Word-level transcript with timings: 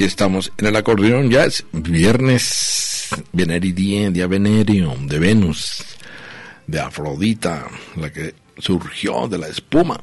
Aquí 0.00 0.06
estamos 0.06 0.50
en 0.56 0.64
el 0.66 0.76
acordeón. 0.76 1.28
Ya 1.28 1.44
es 1.44 1.62
viernes, 1.72 3.10
Veneridien, 3.32 4.14
día 4.14 4.26
venerio 4.26 4.94
de 5.02 5.18
Venus, 5.18 5.82
de 6.66 6.80
Afrodita, 6.80 7.66
la 7.96 8.10
que 8.10 8.34
surgió 8.56 9.28
de 9.28 9.36
la 9.36 9.48
espuma. 9.48 10.00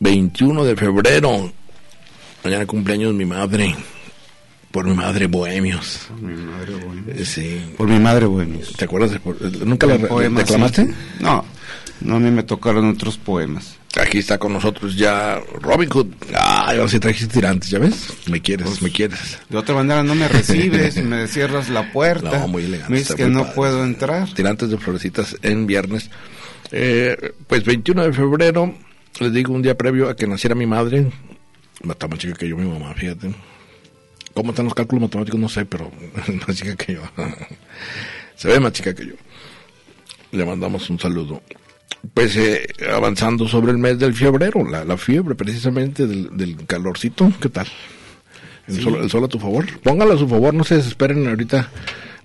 21 0.00 0.64
de 0.64 0.74
febrero, 0.74 1.52
mañana 2.42 2.66
cumpleaños 2.66 3.14
mi 3.14 3.24
madre. 3.24 3.76
Por 4.72 4.86
mi 4.86 4.94
madre 4.94 5.28
Bohemios. 5.28 6.08
Por 6.08 6.20
mi 6.22 6.34
madre 6.42 6.74
Bohemios. 6.74 7.28
Sí. 7.28 7.60
Por 7.76 7.86
mi 7.86 8.00
madre 8.00 8.26
Bohemios. 8.26 8.72
¿Te 8.72 8.86
acuerdas? 8.86 9.12
de- 9.12 9.64
¿Nunca 9.64 9.86
la 9.86 9.94
El 9.94 10.06
poema, 10.08 10.40
declamaste? 10.40 10.84
sí. 10.86 10.92
No, 11.20 11.44
no 12.00 12.16
a 12.16 12.20
mí 12.20 12.30
me 12.30 12.42
tocaron 12.42 12.88
otros 12.88 13.16
poemas. 13.18 13.76
Aquí 14.00 14.18
está 14.18 14.38
con 14.38 14.52
nosotros 14.52 14.96
ya 14.96 15.40
Robin 15.60 15.88
Hood. 15.88 16.08
Ay, 16.36 16.78
ahora 16.78 16.88
sí 16.88 16.98
trajiste 16.98 17.34
tirantes, 17.34 17.70
¿ya 17.70 17.78
ves? 17.78 18.08
Me 18.28 18.40
quieres, 18.42 18.66
Pues, 18.66 18.82
me 18.82 18.90
quieres. 18.90 19.38
De 19.48 19.56
otra 19.56 19.74
manera 19.76 20.02
no 20.02 20.16
me 20.16 20.26
recibes, 20.26 20.96
me 21.04 21.28
cierras 21.28 21.68
la 21.68 21.92
puerta. 21.92 22.40
No, 22.40 22.48
muy 22.48 22.64
elegante, 22.64 22.92
Me 22.92 22.98
dices 22.98 23.14
que 23.14 23.26
no 23.28 23.42
padre. 23.42 23.54
puedo 23.54 23.84
entrar. 23.84 24.34
Tirantes 24.34 24.70
de 24.70 24.78
florecitas 24.78 25.36
en 25.42 25.66
viernes. 25.68 26.10
Eh, 26.72 27.16
pues 27.46 27.64
21 27.64 28.02
de 28.04 28.12
febrero, 28.12 28.74
les 29.20 29.32
digo 29.32 29.54
un 29.54 29.62
día 29.62 29.76
previo 29.76 30.08
a 30.08 30.16
que 30.16 30.26
naciera 30.26 30.56
mi 30.56 30.66
madre. 30.66 31.12
Está 31.88 32.08
más 32.08 32.18
chica 32.18 32.34
que 32.34 32.48
yo, 32.48 32.56
mi 32.56 32.68
mamá, 32.68 32.94
fíjate. 32.94 33.32
¿Cómo 34.32 34.50
están 34.50 34.64
los 34.64 34.74
cálculos 34.74 35.02
matemáticos? 35.02 35.38
No 35.38 35.48
sé, 35.48 35.64
pero 35.66 35.92
más 36.48 36.56
chica 36.56 36.74
que 36.74 36.94
yo. 36.94 37.02
Se 38.34 38.48
ve 38.48 38.58
más 38.58 38.72
chica 38.72 38.92
que 38.92 39.06
yo. 39.06 39.14
Le 40.32 40.44
mandamos 40.44 40.90
un 40.90 40.98
saludo. 40.98 41.40
Pues 42.12 42.36
eh, 42.36 42.66
avanzando 42.92 43.48
sobre 43.48 43.72
el 43.72 43.78
mes 43.78 43.98
del 43.98 44.14
febrero, 44.14 44.62
la, 44.68 44.84
la 44.84 44.96
fiebre 44.96 45.34
precisamente 45.34 46.06
del, 46.06 46.36
del 46.36 46.66
calorcito, 46.66 47.32
¿qué 47.40 47.48
tal? 47.48 47.66
El, 48.68 48.82
sol, 48.82 48.98
el 49.02 49.10
sol 49.10 49.24
a 49.24 49.28
tu 49.28 49.38
favor. 49.38 49.66
Póngalo 49.80 50.14
a 50.14 50.18
su 50.18 50.28
favor, 50.28 50.54
no 50.54 50.64
se 50.64 50.76
desesperen 50.76 51.26
ahorita. 51.26 51.70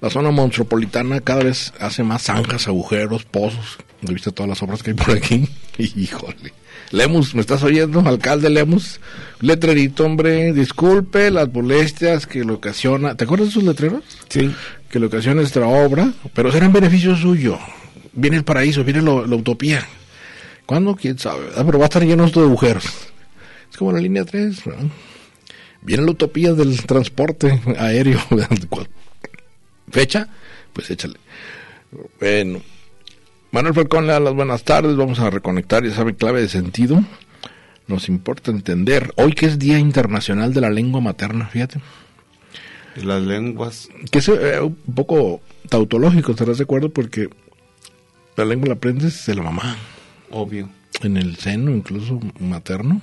La 0.02 0.10
zona 0.10 0.32
monstruopolitana 0.32 1.20
cada 1.20 1.44
vez 1.44 1.74
hace 1.80 2.04
más 2.04 2.24
zanjas, 2.24 2.68
agujeros, 2.68 3.26
pozos. 3.26 3.78
¿Has 4.04 4.14
visto 4.14 4.32
todas 4.32 4.50
las 4.50 4.64
obras 4.64 4.82
que 4.82 4.92
hay 4.92 4.96
por 4.96 5.12
aquí? 5.12 5.48
Híjole. 5.78 6.54
Lemus, 6.92 7.36
¿me 7.36 7.42
estás 7.42 7.64
oyendo? 7.64 8.00
Alcalde 8.08 8.50
Lemus. 8.50 9.00
Letrerito, 9.42 10.06
hombre. 10.06 10.54
Disculpe 10.54 11.30
las 11.32 11.52
molestias 11.52 12.26
que 12.26 12.44
le 12.46 12.54
ocasiona. 12.54 13.16
¿Te 13.16 13.26
acuerdas 13.26 13.48
de 13.48 13.52
esos 13.52 13.64
letreros? 13.64 14.04
Sí. 14.30 14.54
Que 14.90 15.00
le 15.00 15.06
ocasiona 15.08 15.42
esta 15.42 15.68
obra, 15.68 16.14
pero 16.34 16.52
será 16.52 16.66
en 16.66 16.74
beneficio 16.74 17.16
suyo. 17.16 17.60
Viene 18.14 18.38
el 18.38 18.44
paraíso, 18.44 18.84
viene 18.84 19.02
lo- 19.02 19.26
la 19.26 19.36
utopía. 19.36 19.86
¿Cuándo? 20.66 20.96
¿Quién 20.96 21.18
sabe? 21.18 21.48
Ah, 21.56 21.64
pero 21.66 21.80
va 21.80 21.86
a 21.86 21.88
estar 21.88 22.04
lleno 22.04 22.26
esto 22.26 22.42
de 22.42 22.48
agujeros. 22.48 22.86
Es 23.72 23.78
como 23.78 23.92
la 23.92 24.00
línea 24.00 24.24
3. 24.26 24.64
¿verdad? 24.66 24.84
Viene 25.82 26.04
la 26.04 26.12
utopía 26.12 26.54
del 26.54 26.82
transporte 26.86 27.62
aéreo. 27.78 28.20
¿Fecha? 29.92 30.28
Pues 30.74 30.90
échale. 30.92 31.16
Bueno. 32.20 32.62
Manuel 33.52 33.74
Falcón 33.74 34.06
le 34.06 34.14
da 34.14 34.20
las 34.20 34.34
buenas 34.36 34.64
tardes. 34.64 34.96
Vamos 34.96 35.20
a 35.20 35.30
reconectar, 35.30 35.84
ya 35.84 35.94
sabe, 35.96 36.16
clave 36.16 36.42
de 36.42 36.50
sentido. 36.50 37.04
Nos 37.88 38.08
importa 38.10 38.52
entender. 38.52 39.12
Hoy 39.18 39.34
que 39.34 39.48
es 39.48 39.58
Día 39.58 39.80
Internacional 39.80 40.54
de 40.54 40.62
la 40.62 40.70
Lengua 40.70 41.02
Materna, 41.02 41.48
fíjate. 41.48 41.80
Las 43.04 43.24
lenguas. 43.24 43.90
Que 44.12 44.20
es 44.20 44.28
eh, 44.30 44.60
un 44.62 44.76
poco 44.94 45.42
tautológico, 45.70 46.32
¿estarás 46.34 46.60
de 46.60 46.66
acuerdo? 46.66 46.90
Porque 46.90 47.30
la 48.40 48.46
lengua 48.46 48.70
la 48.70 48.76
aprendes 48.76 49.26
de 49.26 49.36
la 49.36 49.42
mamá, 49.42 49.76
Obvio. 50.32 50.70
en 51.02 51.18
el 51.18 51.36
seno, 51.36 51.72
incluso 51.72 52.22
materno. 52.40 53.02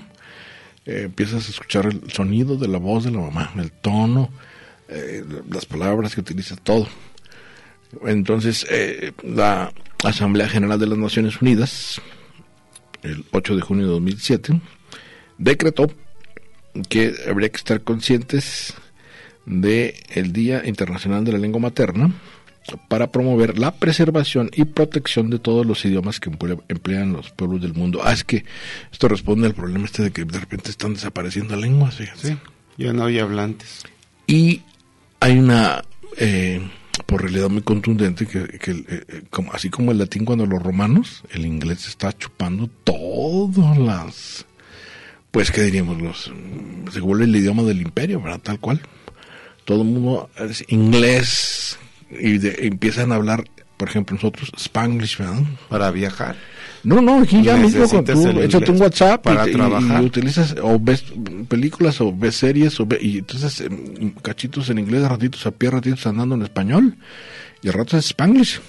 Eh, 0.86 1.02
empiezas 1.04 1.46
a 1.46 1.50
escuchar 1.50 1.84
el 1.84 2.10
sonido 2.10 2.56
de 2.56 2.68
la 2.68 2.78
voz 2.78 3.04
de 3.04 3.10
la 3.10 3.20
mamá, 3.20 3.52
el 3.58 3.70
tono, 3.70 4.30
eh, 4.88 5.22
las 5.50 5.66
palabras 5.66 6.14
que 6.14 6.22
utiliza, 6.22 6.56
todo. 6.56 6.88
Entonces, 8.06 8.66
eh, 8.70 9.12
la 9.22 9.74
Asamblea 10.04 10.48
General 10.48 10.78
de 10.78 10.86
las 10.86 10.98
Naciones 10.98 11.42
Unidas, 11.42 12.00
el 13.02 13.22
8 13.30 13.56
de 13.56 13.60
junio 13.60 13.84
de 13.84 13.92
2007, 13.92 14.58
decretó 15.36 15.92
que 16.88 17.14
habría 17.28 17.50
que 17.50 17.58
estar 17.58 17.82
conscientes 17.82 18.72
de 19.44 20.02
el 20.14 20.32
Día 20.32 20.62
Internacional 20.64 21.24
de 21.24 21.32
la 21.32 21.38
Lengua 21.38 21.60
Materna 21.60 22.10
para 22.88 23.10
promover 23.12 23.58
la 23.58 23.72
preservación 23.72 24.50
y 24.54 24.64
protección 24.64 25.30
de 25.30 25.38
todos 25.38 25.64
los 25.66 25.84
idiomas 25.84 26.20
que 26.20 26.30
emple- 26.30 26.62
emplean 26.68 27.12
los 27.12 27.30
pueblos 27.30 27.60
del 27.62 27.74
mundo. 27.74 28.00
Ah, 28.04 28.12
es 28.12 28.24
que 28.24 28.44
esto 28.92 29.08
responde 29.08 29.46
al 29.46 29.54
problema 29.54 29.84
este 29.84 30.02
de 30.04 30.10
que 30.10 30.24
de 30.24 30.38
repente 30.40 30.70
están 30.70 30.94
desapareciendo 30.94 31.56
lenguas, 31.56 31.94
fíjate. 31.96 32.28
Sí. 32.28 32.36
Ya 32.78 32.92
no 32.92 33.04
hay 33.06 33.18
hablantes. 33.18 33.82
Y 34.26 34.62
hay 35.20 35.38
una, 35.38 35.82
eh, 36.18 36.60
por 37.06 37.22
realidad 37.22 37.48
muy 37.48 37.62
contundente, 37.62 38.26
que, 38.26 38.38
eh, 38.40 38.58
eh, 38.66 39.22
como, 39.30 39.52
así 39.52 39.70
como 39.70 39.92
el 39.92 39.98
latín 39.98 40.24
cuando 40.24 40.46
los 40.46 40.62
romanos, 40.62 41.22
el 41.32 41.46
inglés 41.46 41.86
está 41.86 42.12
chupando 42.16 42.68
todas 42.84 43.78
las, 43.78 44.46
pues, 45.30 45.50
¿qué 45.50 45.62
diríamos? 45.62 46.00
Los, 46.02 46.30
mm, 46.30 46.90
se 46.92 47.00
vuelve 47.00 47.24
el 47.24 47.36
idioma 47.36 47.62
del 47.62 47.80
imperio, 47.82 48.20
¿verdad? 48.20 48.40
Tal 48.40 48.58
cual. 48.60 48.80
Todo 49.64 49.82
el 49.82 49.88
mundo 49.88 50.30
es 50.38 50.64
inglés 50.68 51.78
y 52.10 52.38
de- 52.38 52.66
empiezan 52.66 53.12
a 53.12 53.16
hablar, 53.16 53.44
por 53.76 53.88
ejemplo, 53.88 54.14
nosotros, 54.14 54.52
Spanglish, 54.56 55.18
¿verdad? 55.18 55.42
Para 55.68 55.90
viajar. 55.90 56.36
No, 56.84 57.00
no, 57.00 57.20
aquí 57.22 57.42
ya 57.42 57.56
mismo 57.56 57.88
con 57.88 58.04
tú, 58.04 58.28
échate 58.40 58.70
un 58.70 58.80
WhatsApp 58.80 59.22
para 59.22 59.46
y, 59.46 59.50
y- 59.50 59.52
trabajar. 59.54 60.02
y 60.02 60.06
utilizas 60.06 60.54
o 60.62 60.78
ves 60.78 61.04
películas 61.48 62.00
o 62.00 62.12
ves 62.16 62.36
series 62.36 62.78
o 62.78 62.86
ve- 62.86 62.98
y 63.00 63.18
entonces 63.18 63.60
em, 63.62 64.10
cachitos 64.22 64.70
en 64.70 64.78
inglés, 64.78 65.02
ratitos 65.02 65.44
a 65.46 65.50
pie, 65.50 65.70
ratitos 65.70 66.06
andando 66.06 66.36
en 66.36 66.42
español 66.42 66.96
y 67.62 67.68
a 67.68 67.72
ratos 67.72 67.94
es 67.94 68.06
Spanglish 68.06 68.60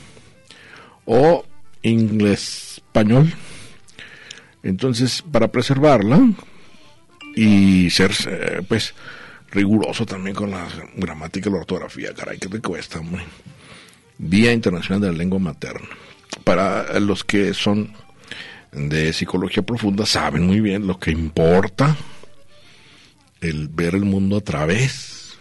o 1.06 1.46
inglés 1.84 2.74
español. 2.78 3.32
Entonces, 4.64 5.24
para 5.32 5.50
preservarla 5.52 6.20
y 7.36 7.90
ser 7.92 8.12
eh, 8.28 8.62
pues 8.68 8.96
riguroso 9.52 10.06
también 10.06 10.36
con 10.36 10.52
la 10.52 10.68
gramática 10.96 11.50
y 11.50 11.52
la 11.52 11.60
ortografía, 11.60 12.14
caray, 12.14 12.38
que 12.38 12.50
te 12.50 12.60
cuesta, 12.60 13.00
hombre. 13.00 13.24
Día 14.18 14.52
Internacional 14.52 15.02
de 15.02 15.12
la 15.12 15.18
Lengua 15.18 15.40
Materna. 15.40 15.88
Para 16.44 17.00
los 17.00 17.24
que 17.24 17.54
son 17.54 17.94
de 18.72 19.14
psicología 19.14 19.64
profunda 19.64 20.06
saben 20.06 20.46
muy 20.46 20.60
bien 20.60 20.88
lo 20.88 21.00
que 21.00 21.12
importa 21.12 21.96
el 23.42 23.68
ver 23.70 23.96
el 23.96 24.06
mundo 24.06 24.38
a 24.38 24.42
través 24.42 25.38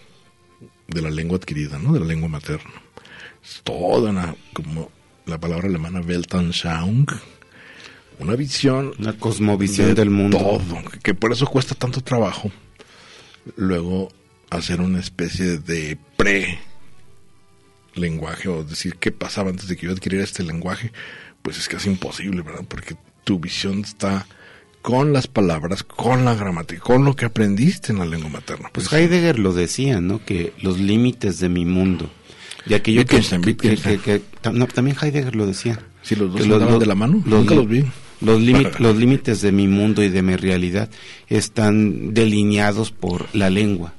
de 0.88 1.02
la 1.02 1.10
lengua 1.10 1.38
adquirida, 1.38 1.78
¿no? 1.78 1.92
De 1.92 2.00
la 2.00 2.06
lengua 2.06 2.28
materna. 2.28 2.70
Es 3.42 3.60
toda 3.64 4.10
una, 4.10 4.34
como 4.52 4.90
la 5.24 5.38
palabra 5.38 5.68
alemana 5.68 6.00
Weltanschauung, 6.00 7.06
una 8.18 8.36
visión 8.36 8.92
Una 8.98 9.14
cosmovisión 9.14 9.88
de 9.88 9.94
del 9.94 10.10
mundo. 10.10 10.38
todo, 10.38 10.82
que 11.02 11.14
por 11.14 11.32
eso 11.32 11.46
cuesta 11.46 11.74
tanto 11.74 12.00
trabajo 12.00 12.50
luego 13.56 14.08
hacer 14.50 14.80
una 14.80 15.00
especie 15.00 15.58
de 15.58 15.98
pre 16.16 16.58
lenguaje 17.94 18.48
o 18.48 18.64
decir 18.64 18.96
qué 18.96 19.10
pasaba 19.12 19.50
antes 19.50 19.68
de 19.68 19.76
que 19.76 19.86
yo 19.86 19.92
adquiriera 19.92 20.24
este 20.24 20.42
lenguaje, 20.42 20.92
pues 21.42 21.58
es 21.58 21.68
casi 21.68 21.88
imposible, 21.88 22.42
¿verdad? 22.42 22.64
Porque 22.68 22.96
tu 23.24 23.38
visión 23.38 23.80
está 23.80 24.26
con 24.82 25.12
las 25.12 25.26
palabras, 25.26 25.82
con 25.82 26.24
la 26.24 26.34
gramática, 26.34 26.80
con 26.82 27.04
lo 27.04 27.16
que 27.16 27.24
aprendiste 27.24 27.92
en 27.92 27.98
la 27.98 28.06
lengua 28.06 28.28
materna. 28.30 28.68
Pues 28.72 28.92
Heidegger 28.92 29.38
lo 29.38 29.52
decía, 29.52 30.00
¿no? 30.00 30.24
Que 30.24 30.52
los 30.60 30.78
límites 30.78 31.40
de 31.40 31.48
mi 31.48 31.64
mundo. 31.64 32.10
Y 32.66 32.74
aquello 32.74 33.04
que, 33.06 33.16
que- 33.56 33.76
que- 33.98 34.20
que- 34.42 34.50
no, 34.52 34.66
también 34.66 34.96
Heidegger 35.00 35.34
lo 35.34 35.46
decía. 35.46 35.80
Si 36.02 36.14
los 36.14 36.30
dos 36.32 36.40
andaban 36.54 36.74
los- 36.74 36.80
de 36.80 36.86
la 36.86 36.94
mano, 36.94 37.14
los 37.24 37.24
nunca 37.40 37.54
los 37.54 37.68
vi. 37.68 37.84
Los, 38.78 38.96
límites 38.96 39.40
de 39.42 39.52
mi 39.52 39.68
mundo 39.68 40.02
y 40.02 40.08
de 40.08 40.22
mi 40.22 40.36
realidad 40.36 40.88
están 41.28 42.14
delineados 42.14 42.90
por 42.90 43.26
la 43.34 43.50
lengua. 43.50 43.92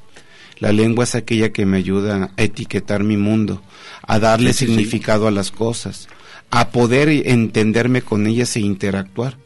La 0.59 0.71
lengua 0.71 1.03
es 1.03 1.13
aquella 1.13 1.51
que 1.51 1.65
me 1.65 1.77
ayuda 1.77 2.31
a 2.35 2.41
etiquetar 2.41 3.03
mi 3.03 3.15
mundo, 3.15 3.61
a 4.01 4.17
darle 4.17 4.53
Sí, 4.53 4.59
sí, 4.59 4.65
sí. 4.65 4.71
significado 4.71 5.27
a 5.27 5.31
las 5.31 5.51
cosas, 5.51 6.07
a 6.49 6.69
poder 6.69 7.09
entenderme 7.09 8.01
con 8.01 8.25
ellas 8.25 8.55
e 8.55 8.61
interactuar. 8.61 9.37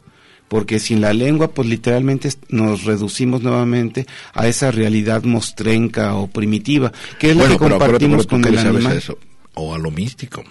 Porque 0.48 0.80
sin 0.80 1.00
la 1.00 1.14
lengua, 1.14 1.48
pues 1.48 1.66
literalmente 1.66 2.28
nos 2.50 2.84
reducimos 2.84 3.42
nuevamente 3.42 4.06
a 4.34 4.48
esa 4.48 4.70
realidad 4.70 5.22
mostrenca 5.22 6.14
o 6.14 6.26
primitiva, 6.26 6.92
que 7.18 7.30
es 7.30 7.36
la 7.36 7.48
que 7.48 7.58
pero 7.58 7.78
compartimos 7.78 8.26
pero 8.26 8.42
con 8.42 8.52
el 8.52 8.58
animal. 8.58 8.96
eso. 8.98 9.18
O 9.54 9.74
a 9.74 9.78
lo 9.78 9.90
místico. 9.90 10.44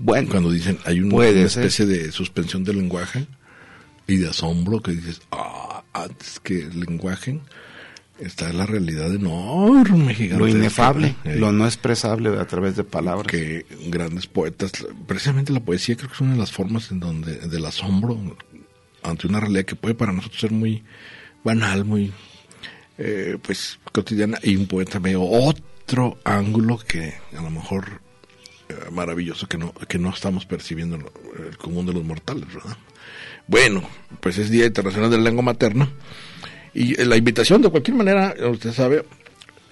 Bueno, 0.00 0.28
Cuando 0.30 0.50
dicen 0.50 0.78
hay 0.84 1.00
Puede 1.00 1.40
una 1.40 1.48
ser. 1.48 1.64
especie 1.64 1.86
de 1.86 2.12
suspensión 2.12 2.64
del 2.64 2.76
lenguaje 2.78 3.26
y 4.06 4.16
de 4.16 4.28
asombro 4.28 4.80
que 4.80 4.92
dices, 4.92 5.20
ah, 5.32 5.82
antes 5.92 6.40
que 6.40 6.60
el 6.60 6.80
lenguaje 6.80 7.40
está 8.18 8.52
la 8.52 8.64
realidad 8.66 9.12
enorme, 9.14 10.14
gigante. 10.14 10.38
lo 10.44 10.48
inefable, 10.48 11.14
Eh, 11.24 11.36
lo 11.36 11.52
no 11.52 11.66
expresable 11.66 12.30
a 12.38 12.46
través 12.46 12.76
de 12.76 12.84
palabras. 12.84 13.26
que 13.26 13.66
grandes 13.88 14.26
poetas, 14.26 14.72
precisamente 15.06 15.52
la 15.52 15.60
poesía 15.60 15.96
creo 15.96 16.08
que 16.08 16.14
es 16.14 16.20
una 16.20 16.32
de 16.32 16.38
las 16.38 16.52
formas 16.52 16.90
en 16.90 17.00
donde 17.00 17.34
del 17.48 17.64
asombro 17.66 18.18
ante 19.02 19.26
una 19.26 19.40
realidad 19.40 19.64
que 19.64 19.76
puede 19.76 19.94
para 19.94 20.12
nosotros 20.12 20.40
ser 20.40 20.50
muy 20.52 20.82
banal, 21.44 21.84
muy 21.84 22.12
eh, 22.98 23.36
pues 23.42 23.78
cotidiana 23.92 24.38
y 24.42 24.56
un 24.56 24.66
poeta 24.66 24.98
ve 24.98 25.14
otro 25.16 26.18
ángulo 26.24 26.78
que 26.78 27.14
a 27.36 27.42
lo 27.42 27.50
mejor 27.50 28.00
maravilloso 28.90 29.46
que 29.46 29.58
no 29.58 29.72
que 29.88 29.98
no 29.98 30.10
estamos 30.10 30.46
percibiendo 30.46 30.96
el 30.96 31.56
común 31.58 31.86
de 31.86 31.92
los 31.92 32.04
mortales, 32.04 32.46
¿verdad? 32.52 32.76
Bueno, 33.46 33.82
pues 34.20 34.38
es 34.38 34.50
Día 34.50 34.66
Internacional 34.66 35.10
de 35.10 35.16
la 35.18 35.24
Lengua 35.24 35.42
Materna 35.42 35.88
y 36.74 36.94
la 37.04 37.16
invitación 37.16 37.62
de 37.62 37.70
cualquier 37.70 37.96
manera, 37.96 38.34
usted 38.50 38.72
sabe, 38.72 39.04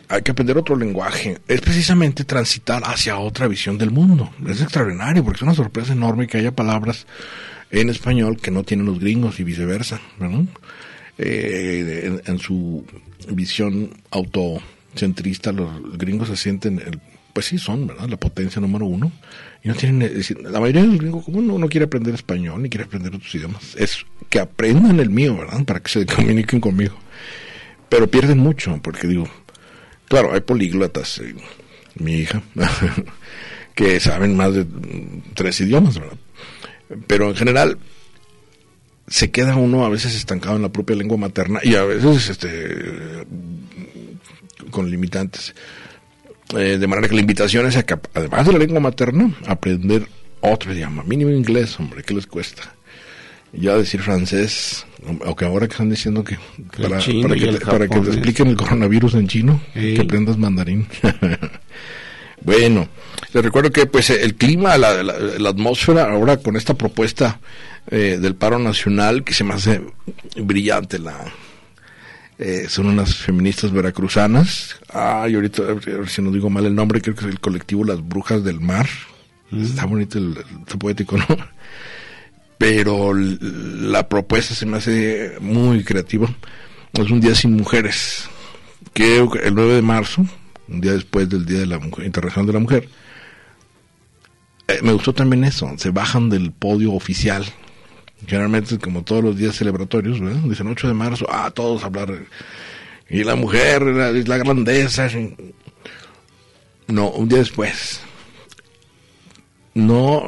hay 0.09 0.23
que 0.23 0.31
aprender 0.31 0.57
otro 0.57 0.77
lenguaje. 0.77 1.39
Es 1.47 1.61
precisamente 1.61 2.25
transitar 2.25 2.83
hacia 2.85 3.19
otra 3.19 3.49
visión 3.49 3.77
del 3.77 3.91
mundo. 3.91 4.33
Es 4.49 4.61
extraordinario 4.63 5.23
porque 5.23 5.37
es 5.39 5.43
una 5.43 5.55
sorpresa 5.55 5.93
enorme 5.93 6.27
que 6.27 6.39
haya 6.39 6.53
palabras 6.53 7.07
en 7.71 7.91
español 7.91 8.39
que 8.41 8.51
no 8.51 8.63
tienen 8.65 8.87
los 8.87 8.99
gringos 8.99 9.39
y 9.41 9.45
viceversa. 9.45 10.01
¿no? 10.19 10.47
Eh, 11.19 12.03
en, 12.05 12.23
en 12.33 12.39
su 12.39 12.85
visión 13.31 13.91
autocentrista, 14.11 15.53
los 15.53 15.99
gringos 15.99 16.29
se 16.29 16.37
sienten, 16.37 16.79
el- 16.79 17.01
pues 17.37 17.47
sí 17.47 17.59
son, 17.59 17.87
¿verdad? 17.87 18.09
La 18.09 18.17
potencia 18.17 18.63
número 18.63 18.87
uno. 18.87 19.13
Y 19.63 19.69
no 19.69 19.75
tienen, 19.75 20.11
la 20.43 20.59
mayoría 20.59 20.81
de 20.81 20.89
los 20.89 20.99
gringos 20.99 21.23
común 21.23 21.47
no, 21.47 21.59
no 21.59 21.69
quiere 21.69 21.85
aprender 21.85 22.15
español 22.15 22.63
ni 22.63 22.71
quiere 22.71 22.85
aprender 22.85 23.15
otros 23.15 23.35
idiomas. 23.35 23.75
Es 23.77 24.07
que 24.31 24.41
aprendan 24.41 25.01
el 25.01 25.11
mío, 25.11 25.37
¿verdad? 25.37 25.63
Para 25.67 25.81
que 25.81 25.91
se 25.91 26.07
comuniquen 26.17 26.61
conmigo. 26.61 26.95
Pero 27.91 28.11
pierden 28.11 28.39
mucho, 28.39 28.81
porque 28.83 29.07
digo, 29.07 29.29
Claro, 30.09 30.33
hay 30.33 30.41
políglotas, 30.41 31.19
eh, 31.19 31.35
mi 31.97 32.15
hija, 32.15 32.43
que 33.75 33.99
saben 34.01 34.37
más 34.37 34.55
de 34.55 34.65
mm, 34.65 35.35
tres 35.35 35.61
idiomas, 35.61 35.99
¿verdad? 35.99 36.19
Pero 37.07 37.31
en 37.31 37.37
general 37.37 37.79
se 39.09 39.31
queda 39.31 39.57
uno 39.57 39.85
a 39.85 39.89
veces 39.89 40.15
estancado 40.15 40.57
en 40.57 40.63
la 40.63 40.73
propia 40.73 40.97
lengua 40.97 41.17
materna 41.17 41.61
y 41.63 41.75
a 41.75 41.85
veces 41.85 42.29
este 42.29 43.27
con 44.71 44.91
limitantes. 44.91 45.55
Eh, 46.55 46.79
de 46.79 46.87
manera 46.87 47.09
que 47.09 47.15
la 47.15 47.21
invitación 47.23 47.67
es 47.67 47.77
a 47.77 47.83
que, 47.85 47.97
además 48.15 48.47
de 48.47 48.53
la 48.53 48.59
lengua 48.59 48.81
materna, 48.81 49.35
aprender 49.47 50.07
otro 50.41 50.73
idioma, 50.73 51.03
mínimo 51.03 51.31
inglés, 51.31 51.79
hombre, 51.81 52.03
¿qué 52.05 52.15
les 52.15 52.27
cuesta? 52.27 52.75
Ya 53.53 53.77
decir 53.77 54.01
francés, 54.03 54.87
aunque 55.25 55.45
ahora 55.45 55.67
que 55.67 55.73
están 55.73 55.89
diciendo 55.91 56.23
que 56.23 56.37
para, 56.77 56.99
para 56.99 57.35
que, 57.35 57.47
te, 57.53 57.65
para 57.65 57.89
que 57.89 58.01
te 58.01 58.09
expliquen 58.11 58.49
el 58.49 58.57
coronavirus 58.57 59.15
en 59.15 59.29
chino, 59.29 59.61
Sí. 59.75 59.95
que 59.95 60.03
aprendas 60.03 60.37
mandarín. 60.37 60.87
bueno, 62.43 62.89
les 63.33 63.45
recuerdo 63.45 63.71
que 63.73 63.87
pues 63.87 64.11
el 64.11 64.35
clima, 64.35 64.77
la, 64.77 65.03
la- 65.03 65.19
la 65.19 65.49
atmósfera, 65.49 66.11
ahora 66.11 66.37
con 66.37 66.57
esta 66.57 66.75
propuesta 66.75 67.41
eh, 67.91 68.19
del 68.21 68.35
paro 68.35 68.59
nacional, 68.59 69.25
que 69.25 69.33
se 69.35 69.45
me 69.45 69.55
hace 69.55 69.81
brillante 70.37 70.99
la... 70.99 71.25
eh, 72.39 72.67
son 72.69 72.87
unas 72.87 73.15
feministas 73.17 73.73
veracruzanas. 73.73 74.77
Ay, 74.93 75.35
ahorita, 75.35 75.63
a 75.63 75.75
ver 75.75 76.09
si 76.09 76.23
no 76.23 76.31
digo 76.31 76.51
mal 76.51 76.67
el 76.67 76.75
nombre, 76.75 77.01
creo 77.01 77.15
que 77.15 77.25
es 77.27 77.31
el 77.31 77.41
colectivo 77.41 77.85
Las 77.85 78.07
Brujas 78.07 78.45
del 78.45 78.61
Mar. 78.61 78.87
Está 79.53 79.87
bonito 79.87 80.19
el, 80.19 80.37
está 80.63 80.77
poético, 80.79 81.17
¿no? 81.17 81.27
pero 82.59 83.13
la 83.15 84.09
propuesta 84.09 84.55
se 84.55 84.67
me 84.67 84.79
hace 84.79 85.37
muy 85.41 85.85
creativa. 85.85 86.29
Es 86.93 87.11
un 87.11 87.21
día 87.21 87.35
sin 87.35 87.53
mujeres, 87.53 88.29
que 88.95 89.19
el 89.19 89.55
9 89.55 89.75
de 89.75 89.83
marzo, 89.83 90.25
un 90.69 90.81
día 90.81 90.93
después 90.93 91.29
del 91.29 91.45
Día 91.45 91.59
de 91.61 91.67
la 91.67 91.79
Mujer, 91.79 92.07
Internacional 92.07 92.47
de 92.47 92.53
la 92.53 92.59
Mujer, 92.59 92.89
eh, 94.69 94.81
me 94.83 94.93
gustó 94.93 95.13
también 95.13 95.45
eso, 95.45 95.71
se 95.77 95.91
bajan 95.91 96.31
del 96.31 96.53
podio 96.53 96.95
oficial. 96.95 97.45
Generalmente, 98.27 98.79
como 98.79 99.03
todos 99.03 99.23
los 99.23 99.37
días 99.37 99.57
celebratorios, 99.57 100.21
¿verdad? 100.21 100.41
dicen 100.45 100.69
8 100.69 100.89
de 100.89 100.95
marzo, 100.95 101.27
ah, 101.29 101.51
todos 101.51 101.85
hablar. 101.85 102.15
Y 103.09 103.25
la 103.25 103.37
mujer, 103.37 103.83
la, 103.83 104.11
la 104.11 104.39
grandeza. 104.39 105.09
No, 106.89 107.11
un 107.11 107.29
día 107.29 107.39
después, 107.39 108.01
no, 109.77 110.25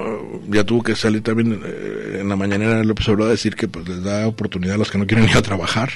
ya 0.50 0.62
tuvo 0.62 0.82
que 0.82 0.94
salir 0.94 1.22
también 1.22 1.62
eh, 1.64 2.18
en 2.20 2.28
la 2.28 2.36
mañanera 2.36 2.84
López 2.84 3.08
Obrador 3.08 3.28
a 3.28 3.30
decir 3.30 3.56
que 3.56 3.66
pues 3.66 3.88
les 3.88 4.04
da 4.04 4.26
oportunidad 4.26 4.74
a 4.74 4.78
los 4.78 4.90
que 4.90 4.98
no 4.98 5.06
quieren 5.06 5.26
ir 5.26 5.38
a 5.38 5.42
trabajar. 5.42 5.88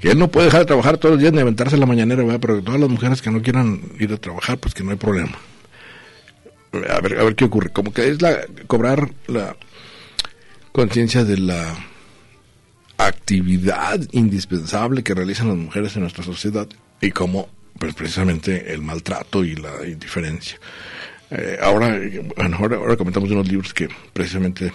Que 0.00 0.10
él 0.10 0.18
no 0.18 0.26
puede 0.26 0.46
dejar 0.46 0.62
de 0.62 0.66
trabajar 0.66 0.98
todos 0.98 1.12
los 1.12 1.20
días 1.20 1.32
ni 1.32 1.38
aventarse 1.38 1.76
la 1.76 1.86
mañanera, 1.86 2.24
¿verdad? 2.24 2.40
pero 2.40 2.60
todas 2.60 2.80
las 2.80 2.90
mujeres 2.90 3.22
que 3.22 3.30
no 3.30 3.42
quieran 3.42 3.80
ir 4.00 4.12
a 4.12 4.16
trabajar, 4.16 4.58
pues 4.58 4.74
que 4.74 4.82
no 4.82 4.90
hay 4.90 4.96
problema. 4.96 5.38
A 6.72 7.00
ver, 7.00 7.20
a 7.20 7.22
ver 7.22 7.36
qué 7.36 7.44
ocurre. 7.44 7.70
Como 7.70 7.92
que 7.92 8.08
es 8.08 8.20
la 8.20 8.40
cobrar 8.66 9.12
la 9.28 9.54
conciencia 10.72 11.24
de 11.24 11.38
la 11.38 11.74
actividad 12.98 14.00
indispensable 14.12 15.02
que 15.02 15.14
realizan 15.14 15.48
las 15.48 15.56
mujeres 15.56 15.94
en 15.96 16.02
nuestra 16.02 16.24
sociedad 16.24 16.68
y 17.00 17.10
cómo, 17.10 17.48
pues 17.78 17.94
precisamente 17.94 18.72
el 18.72 18.82
maltrato 18.82 19.44
y 19.44 19.56
la 19.56 19.86
indiferencia. 19.86 20.58
Eh, 21.30 21.58
ahora, 21.62 21.98
bueno, 22.36 22.56
ahora, 22.58 22.96
comentamos 22.96 23.30
unos 23.30 23.48
libros 23.48 23.72
que 23.74 23.88
precisamente 24.12 24.72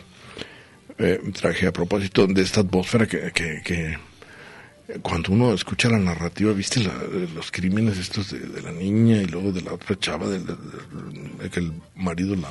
eh, 0.98 1.20
traje 1.40 1.68
a 1.68 1.72
propósito 1.74 2.26
de 2.28 2.42
esta 2.42 2.62
atmósfera 2.62 3.06
que, 3.08 3.32
que, 3.32 3.62
que 3.64 3.98
cuando 5.02 5.32
uno 5.32 5.54
escucha 5.54 5.90
la 5.90 6.00
narrativa, 6.00 6.52
viste 6.54 6.80
la- 6.84 6.94
los 7.36 7.52
crímenes 7.52 7.98
estos 7.98 8.32
de, 8.32 8.62
la 8.62 8.72
niña 8.72 9.22
y 9.22 9.26
luego 9.26 9.52
de 9.52 9.62
la 9.62 9.74
otra 9.74 9.98
chava, 10.00 10.28
de 10.30 10.40
que 11.52 11.60
el 11.60 11.74
marido 11.96 12.36
la 12.36 12.50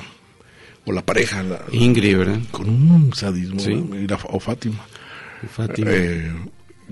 o 0.87 0.91
la 0.91 1.05
pareja 1.05 1.43
la- 1.43 1.61
Ingrid, 1.71 2.17
¿verdad? 2.17 2.39
con 2.51 2.67
un 2.69 3.13
sadismo 3.13 3.59
Sí. 3.59 3.71
y 3.73 4.07
la- 4.07 4.15
o 4.23 4.39
Fátima 4.39 4.83
Fátima. 5.51 5.91
eh, 5.93 6.31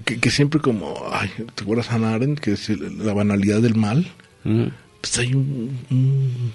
que, 0.05 0.19
que 0.19 0.29
siempre 0.29 0.59
como 0.59 0.93
ay, 1.11 1.31
¿te 1.55 1.63
acuerdas 1.63 1.89
Hannah 1.91 2.13
Arendt? 2.13 2.39
que 2.39 2.51
es 2.51 2.69
la 2.69 3.13
banalidad 3.13 3.61
del 3.61 3.75
mal 3.75 4.05
pues 4.43 5.17
hay 5.17 5.33
un, 5.33 5.75
un 5.89 6.51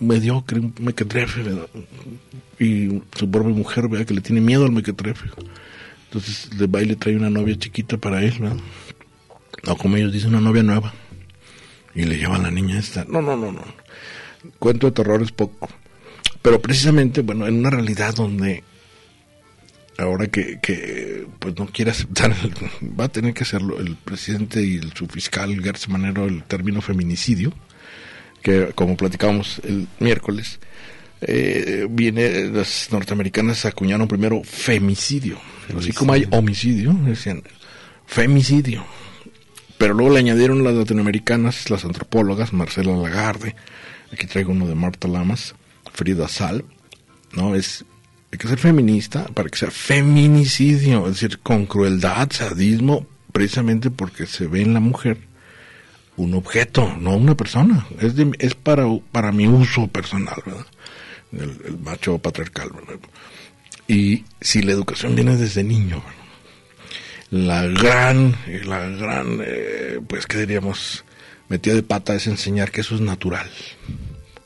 mediocre, 0.00 0.60
un 0.60 0.72
mequetrefe, 0.80 1.42
¿verdad? 1.42 1.66
y 2.58 3.02
su 3.16 3.30
pobre 3.30 3.48
mujer, 3.48 3.88
vea 3.88 4.04
que 4.06 4.14
le 4.14 4.20
tiene 4.20 4.40
miedo 4.40 4.64
al 4.64 4.72
mequetrefe. 4.72 5.28
Entonces 6.06 6.50
le 6.58 6.66
va 6.66 6.80
y 6.82 6.86
le 6.86 6.96
trae 6.96 7.16
una 7.16 7.28
novia 7.30 7.56
chiquita 7.58 7.96
para 7.98 8.22
él, 8.22 8.34
¿verdad? 8.40 8.56
O 9.66 9.76
como 9.76 9.96
ellos 9.96 10.12
dicen, 10.12 10.30
una 10.30 10.40
novia 10.40 10.62
nueva. 10.62 10.92
Y 11.94 12.04
le 12.04 12.16
lleva 12.16 12.36
a 12.36 12.42
la 12.42 12.50
niña 12.50 12.78
esta. 12.78 13.04
No, 13.04 13.20
no, 13.22 13.36
no, 13.36 13.52
no. 13.52 13.62
Cuento 14.58 14.86
de 14.86 14.92
terror 14.92 15.22
es 15.22 15.32
poco. 15.32 15.68
Pero 16.42 16.60
precisamente, 16.60 17.22
bueno, 17.22 17.46
en 17.46 17.58
una 17.58 17.70
realidad 17.70 18.14
donde 18.14 18.62
ahora 19.98 20.28
que, 20.28 20.60
que 20.62 21.26
pues 21.40 21.56
no 21.58 21.66
quiere 21.66 21.90
aceptar, 21.90 22.34
el- 22.42 22.98
va 22.98 23.04
a 23.04 23.08
tener 23.08 23.34
que 23.34 23.42
hacerlo 23.42 23.80
el 23.80 23.96
presidente 23.96 24.62
y 24.62 24.76
el, 24.76 24.92
su 24.92 25.06
fiscal 25.08 25.60
García 25.60 25.88
Manero 25.92 26.26
el 26.26 26.44
término 26.44 26.80
feminicidio, 26.80 27.52
que 28.42 28.68
como 28.74 28.96
platicábamos 28.96 29.60
el 29.64 29.88
miércoles, 29.98 30.60
eh, 31.20 31.88
viene, 31.90 32.44
las 32.44 32.88
norteamericanas 32.92 33.64
acuñaron 33.64 34.06
primero 34.06 34.42
femicidio, 34.44 35.38
así 35.76 35.92
como 35.92 36.12
hay 36.12 36.26
homicidio, 36.30 36.92
decían 37.04 37.42
femicidio, 38.06 38.84
pero 39.78 39.94
luego 39.94 40.12
le 40.14 40.20
añadieron 40.20 40.62
las 40.62 40.74
latinoamericanas, 40.74 41.70
las 41.70 41.84
antropólogas, 41.84 42.52
Marcela 42.52 42.96
Lagarde, 42.96 43.56
aquí 44.12 44.28
traigo 44.28 44.52
uno 44.52 44.68
de 44.68 44.76
Marta 44.76 45.08
Lamas, 45.08 45.56
Frida 45.98 46.28
Sal, 46.28 46.64
no 47.32 47.56
es 47.56 47.84
hay 48.30 48.38
que 48.38 48.46
ser 48.46 48.58
feminista 48.58 49.24
para 49.34 49.48
que 49.48 49.58
sea 49.58 49.70
feminicidio, 49.70 51.08
es 51.08 51.14
decir, 51.14 51.40
con 51.40 51.66
crueldad, 51.66 52.30
sadismo, 52.30 53.04
precisamente 53.32 53.90
porque 53.90 54.26
se 54.26 54.46
ve 54.46 54.62
en 54.62 54.74
la 54.74 54.80
mujer 54.80 55.18
un 56.16 56.34
objeto, 56.34 56.94
no 57.00 57.16
una 57.16 57.36
persona. 57.36 57.84
Es, 58.00 58.14
es 58.38 58.54
para, 58.54 58.84
para 59.10 59.32
mi 59.32 59.48
uso 59.48 59.88
personal, 59.88 60.40
¿verdad? 60.46 60.66
El, 61.32 61.78
macho 61.78 62.18
patriarcal. 62.18 62.70
Y 63.88 64.24
si 64.40 64.62
la 64.62 64.72
educación 64.72 65.16
viene 65.16 65.36
desde 65.36 65.64
niño, 65.64 66.00
la 67.30 67.66
gran, 67.66 68.36
la 68.66 68.86
gran, 68.88 69.40
eh, 69.44 70.00
pues, 70.06 70.26
¿qué 70.26 70.38
diríamos? 70.38 71.04
metía 71.48 71.74
de 71.74 71.82
pata 71.82 72.14
es 72.14 72.26
enseñar 72.26 72.70
que 72.70 72.82
eso 72.82 72.94
es 72.94 73.00
natural. 73.00 73.50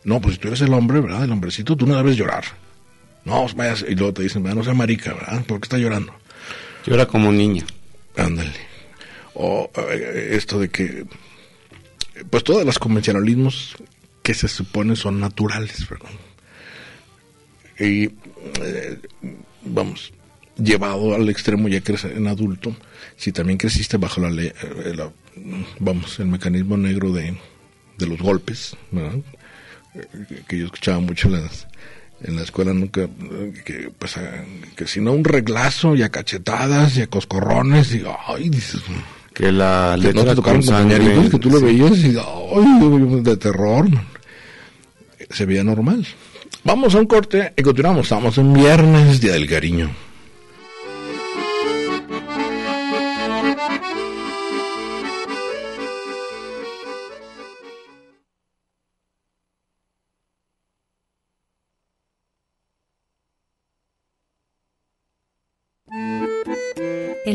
No, 0.04 0.20
pues 0.20 0.34
si 0.34 0.40
tú 0.40 0.48
eres 0.48 0.60
el 0.62 0.72
hombre, 0.74 1.00
¿verdad? 1.00 1.24
El 1.24 1.32
hombrecito, 1.32 1.76
tú 1.76 1.86
no 1.86 1.96
debes 1.96 2.16
llorar. 2.16 2.44
No, 3.24 3.46
vayas, 3.54 3.84
y 3.88 3.94
luego 3.94 4.12
te 4.14 4.22
dicen, 4.22 4.42
no 4.42 4.64
sea 4.64 4.74
marica, 4.74 5.12
¿verdad? 5.14 5.44
¿Por 5.44 5.60
qué 5.60 5.66
está 5.66 5.78
llorando? 5.78 6.12
Llora 6.86 7.06
como 7.06 7.30
niña. 7.30 7.64
Ándale. 8.16 8.52
O 9.34 9.70
eh, 9.90 10.30
esto 10.32 10.58
de 10.58 10.68
que, 10.70 11.04
pues 12.30 12.42
todos 12.44 12.64
los 12.64 12.78
convencionalismos 12.78 13.76
que 14.22 14.34
se 14.34 14.48
supone 14.48 14.96
son 14.96 15.20
naturales, 15.20 15.88
¿verdad? 15.88 16.10
Y, 17.78 18.04
eh, 18.60 18.98
vamos, 19.64 20.12
llevado 20.56 21.14
al 21.14 21.28
extremo 21.28 21.68
ya 21.68 21.80
que 21.80 21.92
eres 21.92 22.04
en 22.04 22.26
adulto, 22.26 22.76
si 23.16 23.32
también 23.32 23.58
creciste 23.58 23.96
bajo 23.96 24.20
la 24.20 24.30
ley, 24.30 24.52
eh, 24.62 24.92
la- 24.94 25.10
vamos, 25.78 26.18
el 26.20 26.26
mecanismo 26.26 26.76
negro 26.76 27.12
de, 27.12 27.36
de 27.98 28.06
los 28.06 28.18
golpes, 28.20 28.76
¿verdad? 28.90 29.18
Que 30.48 30.58
yo 30.58 30.66
escuchaba 30.66 31.00
mucho 31.00 31.28
en 31.28 31.34
las 31.42 31.66
en 32.24 32.36
la 32.36 32.42
escuela 32.42 32.72
nunca 32.72 33.08
que 33.64 33.90
pues 33.98 34.16
a- 34.16 34.44
que 34.76 34.86
si 34.86 35.00
no 35.00 35.12
un 35.12 35.24
reglazo 35.24 35.96
y 35.96 36.02
a 36.02 36.08
cachetadas 36.08 36.96
y 36.96 37.02
a 37.02 37.08
coscorrones 37.08 37.92
y 37.94 38.04
ay 38.28 38.48
dices 38.48 38.80
Que 39.34 39.50
la 39.50 39.96
que 40.00 40.08
no 40.08 40.20
letra 40.20 40.30
te 40.30 40.36
tocaron 40.36 40.62
compañeritos 40.62 41.30
que 41.30 41.38
tú 41.38 41.50
lo 41.50 41.58
sí. 41.58 41.64
veías 41.64 41.98
y 41.98 42.16
ay, 42.16 43.22
de 43.22 43.36
terror 43.36 43.88
se 45.30 45.46
veía 45.46 45.64
normal. 45.64 46.06
Vamos 46.64 46.94
a 46.94 46.98
un 46.98 47.06
corte 47.06 47.52
y 47.56 47.62
continuamos. 47.62 48.02
Estamos 48.06 48.36
en 48.38 48.52
viernes 48.52 49.20
día 49.20 49.32
del 49.32 49.48
cariño 49.48 49.90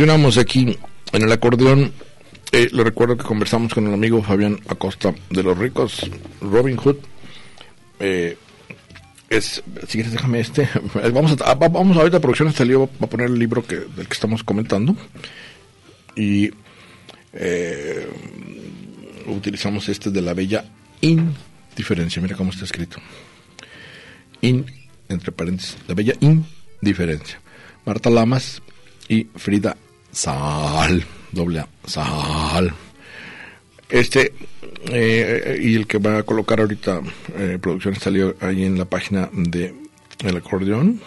Continuamos 0.00 0.38
aquí 0.38 0.78
en 1.12 1.22
el 1.22 1.30
acordeón. 1.30 1.92
Eh, 2.52 2.70
le 2.72 2.84
recuerdo 2.84 3.18
que 3.18 3.22
conversamos 3.24 3.74
con 3.74 3.86
el 3.86 3.92
amigo 3.92 4.22
Fabián 4.22 4.58
Acosta 4.66 5.14
de 5.28 5.42
los 5.42 5.58
ricos, 5.58 6.10
Robin 6.40 6.78
Hood. 6.78 6.96
Eh, 7.98 8.38
es, 9.28 9.62
si 9.86 9.98
quieres 9.98 10.12
déjame 10.12 10.40
este. 10.40 10.66
Vamos 11.12 11.32
a, 11.32 11.44
ah, 11.44 11.54
va- 11.54 11.68
vamos 11.68 11.98
ahorita 11.98 12.18
producción 12.18 12.50
salió 12.50 12.86
va 12.86 13.04
a 13.04 13.10
poner 13.10 13.26
el 13.26 13.38
libro 13.38 13.62
que 13.62 13.76
del 13.76 14.08
que 14.08 14.14
estamos 14.14 14.42
comentando 14.42 14.96
y 16.16 16.50
eh, 17.34 18.08
utilizamos 19.26 19.86
este 19.90 20.10
de 20.10 20.22
la 20.22 20.32
bella 20.32 20.64
indiferencia. 21.02 22.22
Mira 22.22 22.36
cómo 22.36 22.52
está 22.52 22.64
escrito. 22.64 22.96
In, 24.40 24.64
entre 25.10 25.30
paréntesis, 25.30 25.76
la 25.86 25.94
bella 25.94 26.14
indiferencia. 26.20 27.38
Marta 27.84 28.08
Lamas 28.08 28.62
y 29.06 29.24
Frida 29.36 29.76
Sal, 30.12 31.04
doble 31.32 31.60
A, 31.60 31.68
Sal. 31.86 32.72
Este, 33.88 34.32
eh, 34.90 35.58
y 35.62 35.74
el 35.74 35.86
que 35.86 35.98
va 35.98 36.18
a 36.18 36.22
colocar 36.22 36.60
ahorita 36.60 37.00
eh, 37.36 37.58
producción 37.60 37.96
salió 37.96 38.36
ahí 38.40 38.64
en 38.64 38.78
la 38.78 38.84
página 38.84 39.28
de 39.32 39.74
El 40.20 40.36
Acordeón. 40.36 41.00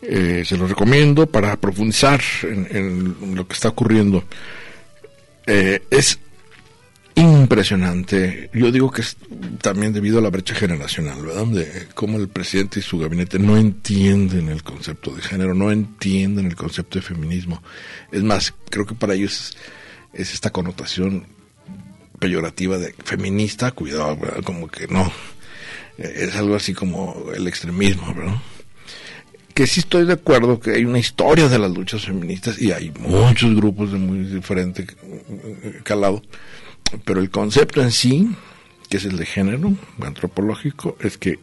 Eh, 0.00 0.42
se 0.44 0.56
lo 0.56 0.66
recomiendo 0.66 1.26
para 1.26 1.56
profundizar 1.56 2.20
en, 2.42 2.68
en 2.70 3.36
lo 3.36 3.46
que 3.46 3.54
está 3.54 3.68
ocurriendo. 3.68 4.24
Es 5.44 6.18
impresionante. 7.14 8.50
Yo 8.52 8.70
digo 8.72 8.90
que 8.90 9.02
es 9.02 9.16
también 9.60 9.92
debido 9.92 10.18
a 10.18 10.22
la 10.22 10.30
brecha 10.30 10.54
generacional, 10.54 11.24
¿verdad? 11.24 11.46
De 11.46 11.88
cómo 11.94 12.18
el 12.18 12.28
presidente 12.28 12.80
y 12.80 12.82
su 12.82 12.98
gabinete 12.98 13.38
no 13.38 13.56
entienden 13.56 14.48
el 14.48 14.62
concepto 14.62 15.14
de 15.14 15.22
género, 15.22 15.54
no 15.54 15.70
entienden 15.70 16.46
el 16.46 16.56
concepto 16.56 16.98
de 16.98 17.02
feminismo. 17.04 17.62
Es 18.10 18.22
más, 18.22 18.54
creo 18.70 18.86
que 18.86 18.94
para 18.94 19.14
ellos 19.14 19.56
es, 20.12 20.20
es 20.28 20.34
esta 20.34 20.50
connotación 20.50 21.26
peyorativa 22.18 22.78
de 22.78 22.94
feminista, 23.04 23.72
cuidado, 23.72 24.16
¿verdad? 24.16 24.42
Como 24.44 24.68
que 24.68 24.86
no. 24.86 25.12
Eh, 25.98 26.28
Es 26.28 26.36
algo 26.36 26.54
así 26.54 26.72
como 26.72 27.26
el 27.34 27.46
extremismo, 27.48 28.14
¿verdad? 28.14 28.36
que 29.54 29.66
sí 29.66 29.80
estoy 29.80 30.06
de 30.06 30.14
acuerdo 30.14 30.58
que 30.60 30.70
hay 30.70 30.84
una 30.84 30.98
historia 30.98 31.48
de 31.48 31.58
las 31.58 31.70
luchas 31.70 32.06
feministas 32.06 32.60
y 32.60 32.72
hay 32.72 32.90
muchos 32.98 33.54
grupos 33.54 33.92
de 33.92 33.98
muy 33.98 34.20
diferente 34.20 34.86
calado, 35.84 36.22
pero 37.04 37.20
el 37.20 37.30
concepto 37.30 37.82
en 37.82 37.92
sí, 37.92 38.30
que 38.88 38.96
es 38.96 39.04
el 39.04 39.16
de 39.16 39.26
género 39.26 39.72
antropológico, 40.00 40.96
es 41.00 41.18
que 41.18 41.38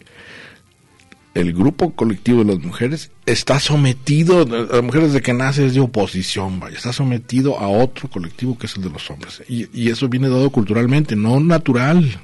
el 1.33 1.53
grupo 1.53 1.95
colectivo 1.95 2.43
de 2.43 2.53
las 2.53 2.63
mujeres 2.63 3.11
está 3.25 3.59
sometido, 3.59 4.45
las 4.45 4.83
mujeres 4.83 5.13
de 5.13 5.21
que 5.21 5.33
nace 5.33 5.65
es 5.65 5.73
de 5.73 5.79
oposición, 5.79 6.59
vaya, 6.59 6.77
está 6.77 6.91
sometido 6.91 7.59
a 7.59 7.67
otro 7.67 8.09
colectivo 8.09 8.57
que 8.57 8.65
es 8.65 8.75
el 8.75 8.83
de 8.83 8.89
los 8.89 9.09
hombres. 9.09 9.43
Y, 9.47 9.89
eso 9.89 10.09
viene 10.09 10.29
dado 10.29 10.49
culturalmente, 10.49 11.15
no 11.15 11.39
natural. 11.39 12.19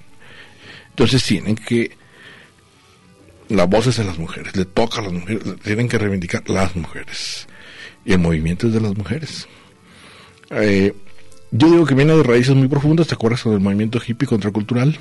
Entonces 0.90 1.24
tienen 1.24 1.56
que 1.56 1.92
la 3.50 3.66
voz 3.66 3.88
es 3.88 3.98
de 3.98 4.04
las 4.04 4.18
mujeres, 4.18 4.56
le 4.56 4.66
toca 4.66 5.00
a 5.00 5.04
las 5.04 5.14
mujeres, 5.14 5.44
tienen 5.64 5.88
que 5.88 5.98
reivindicar 5.98 6.50
las 6.50 6.76
mujeres. 6.76 7.48
Y 8.06 8.14
el 8.14 8.20
movimiento 8.20 8.68
es 8.68 8.74
de 8.74 8.82
las 8.82 8.96
mujeres. 8.96 9.48
Eh, 10.50 10.94
yo 11.52 11.70
digo 11.70 11.86
que 11.86 11.96
viene 11.96 12.16
de 12.16 12.24
raíces 12.24 12.56
muy 12.56 12.68
profundas, 12.68 13.08
¿te 13.08 13.14
acuerdas 13.16 13.44
del 13.46 13.60
movimiento 13.60 14.00
hippie 14.06 14.28
contracultural? 14.28 14.98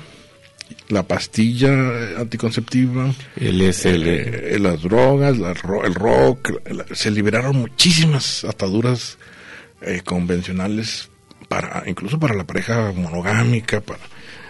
La 0.89 1.03
pastilla 1.03 1.69
eh, 1.71 2.15
anticonceptiva, 2.19 3.13
El 3.35 3.61
SL. 3.73 4.03
eh, 4.07 4.57
las 4.59 4.81
drogas, 4.81 5.37
la 5.37 5.51
el 5.51 5.93
rock, 5.93 6.51
la- 6.71 6.85
se 6.95 7.11
liberaron 7.11 7.57
muchísimas 7.57 8.43
ataduras 8.43 9.17
eh, 9.81 10.01
convencionales 10.03 11.09
para 11.49 11.83
incluso 11.87 12.19
para 12.19 12.33
la 12.33 12.45
pareja 12.45 12.91
monogámica, 12.95 13.81
para 13.81 13.99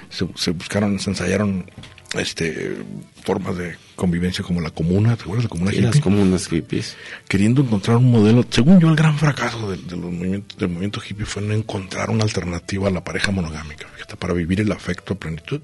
se, 0.09 0.25
se 0.35 0.51
buscaron, 0.51 0.99
se 0.99 1.09
ensayaron 1.09 1.69
este 2.17 2.77
formas 3.23 3.57
de 3.57 3.75
convivencia 3.95 4.43
como 4.43 4.61
la 4.61 4.69
comuna, 4.71 5.15
¿te 5.15 5.23
acuerdas 5.23 5.43
de 5.43 5.47
la 5.47 5.49
comuna 5.49 5.73
Y 5.73 5.77
las 5.81 5.95
hippie? 5.95 6.01
comunas 6.01 6.47
hippies. 6.47 6.95
queriendo 7.27 7.61
encontrar 7.61 7.97
un 7.97 8.11
modelo. 8.11 8.45
Según 8.49 8.79
yo, 8.79 8.89
el 8.89 8.95
gran 8.95 9.17
fracaso 9.17 9.71
de, 9.71 9.77
de 9.77 9.95
los 9.95 10.11
movimientos, 10.11 10.57
del 10.57 10.69
movimiento 10.69 11.01
hippie 11.07 11.25
fue 11.25 11.41
no 11.41 11.53
encontrar 11.53 12.09
una 12.09 12.23
alternativa 12.23 12.87
a 12.87 12.91
la 12.91 13.03
pareja 13.03 13.31
monogámica, 13.31 13.87
fíjate, 13.93 14.15
para 14.17 14.33
vivir 14.33 14.61
el 14.61 14.71
afecto 14.71 15.13
a 15.13 15.17
plenitud. 15.17 15.61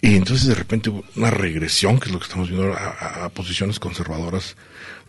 Y 0.00 0.16
entonces 0.16 0.46
de 0.48 0.54
repente 0.54 0.90
hubo 0.90 1.04
una 1.16 1.30
regresión, 1.30 1.98
que 1.98 2.06
es 2.06 2.12
lo 2.12 2.18
que 2.18 2.24
estamos 2.26 2.48
viendo, 2.50 2.74
a, 2.74 3.24
a- 3.24 3.28
posiciones 3.30 3.78
conservadoras 3.80 4.56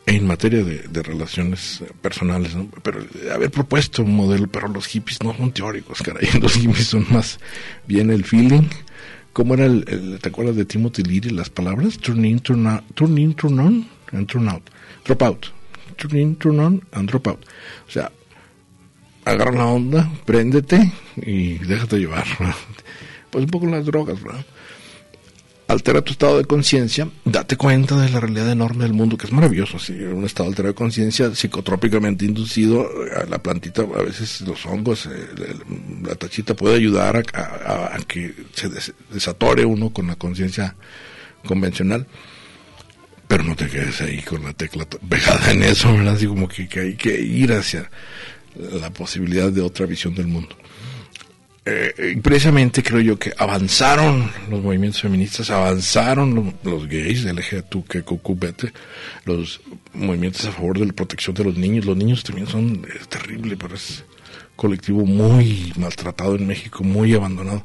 en 0.05 0.25
materia 0.27 0.63
de, 0.63 0.83
de 0.87 1.03
relaciones 1.03 1.81
eh, 1.81 1.87
personales, 2.01 2.55
¿no? 2.55 2.69
Pero 2.83 3.03
de 3.03 3.33
haber 3.33 3.49
propuesto 3.51 4.03
un 4.03 4.15
modelo, 4.15 4.47
pero 4.47 4.67
los 4.67 4.85
hippies 4.85 5.21
no 5.23 5.35
son 5.35 5.51
teóricos, 5.51 6.01
caray, 6.01 6.29
los 6.41 6.53
hippies 6.53 6.87
son 6.87 7.05
más 7.09 7.39
bien 7.87 8.09
el 8.11 8.23
feeling. 8.23 8.67
¿Cómo 9.35 9.53
era 9.55 9.65
el, 9.65 9.83
el- 9.89 10.19
te 10.21 10.29
acuerdas 10.29 10.55
de 10.55 10.63
Timothy 10.63 11.03
Leary, 11.03 11.29
las 11.31 11.49
palabras? 11.49 11.97
Turn 11.97 12.23
in, 12.23 12.39
turn 12.39 12.65
out, 12.67 12.83
turn 12.95 13.17
in, 13.17 13.33
turn 13.33 13.59
on, 13.59 13.85
and 14.13 14.27
turn 14.29 14.47
out. 14.47 14.61
Drop 15.03 15.21
out. 15.21 15.45
Turn 15.97 16.15
in, 16.17 16.35
turn 16.37 16.57
on, 16.61 16.81
and 16.93 17.09
drop 17.09 17.27
out. 17.27 17.39
O 17.85 17.91
sea, 17.91 18.11
agarra 19.25 19.51
la 19.51 19.65
onda, 19.65 20.09
préndete 20.25 20.89
y 21.17 21.55
déjate 21.57 21.97
llevar. 21.99 22.25
Pues 23.29 23.43
un 23.43 23.49
poco 23.51 23.65
las 23.65 23.85
drogas, 23.85 24.23
¿verdad? 24.23 24.45
Altera 25.67 26.01
tu 26.01 26.11
estado 26.11 26.37
de 26.37 26.45
conciencia, 26.45 27.09
date 27.23 27.57
cuenta 27.57 27.99
de 27.99 28.09
la 28.09 28.19
realidad 28.19 28.51
enorme 28.51 28.83
del 28.83 28.93
mundo, 28.93 29.17
que 29.17 29.25
es 29.25 29.31
maravilloso. 29.31 29.79
Sí, 29.79 29.93
un 29.93 30.23
estado 30.23 30.49
alterado 30.49 30.73
de 30.73 30.77
conciencia 30.77 31.33
psicotrópicamente 31.33 32.25
inducido, 32.25 32.87
a 33.15 33.25
la 33.25 33.39
plantita, 33.39 33.81
a 33.81 34.03
veces 34.03 34.41
los 34.41 34.65
hongos, 34.65 35.07
eh, 35.07 35.55
la 36.03 36.15
tachita 36.15 36.55
puede 36.55 36.75
ayudar 36.75 37.23
a, 37.33 37.97
que 38.07 38.33
se 38.53 38.69
desatore 39.11 39.65
uno 39.65 39.91
con 39.91 40.07
la 40.07 40.15
conciencia 40.15 40.75
convencional. 41.45 42.05
Pero 43.27 43.43
no 43.43 43.55
te 43.55 43.67
quedes 43.67 44.01
ahí 44.01 44.21
con 44.21 44.43
la 44.43 44.53
tecla 44.53 44.85
pegada 44.85 45.51
en 45.51 45.63
eso, 45.63 45.91
¿verdad? 45.91 46.19
Como 46.27 46.47
que 46.47 46.69
hay 46.79 46.95
que 46.95 47.19
ir 47.19 47.53
hacia 47.53 47.89
la 48.79 48.91
posibilidad 48.91 49.51
de 49.51 49.61
otra 49.61 49.87
visión 49.87 50.13
del 50.13 50.27
mundo 50.27 50.55
eh, 51.67 52.19
precisamente 52.21 52.83
creo 52.83 53.01
yo 53.01 53.17
que 53.17 53.33
avanzaron 53.35 54.31
los 54.51 54.61
movimientos 54.61 55.01
feministas, 55.01 55.49
avanzaron 55.49 56.53
los, 56.63 56.87
gays, 56.87 57.25
LGBTQ, 57.25 57.87
que 57.87 58.71
los 59.25 59.61
movimientos 59.93 60.45
a 60.45 60.51
favor 60.51 60.77
de 60.77 60.85
la 60.85 60.93
protección 60.93 61.35
de 61.35 61.43
los 61.43 61.57
niños. 61.57 61.85
Los 61.85 61.97
niños 61.97 62.23
también 62.23 62.45
son 62.45 62.85
es 62.99 63.07
terrible, 63.07 63.57
pero 63.57 63.73
es 63.73 64.03
colectivo 64.55 65.05
muy 65.05 65.73
maltratado 65.77 66.35
en 66.35 66.45
México, 66.45 66.83
muy 66.83 67.15
abandonado. 67.15 67.63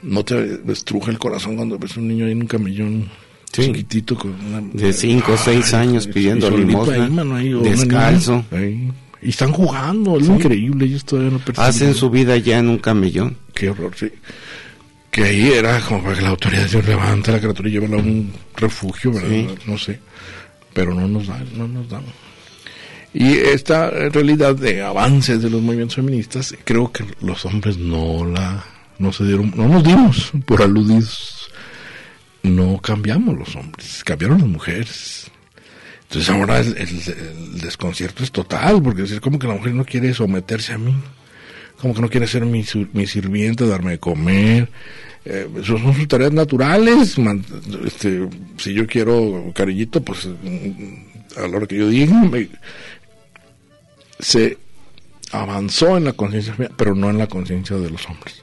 No 0.00 0.24
te 0.24 0.58
destruja 0.58 1.10
el 1.10 1.18
corazón 1.18 1.56
cuando 1.56 1.76
ves 1.76 1.96
un 1.96 2.06
niño 2.06 2.26
ahí 2.26 2.32
en 2.32 2.42
un 2.42 2.46
camellón 2.46 3.10
chiquitito 3.50 4.16
con 4.16 4.32
una, 4.32 4.60
de 4.60 4.92
5 4.92 5.32
o 5.32 5.36
6 5.36 5.74
años 5.74 6.06
pidiendo 6.06 6.50
limosna, 6.50 7.08
descalzo. 7.62 8.44
Y 9.20 9.30
están 9.30 9.52
jugando, 9.52 10.18
es 10.18 10.28
increíble, 10.28 10.86
ellos 10.86 11.04
todavía 11.04 11.32
no 11.32 11.40
Hacen 11.56 11.94
su 11.94 12.08
vida 12.08 12.36
ya 12.36 12.58
en 12.58 12.68
un 12.68 12.78
camellón. 12.78 13.36
Qué 13.52 13.70
horror, 13.70 13.92
sí. 13.96 14.10
Que 15.10 15.24
ahí 15.24 15.50
era 15.50 15.80
como 15.80 16.04
para 16.04 16.16
que 16.16 16.22
la 16.22 16.28
autoridad 16.28 16.66
se 16.68 16.82
levante 16.82 17.32
la 17.32 17.40
criatura 17.40 17.68
y 17.68 17.72
lleve 17.72 17.86
a 17.86 17.98
un 17.98 18.32
refugio, 18.56 19.12
¿verdad? 19.12 19.52
No 19.66 19.76
sé. 19.76 19.98
Pero 20.72 20.94
no 20.94 21.08
nos 21.08 21.26
dan, 21.26 21.46
no 21.56 21.66
nos 21.66 21.88
dan. 21.88 22.02
Y 23.12 23.32
esta 23.38 23.90
realidad 23.90 24.54
de 24.54 24.82
avances 24.82 25.42
de 25.42 25.50
los 25.50 25.62
movimientos 25.62 25.96
feministas, 25.96 26.54
creo 26.62 26.92
que 26.92 27.04
los 27.20 27.44
hombres 27.46 27.78
no 27.78 28.24
la, 28.24 28.64
no 28.98 29.12
se 29.12 29.24
dieron, 29.24 29.52
no 29.56 29.66
nos 29.66 29.82
dimos 29.82 30.30
por 30.44 30.62
aludidos. 30.62 31.50
No 32.44 32.80
cambiamos 32.80 33.36
los 33.36 33.56
hombres, 33.56 34.04
cambiaron 34.04 34.38
las 34.38 34.46
mujeres 34.46 35.30
entonces 36.08 36.30
ahora 36.30 36.60
el, 36.60 37.60
desconcierto 37.60 38.24
es 38.24 38.32
total, 38.32 38.82
porque 38.82 39.02
es 39.02 39.20
como 39.20 39.38
que 39.38 39.46
la 39.46 39.54
mujer 39.54 39.74
no 39.74 39.84
quiere 39.84 40.14
someterse 40.14 40.72
a 40.72 40.78
mí, 40.78 40.94
como 41.78 41.94
que 41.94 42.00
no 42.00 42.08
quiere 42.08 42.26
ser 42.26 42.46
mi, 42.46 42.64
mi 42.94 43.06
sirviente, 43.06 43.66
darme 43.66 43.92
de 43.92 43.98
comer. 43.98 44.70
Eh, 45.26 45.46
son, 45.64 45.94
sus 45.94 46.08
tareas 46.08 46.32
naturales. 46.32 47.16
este, 47.84 48.26
si 48.56 48.72
yo 48.72 48.86
quiero 48.86 49.52
cariñito, 49.54 50.00
pues 50.00 50.26
a 51.36 51.46
la 51.46 51.56
hora 51.58 51.66
que 51.66 51.76
yo 51.76 51.88
diga, 51.88 52.30
se 54.18 54.56
avanzó 55.30 55.98
en 55.98 56.04
la 56.04 56.14
conciencia, 56.14 56.54
pero 56.78 56.94
no 56.94 57.10
en 57.10 57.18
la 57.18 57.26
conciencia 57.26 57.76
de 57.76 57.90
los 57.90 58.08
hombres. 58.08 58.42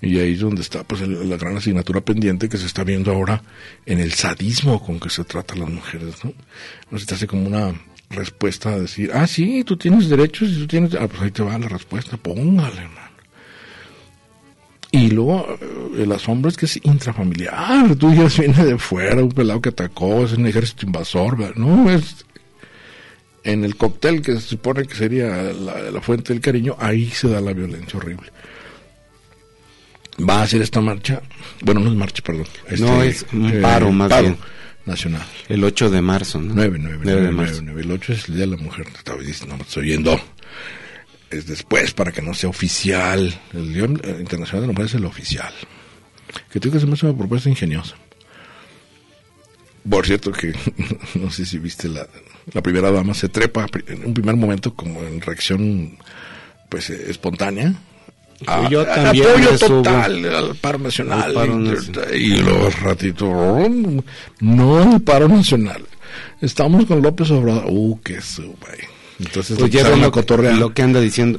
Y 0.00 0.18
ahí 0.18 0.34
es 0.34 0.40
donde 0.40 0.62
está 0.62 0.84
pues 0.84 1.00
la 1.00 1.36
gran 1.36 1.56
asignatura 1.56 2.00
pendiente 2.00 2.48
que 2.48 2.58
se 2.58 2.66
está 2.66 2.84
viendo 2.84 3.12
ahora 3.12 3.42
en 3.86 3.98
el 3.98 4.12
sadismo 4.12 4.82
con 4.84 5.00
que 5.00 5.10
se 5.10 5.24
tratan 5.24 5.60
las 5.60 5.70
mujeres, 5.70 6.16
¿no? 6.24 6.98
Se 6.98 7.14
hace 7.14 7.26
como 7.26 7.46
una 7.46 7.74
respuesta 8.10 8.70
a 8.70 8.78
decir, 8.78 9.10
ah, 9.14 9.26
sí, 9.26 9.64
tú 9.64 9.76
tienes 9.76 10.08
derechos 10.08 10.50
y 10.50 10.58
tú 10.58 10.66
tienes... 10.66 10.94
Ah, 10.94 11.08
pues 11.08 11.22
ahí 11.22 11.30
te 11.30 11.42
va 11.42 11.58
la 11.58 11.68
respuesta, 11.68 12.16
póngale, 12.16 12.82
hermano. 12.82 13.06
Y 14.92 15.10
luego 15.10 15.58
eh, 15.60 16.02
el 16.02 16.12
asombro 16.12 16.48
es 16.48 16.56
que 16.56 16.66
es 16.66 16.78
intrafamiliar, 16.84 17.96
tú 17.96 18.14
ya 18.14 18.28
viene 18.38 18.64
de 18.64 18.78
fuera, 18.78 19.22
un 19.22 19.32
pelado 19.32 19.60
que 19.60 19.70
atacó, 19.70 20.24
es 20.24 20.32
un 20.34 20.46
ejército 20.46 20.86
invasor, 20.86 21.58
¿no? 21.58 21.90
Es 21.90 22.24
en 23.42 23.64
el 23.64 23.76
cóctel 23.76 24.22
que 24.22 24.32
se 24.34 24.40
supone 24.40 24.84
que 24.84 24.94
sería 24.94 25.52
la 25.52 26.00
fuente 26.00 26.32
del 26.32 26.42
cariño, 26.42 26.76
ahí 26.78 27.10
se 27.10 27.28
da 27.28 27.40
la 27.40 27.52
violencia 27.52 27.98
horrible 27.98 28.30
va 30.18 30.40
a 30.40 30.42
hacer 30.42 30.62
esta 30.62 30.80
marcha, 30.80 31.22
bueno, 31.62 31.80
no 31.80 31.90
es 31.90 31.96
marcha, 31.96 32.22
perdón. 32.22 32.46
no, 32.78 33.02
este, 33.02 33.26
es 33.26 33.32
un 33.32 33.60
paro 33.60 33.92
más 33.92 34.20
bien. 34.20 34.36
Nacional. 34.84 35.26
El 35.48 35.64
8 35.64 35.90
de 35.90 36.00
marzo, 36.00 36.40
¿no? 36.40 36.54
9, 36.54 36.78
9, 36.80 36.98
9, 37.02 37.22
de 37.22 37.30
marzo. 37.32 37.60
El 37.60 37.90
8 37.90 38.12
es 38.12 38.28
el 38.28 38.36
Día 38.36 38.46
de 38.46 38.52
la 38.52 38.56
Mujer. 38.56 38.86
Estaba 38.96 39.20
diciendo, 39.20 39.56
no 39.56 39.64
estoy 39.64 39.90
oyendo. 39.90 40.20
Es 41.28 41.46
después 41.48 41.92
para 41.92 42.12
que 42.12 42.22
no 42.22 42.34
sea 42.34 42.50
oficial. 42.50 43.36
El 43.52 43.74
Día 43.74 43.84
Internacional 43.84 44.60
de 44.60 44.66
la 44.68 44.72
Mujer 44.72 44.86
es 44.86 44.94
el 44.94 45.04
oficial. 45.04 45.52
Que 46.52 46.60
tengo 46.60 46.78
que 46.78 46.84
hacer 46.84 47.04
una 47.04 47.18
propuesta 47.18 47.48
ingeniosa. 47.48 47.96
Por 49.90 50.06
cierto 50.06 50.30
que, 50.30 50.54
no 51.16 51.32
sé 51.32 51.46
si 51.46 51.58
viste 51.58 51.88
la, 51.88 52.06
la 52.52 52.62
primera 52.62 52.92
dama 52.92 53.12
se 53.12 53.28
trepa 53.28 53.66
en 53.88 54.06
un 54.06 54.14
primer 54.14 54.36
momento 54.36 54.72
como 54.74 55.02
en 55.02 55.20
reacción 55.20 55.98
pues 56.68 56.90
espontánea 56.90 57.74
Ah, 58.46 58.68
yo 58.70 58.84
también 58.84 59.26
apoyo 59.28 59.58
total 59.58 60.34
al 60.34 60.54
paro 60.56 60.78
nacional, 60.78 61.34
y 62.14 62.36
los 62.36 62.80
ratitos 62.80 63.70
no 64.40 64.94
el 64.94 65.00
paro 65.02 65.28
nacional. 65.28 65.82
Estamos 66.40 66.84
con 66.84 67.00
López 67.00 67.30
Obrador. 67.30 67.64
Uh 67.68 67.98
qué 68.02 68.20
sube 68.20 68.96
entonces 69.18 69.58
pues 69.58 69.72
lo, 69.72 70.56
lo, 70.56 70.74
que 70.74 70.82
anda 70.82 71.00
diciendo 71.00 71.38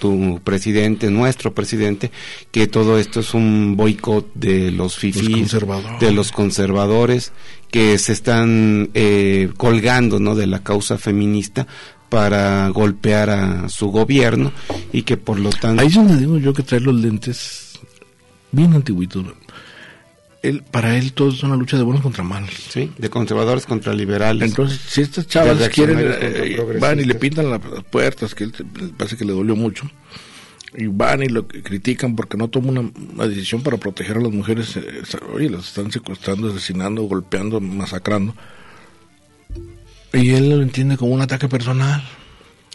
tu 0.00 0.40
presidente, 0.42 1.10
nuestro 1.10 1.54
presidente, 1.54 2.10
que 2.50 2.66
todo 2.66 2.98
esto 2.98 3.20
es 3.20 3.32
un 3.32 3.76
boicot 3.76 4.32
de 4.34 4.72
los 4.72 4.96
fifís, 4.96 5.56
de 6.00 6.10
los 6.10 6.32
conservadores, 6.32 7.32
que 7.70 7.96
se 7.98 8.12
están 8.12 8.90
eh, 8.94 9.50
colgando 9.56 10.18
no 10.18 10.34
de 10.34 10.48
la 10.48 10.64
causa 10.64 10.98
feminista 10.98 11.68
para 12.10 12.68
golpear 12.68 13.30
a 13.30 13.68
su 13.70 13.88
gobierno 13.88 14.52
y 14.92 15.02
que 15.02 15.16
por 15.16 15.38
lo 15.38 15.50
tanto... 15.50 15.80
Ahí 15.80 15.88
es 15.88 15.94
donde 15.94 16.18
digo 16.18 16.36
yo 16.36 16.52
que 16.52 16.62
trae 16.62 16.80
los 16.80 16.94
lentes 16.94 17.78
bien 18.52 18.74
antiguitos. 18.74 19.24
Él, 20.42 20.64
para 20.70 20.96
él 20.96 21.12
todo 21.12 21.28
es 21.28 21.42
una 21.42 21.56
lucha 21.56 21.76
de 21.76 21.84
buenos 21.84 22.02
contra 22.02 22.24
malos. 22.24 22.50
Sí, 22.50 22.90
de 22.98 23.10
conservadores 23.10 23.64
contra 23.64 23.94
liberales. 23.94 24.50
Entonces, 24.50 24.80
si 24.80 25.02
estas 25.02 25.26
chavas 25.28 25.68
quieren, 25.68 25.98
eh, 26.00 26.78
van 26.80 26.98
y 26.98 27.04
le 27.04 27.14
pintan 27.14 27.50
las 27.50 27.60
puertas, 27.90 28.34
que 28.34 28.44
él, 28.44 28.54
parece 28.96 29.16
que 29.16 29.24
le 29.24 29.32
dolió 29.32 29.54
mucho, 29.54 29.88
y 30.74 30.86
van 30.86 31.22
y 31.22 31.28
lo 31.28 31.46
critican 31.46 32.16
porque 32.16 32.38
no 32.38 32.48
toma 32.48 32.70
una, 32.70 33.26
decisión 33.26 33.62
para 33.62 33.76
proteger 33.76 34.16
a 34.16 34.20
las 34.20 34.32
mujeres, 34.32 34.76
eh, 34.76 35.02
oye, 35.32 35.50
las 35.50 35.68
están 35.68 35.92
secuestrando, 35.92 36.48
asesinando, 36.48 37.02
golpeando, 37.02 37.60
masacrando 37.60 38.34
y 40.12 40.30
él 40.30 40.50
lo 40.50 40.62
entiende 40.62 40.96
como 40.96 41.12
un 41.12 41.20
ataque 41.20 41.48
personal. 41.48 42.02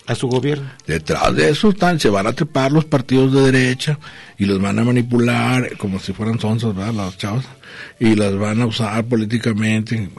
A 0.08 0.14
su 0.14 0.28
gobierno. 0.28 0.70
Detrás 0.86 1.36
de 1.36 1.50
eso 1.50 1.70
están, 1.70 2.00
se 2.00 2.10
van 2.10 2.28
a 2.28 2.34
trepar 2.34 2.72
los 2.72 2.86
partidos 2.86 3.34
de 3.34 3.52
derecha 3.52 3.98
y 4.38 4.46
los 4.46 4.62
van 4.62 4.78
a 4.78 4.84
manipular 4.84 5.78
como 5.78 6.00
si 6.00 6.14
fueran 6.14 6.40
sonsos, 6.40 6.76
¿verdad? 6.76 6.94
Las 6.94 7.18
chavas. 7.18 7.46
Y 8.00 8.14
las 8.14 8.38
van 8.38 8.62
a 8.62 8.68
usar 8.68 9.04
políticamente. 9.06 10.12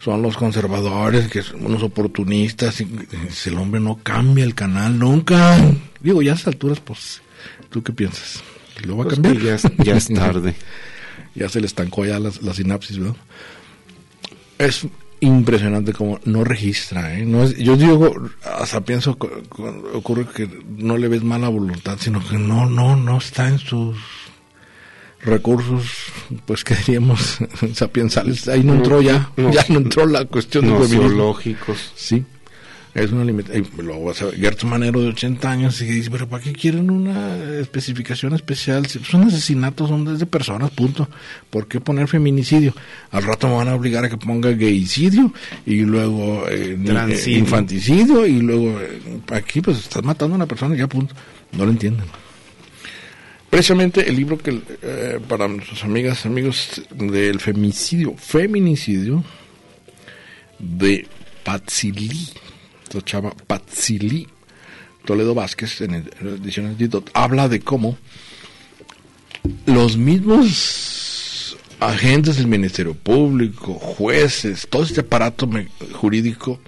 Son 0.00 0.22
los 0.22 0.36
conservadores, 0.36 1.28
que 1.28 1.42
son 1.42 1.64
unos 1.66 1.84
oportunistas. 1.84 2.80
Y, 2.80 2.88
el 3.46 3.58
hombre 3.58 3.80
no 3.80 4.00
cambia 4.02 4.44
el 4.44 4.56
canal 4.56 4.98
nunca. 4.98 5.56
Digo, 6.00 6.20
ya 6.20 6.32
a 6.32 6.34
estas 6.34 6.54
alturas, 6.54 6.80
pues, 6.80 7.22
¿tú 7.70 7.80
qué 7.84 7.92
piensas? 7.92 8.42
¿Lo 8.82 8.96
va 8.96 9.04
a 9.04 9.06
pues 9.06 9.20
cambiar? 9.20 9.60
ya, 9.84 9.94
es, 9.94 10.08
tarde. 10.14 10.56
ya 11.36 11.48
se 11.48 11.60
le 11.60 11.68
estancó 11.68 12.04
ya 12.04 12.18
la, 12.18 12.32
la 12.42 12.54
sinapsis, 12.54 12.98
¿verdad? 12.98 13.16
Es, 14.58 14.84
impresionante 15.20 15.92
como 15.92 16.20
no 16.24 16.44
registra. 16.44 17.18
¿eh? 17.18 17.24
No 17.24 17.42
es, 17.42 17.56
yo 17.56 17.76
digo, 17.76 18.14
hasta 18.42 18.80
pienso, 18.80 19.16
ocurre 19.94 20.26
que 20.34 20.48
no 20.76 20.96
le 20.96 21.08
ves 21.08 21.22
mala 21.22 21.48
voluntad, 21.48 21.98
sino 22.00 22.26
que 22.26 22.38
no, 22.38 22.66
no, 22.66 22.96
no 22.96 23.18
está 23.18 23.48
en 23.48 23.58
sus 23.58 23.96
recursos, 25.20 26.12
pues 26.46 26.64
que 26.64 26.74
diríamos, 26.74 27.38
sapiensales. 27.74 28.48
Ahí 28.48 28.62
no 28.62 28.74
entró 28.74 29.02
ya, 29.02 29.30
ya 29.36 29.64
no 29.68 29.78
entró 29.78 30.06
la 30.06 30.24
cuestión 30.24 30.66
de 30.66 31.08
lógicos. 31.08 31.92
Sí, 31.94 32.24
es 33.00 33.12
una 33.12 33.24
limitación. 33.24 33.66
Luego 33.78 34.04
vas 34.04 34.22
a 34.22 34.26
ver 34.26 34.36
Gertz 34.36 34.64
Manero 34.64 35.00
de 35.00 35.08
80 35.08 35.50
años 35.50 35.80
y 35.80 35.86
dice, 35.86 36.10
pero 36.10 36.28
¿para 36.28 36.42
qué 36.42 36.52
quieren 36.52 36.90
una 36.90 37.58
especificación 37.60 38.34
especial? 38.34 38.86
Son 38.86 39.22
asesinatos, 39.24 39.88
son 39.88 40.04
desde 40.04 40.26
personas, 40.26 40.70
punto. 40.70 41.08
¿Por 41.50 41.68
qué 41.68 41.80
poner 41.80 42.08
feminicidio? 42.08 42.74
Al 43.10 43.24
rato 43.24 43.48
me 43.48 43.54
van 43.54 43.68
a 43.68 43.74
obligar 43.74 44.04
a 44.04 44.08
que 44.08 44.16
ponga 44.16 44.50
gayicidio 44.50 45.32
y 45.66 45.80
luego 45.80 46.48
eh, 46.48 46.78
eh 46.78 47.30
infanticidio 47.30 48.26
y 48.26 48.40
luego 48.40 48.80
eh, 48.80 49.00
aquí 49.32 49.60
pues 49.60 49.78
estás 49.78 50.02
matando 50.02 50.34
a 50.34 50.36
una 50.36 50.46
persona 50.46 50.74
ya 50.74 50.86
punto. 50.86 51.14
No 51.52 51.64
lo 51.64 51.70
entienden. 51.70 52.06
Precisamente 53.50 54.06
el 54.06 54.16
libro 54.16 54.36
que 54.36 54.60
eh, 54.82 55.18
para 55.26 55.48
nuestras 55.48 55.82
amigas, 55.84 56.26
amigos 56.26 56.82
del 56.90 57.40
femicidio, 57.40 58.14
feminicidio 58.16 59.24
de 60.58 61.06
Patsili 61.44 62.28
chava 63.04 63.32
Patsili 63.46 64.26
Toledo 65.04 65.34
Vázquez, 65.34 65.80
en 65.80 66.10
la 66.20 66.30
edición 66.32 66.76
habla 67.14 67.48
de 67.48 67.60
cómo 67.60 67.96
los 69.64 69.96
mismos 69.96 71.56
agentes 71.80 72.36
del 72.36 72.46
Ministerio 72.46 72.94
Público, 72.94 73.74
jueces, 73.74 74.66
todo 74.68 74.82
este 74.82 75.00
aparato 75.00 75.48
jurídico 75.94 76.60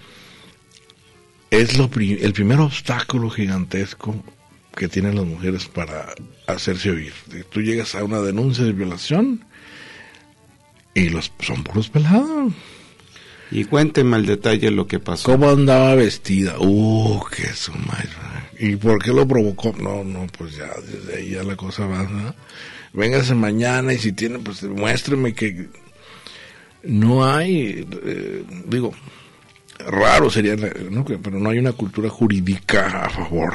es 1.51 1.77
lo 1.77 1.91
el 1.95 2.33
primer 2.33 2.61
obstáculo 2.61 3.29
gigantesco 3.29 4.15
que 4.75 4.89
tienen 4.89 5.17
las 5.17 5.27
mujeres 5.27 5.67
para 5.67 6.15
hacerse 6.47 6.91
oír. 6.91 7.13
Tú 7.51 7.61
llegas 7.61 7.95
a 7.95 8.05
una 8.05 8.21
denuncia 8.21 8.65
de 8.65 8.73
violación 8.73 9.45
y 10.95 11.11
los 11.11 11.31
son 11.41 11.63
puros 11.65 11.91
pelados. 11.91 12.55
Y 13.51 13.65
cuénteme 13.65 14.17
al 14.17 14.27
detalle 14.27 14.71
lo 14.71 14.87
que 14.87 15.01
pasó. 15.01 15.33
¿Cómo 15.33 15.49
andaba 15.49 15.95
vestida? 15.95 16.59
Uh, 16.59 17.21
qué 17.35 17.53
su 17.55 17.73
madre. 17.73 18.09
¿Y 18.59 18.77
por 18.77 19.03
qué 19.03 19.13
lo 19.13 19.27
provocó? 19.27 19.75
No, 19.81 20.05
no, 20.05 20.27
pues 20.39 20.57
ya, 20.57 20.71
desde 20.87 21.19
ahí 21.19 21.31
ya 21.31 21.43
la 21.43 21.57
cosa 21.57 21.87
va. 21.87 22.35
Véngase 22.93 23.35
mañana 23.35 23.93
y 23.93 23.99
si 23.99 24.13
tiene, 24.13 24.39
pues 24.39 24.63
muéstreme 24.63 25.33
que 25.33 25.69
no 26.83 27.25
hay, 27.25 27.87
eh, 28.05 28.45
digo, 28.67 28.93
raro 29.79 30.31
sería, 30.31 30.57
pero 30.57 31.39
no 31.39 31.51
hay 31.51 31.59
una 31.59 31.73
cultura 31.73 32.09
jurídica 32.09 33.05
a 33.05 33.11
favor 33.11 33.55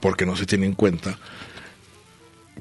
porque 0.00 0.26
no 0.26 0.36
se 0.36 0.46
tiene 0.46 0.66
en 0.66 0.74
cuenta 0.74 1.18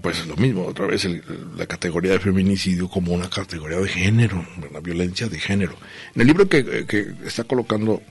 pues 0.02 0.20
es 0.20 0.28
lo 0.28 0.36
mismo, 0.38 0.66
otra 0.66 0.86
vez 0.88 1.04
el- 1.06 1.22
la 1.58 1.66
categoría 1.66 2.12
de 2.14 2.20
feminicidio 2.20 2.88
como 2.88 3.12
una 3.14 3.30
categoría 3.30 3.78
de 3.80 3.88
género, 3.90 4.46
la 4.72 4.80
violencia 4.80 5.28
de 5.28 5.38
género. 5.40 5.76
En 6.16 6.22
el 6.22 6.28
libro 6.28 6.48
que, 6.48 6.86
que 6.86 7.14
está 7.26 7.44
colocando 7.44 8.02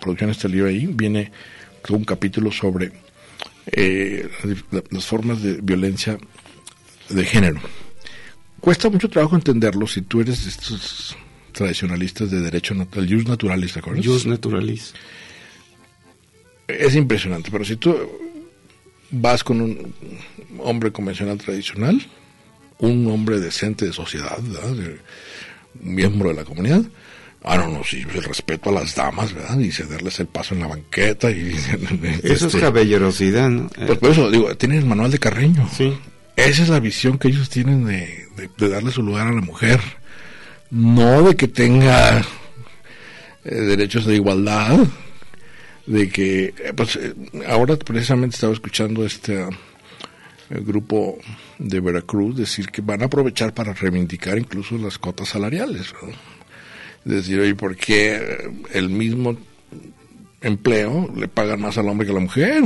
producción 0.00 0.30
este 0.30 0.48
libro 0.48 0.68
ahí, 0.68 0.86
viene 0.86 1.30
un 1.90 2.04
capítulo 2.04 2.50
sobre 2.50 2.90
eh, 3.66 4.28
la- 4.70 4.82
las 4.90 5.04
formas 5.06 5.42
de 5.42 5.54
violencia 5.60 6.18
de 7.10 7.24
género. 7.24 7.60
Cuesta 8.60 8.88
mucho 8.88 9.08
trabajo 9.08 9.36
entenderlo 9.36 9.86
si 9.86 10.02
tú 10.02 10.20
eres 10.20 10.44
de 10.44 10.50
estos 10.50 11.16
tradicionalistas 11.52 12.30
de 12.30 12.40
derecho 12.40 12.74
natural, 12.74 13.08
jus 13.08 13.26
naturalis, 13.28 13.72
¿te 13.74 13.78
acuerdas? 13.80 14.04
Jus 14.06 14.26
naturalis. 14.26 14.94
es 16.68 16.94
impresionante, 16.96 17.50
pero 17.50 17.64
si 17.64 17.76
tú 17.76 17.96
vas 19.10 19.44
con 19.44 19.60
un 19.60 19.94
hombre 20.60 20.92
convencional 20.92 21.38
tradicional, 21.38 22.04
un 22.78 23.06
hombre 23.10 23.40
decente 23.40 23.86
de 23.86 23.92
sociedad, 23.92 24.38
¿verdad? 24.42 24.70
De- 24.72 25.00
un 25.82 25.94
miembro 25.94 26.30
de 26.30 26.36
la 26.36 26.44
comunidad, 26.44 26.82
ah, 27.44 27.56
no, 27.58 27.68
no, 27.68 27.84
sí, 27.84 28.00
el 28.14 28.22
respeto 28.22 28.70
a 28.70 28.72
las 28.72 28.94
damas, 28.94 29.32
¿verdad? 29.34 29.58
Y 29.58 29.70
cederles 29.70 30.18
el 30.20 30.26
paso 30.26 30.54
en 30.54 30.60
la 30.60 30.66
banqueta 30.68 31.30
y... 31.30 31.50
Eso 32.22 32.32
es 32.32 32.42
este, 32.42 32.60
caballerosidad, 32.60 33.50
¿no? 33.50 33.68
Pues 33.86 33.98
por 33.98 34.10
eso, 34.10 34.30
digo, 34.30 34.54
tienen 34.56 34.78
el 34.78 34.86
manual 34.86 35.10
de 35.10 35.18
Carreño. 35.18 35.68
Sí. 35.76 35.96
Esa 36.34 36.62
es 36.62 36.68
la 36.70 36.80
visión 36.80 37.18
que 37.18 37.28
ellos 37.28 37.48
tienen 37.50 37.84
de, 37.84 38.26
de- 38.36 38.50
de 38.56 38.68
darle 38.68 38.90
su 38.90 39.02
lugar 39.02 39.26
a 39.26 39.32
la 39.32 39.40
mujer. 39.42 39.80
No 40.70 41.22
de 41.22 41.36
que 41.36 41.46
tenga 41.48 42.20
eh, 43.44 43.54
derechos 43.54 44.06
de 44.06 44.16
igualdad, 44.16 44.78
de 45.86 46.08
que, 46.08 46.46
eh, 46.46 46.72
pues 46.74 46.96
eh, 46.96 47.14
ahora 47.46 47.76
precisamente 47.76 48.34
estaba 48.34 48.52
escuchando 48.52 49.04
este 49.04 49.44
el 50.48 50.64
grupo 50.64 51.18
de 51.58 51.80
Veracruz 51.80 52.36
decir 52.36 52.68
que 52.68 52.80
van 52.80 53.02
a 53.02 53.06
aprovechar 53.06 53.52
para 53.52 53.72
reivindicar 53.72 54.38
incluso 54.38 54.76
las 54.78 54.98
cotas 54.98 55.30
salariales. 55.30 55.92
¿no? 56.00 56.12
Decir, 57.04 57.40
oye, 57.40 57.54
¿por 57.54 57.76
qué 57.76 58.50
el 58.72 58.88
mismo 58.88 59.36
empleo 60.40 61.10
le 61.16 61.28
pagan 61.28 61.60
más 61.60 61.78
al 61.78 61.88
hombre 61.88 62.06
que 62.06 62.12
a 62.12 62.14
la 62.14 62.20
mujer? 62.20 62.64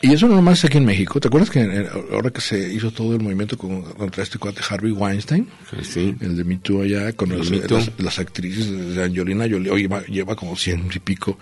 Y 0.00 0.12
eso 0.12 0.28
no 0.28 0.36
nomás 0.36 0.64
aquí 0.64 0.78
en 0.78 0.84
México. 0.84 1.18
¿Te 1.18 1.26
acuerdas 1.26 1.50
que 1.50 1.60
eh, 1.60 1.88
ahora 2.12 2.30
que 2.30 2.40
se 2.40 2.72
hizo 2.72 2.92
todo 2.92 3.14
el 3.16 3.20
movimiento 3.20 3.58
con- 3.58 3.82
contra 3.82 4.22
este 4.22 4.38
cuate 4.38 4.60
Harvey 4.68 4.92
Weinstein? 4.92 5.48
Sí. 5.82 6.14
El 6.20 6.36
de 6.36 6.44
Me 6.44 6.56
Too 6.58 6.82
allá, 6.82 7.12
con 7.14 7.32
El 7.32 7.38
los- 7.38 7.50
Me 7.50 7.58
Too. 7.58 7.78
las, 7.78 7.90
las 7.98 8.18
actrices 8.20 8.94
de 8.94 9.02
Angelina 9.02 9.48
Jolie, 9.50 9.70
hoy 9.70 9.82
lleva, 9.82 10.04
lleva 10.06 10.36
como 10.36 10.54
ciento 10.56 10.96
y 10.96 11.00
pico. 11.00 11.36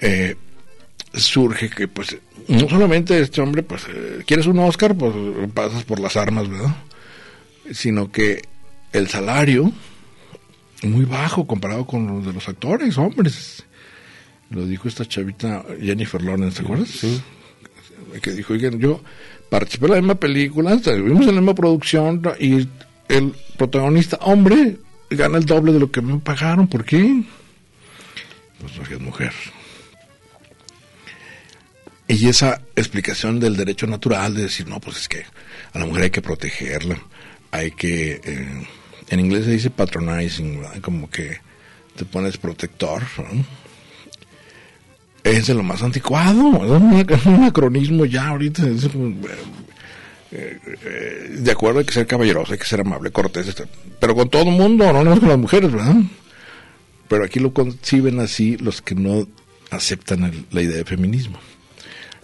Eh, 0.00 0.36
surge 1.12 1.70
que, 1.70 1.88
pues, 1.88 2.16
no 2.46 2.68
solamente 2.68 3.18
este 3.20 3.40
hombre, 3.40 3.64
pues, 3.64 3.82
eh, 3.88 4.22
quieres 4.26 4.46
un 4.46 4.60
Oscar, 4.60 4.94
pues 4.94 5.12
pasas 5.52 5.82
por 5.82 5.98
las 5.98 6.16
armas, 6.16 6.48
¿verdad? 6.48 6.76
Sino 7.72 8.12
que 8.12 8.42
el 8.92 9.08
salario, 9.08 9.72
muy 10.84 11.04
bajo 11.04 11.48
comparado 11.48 11.84
con 11.84 12.06
los 12.06 12.26
de 12.26 12.32
los 12.32 12.48
actores, 12.48 12.96
hombres. 12.96 13.63
Lo 14.54 14.64
dijo 14.66 14.86
esta 14.86 15.04
chavita 15.04 15.64
Jennifer 15.80 16.22
Lawrence, 16.22 16.58
¿te 16.58 16.62
acuerdas? 16.62 16.88
Sí. 16.88 17.20
Que 18.22 18.30
dijo, 18.30 18.52
oigan, 18.52 18.78
yo 18.78 19.02
participé 19.50 19.86
en 19.86 19.90
la 19.92 19.98
misma 19.98 20.14
película, 20.14 20.74
estuvimos 20.74 21.26
en 21.26 21.34
la 21.34 21.40
misma 21.40 21.54
producción 21.54 22.22
y 22.38 22.68
el 23.08 23.34
protagonista 23.58 24.16
hombre 24.20 24.76
gana 25.10 25.38
el 25.38 25.44
doble 25.44 25.72
de 25.72 25.80
lo 25.80 25.90
que 25.90 26.00
me 26.00 26.18
pagaron. 26.18 26.68
¿Por 26.68 26.84
qué? 26.84 27.24
Pues 28.60 28.72
porque 28.74 28.94
es 28.94 29.00
mujer. 29.00 29.32
Y 32.06 32.28
esa 32.28 32.60
explicación 32.76 33.40
del 33.40 33.56
derecho 33.56 33.88
natural 33.88 34.34
de 34.34 34.42
decir, 34.42 34.68
no, 34.68 34.78
pues 34.78 34.98
es 34.98 35.08
que 35.08 35.24
a 35.72 35.78
la 35.78 35.86
mujer 35.86 36.04
hay 36.04 36.10
que 36.10 36.22
protegerla, 36.22 36.98
hay 37.50 37.72
que, 37.72 38.20
eh, 38.22 38.66
en 39.08 39.20
inglés 39.20 39.46
se 39.46 39.50
dice 39.50 39.70
patronizing, 39.70 40.60
¿verdad? 40.60 40.80
como 40.80 41.10
que 41.10 41.38
te 41.96 42.04
pones 42.04 42.36
protector, 42.36 43.02
¿no? 43.18 43.44
Es 45.24 45.46
de 45.46 45.54
lo 45.54 45.62
más 45.62 45.82
anticuado, 45.82 46.64
es 47.08 47.26
un, 47.26 47.34
anacronismo 47.34 48.04
ya 48.04 48.28
ahorita. 48.28 48.62
eh, 48.66 48.76
eh, 50.30 51.36
de 51.38 51.50
acuerdo, 51.50 51.78
hay 51.78 51.86
que 51.86 51.94
ser 51.94 52.06
caballeroso, 52.06 52.52
hay 52.52 52.58
que 52.58 52.66
ser 52.66 52.80
amable, 52.80 53.10
cortés, 53.10 53.48
este, 53.48 53.64
pero 53.98 54.14
con 54.14 54.28
todo 54.28 54.42
el 54.42 54.50
mundo, 54.50 54.92
no 54.92 55.02
no 55.02 55.18
con 55.18 55.28
las 55.28 55.38
mujeres, 55.38 55.72
¿verdad? 55.72 55.96
Pero 57.08 57.24
aquí 57.24 57.40
lo 57.40 57.54
conciben 57.54 58.20
así 58.20 58.58
los 58.58 58.82
que 58.82 58.94
no 58.94 59.26
aceptan 59.70 60.46
la 60.50 60.62
idea 60.62 60.76
de 60.76 60.84
feminismo. 60.84 61.38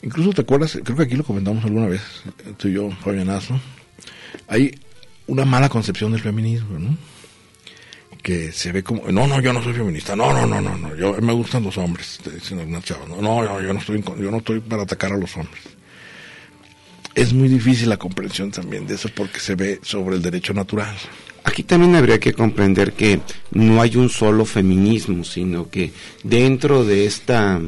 Incluso 0.03 0.33
te 0.33 0.43
acuerdas, 0.43 0.79
creo 0.85 0.97
que 0.97 1.05
aquí 1.05 1.17
lo 1.17 1.25
comentamos 1.25 1.65
alguna 1.65 1.87
vez, 1.87 2.03
tú 2.59 2.69
y 2.69 2.73
yo, 2.73 2.91
Fabianazo, 3.03 3.59
hay 4.47 4.79
una 5.27 5.45
mala 5.45 5.69
concepción 5.69 6.13
del 6.13 6.21
feminismo, 6.21 6.79
¿no? 6.79 6.97
Que 8.23 8.53
se 8.53 8.73
ve 8.73 8.83
como, 8.83 9.11
no, 9.11 9.27
no, 9.27 9.41
yo 9.41 9.53
no 9.53 9.63
soy 9.63 9.73
feminista, 9.73 10.15
no, 10.15 10.33
no, 10.33 10.47
no, 10.47 10.61
no, 10.61 10.77
no, 10.77 10.95
yo 10.95 11.15
me 11.21 11.33
gustan 11.33 11.65
los 11.65 11.77
hombres, 11.79 12.19
te 12.23 12.31
dicen 12.31 12.59
algunas 12.59 12.85
chavas, 12.85 13.09
no, 13.09 13.21
no, 13.21 13.61
yo, 13.61 13.73
no 13.73 13.79
estoy, 13.79 14.03
yo 14.03 14.31
no 14.31 14.39
estoy 14.39 14.61
para 14.61 14.83
atacar 14.83 15.13
a 15.13 15.17
los 15.17 15.37
hombres. 15.37 15.63
Es 17.15 17.33
muy 17.33 17.49
difícil 17.49 17.89
la 17.89 17.97
comprensión 17.97 18.51
también 18.51 18.87
de 18.87 18.95
eso 18.95 19.09
porque 19.15 19.41
se 19.41 19.55
ve 19.55 19.81
sobre 19.83 20.17
el 20.17 20.23
derecho 20.23 20.55
natural. 20.55 20.97
Aquí 21.43 21.65
también 21.65 21.97
habría 21.97 22.21
que 22.21 22.33
comprender 22.33 22.93
que 22.93 23.21
no 23.53 23.83
hay 23.83 23.97
un 23.97 24.09
solo 24.09 24.45
feminismo, 24.45 25.25
sino 25.25 25.69
que 25.69 25.93
dentro 26.23 26.85
de 26.85 27.07
esta 27.07 27.61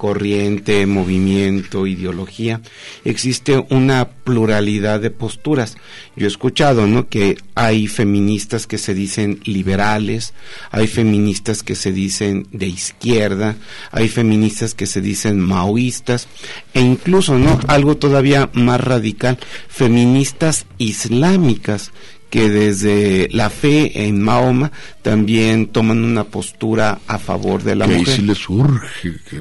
corriente, 0.00 0.86
movimiento, 0.86 1.86
ideología, 1.86 2.62
existe 3.04 3.62
una 3.68 4.08
pluralidad 4.08 4.98
de 4.98 5.10
posturas. 5.10 5.76
Yo 6.16 6.24
he 6.24 6.28
escuchado, 6.28 6.86
¿no? 6.86 7.10
Que 7.10 7.36
hay 7.54 7.86
feministas 7.86 8.66
que 8.66 8.78
se 8.78 8.94
dicen 8.94 9.40
liberales, 9.44 10.32
hay 10.70 10.86
feministas 10.86 11.62
que 11.62 11.74
se 11.74 11.92
dicen 11.92 12.46
de 12.50 12.66
izquierda, 12.66 13.56
hay 13.92 14.08
feministas 14.08 14.72
que 14.72 14.86
se 14.86 15.02
dicen 15.02 15.38
maoístas, 15.38 16.28
e 16.72 16.80
incluso, 16.80 17.38
¿no? 17.38 17.60
Algo 17.66 17.98
todavía 17.98 18.48
más 18.54 18.80
radical, 18.80 19.38
feministas 19.68 20.64
islámicas 20.78 21.92
que 22.30 22.48
desde 22.48 23.28
la 23.32 23.50
fe 23.50 24.06
en 24.06 24.22
Mahoma 24.22 24.70
también 25.02 25.66
toman 25.66 26.02
una 26.04 26.24
postura 26.24 27.00
a 27.06 27.18
favor 27.18 27.62
de 27.62 27.74
la 27.74 27.86
que 27.86 27.92
ahí 27.94 27.98
mujer. 27.98 28.16
sí 28.16 28.22
le 28.22 28.34
surge, 28.34 29.12
que 29.28 29.40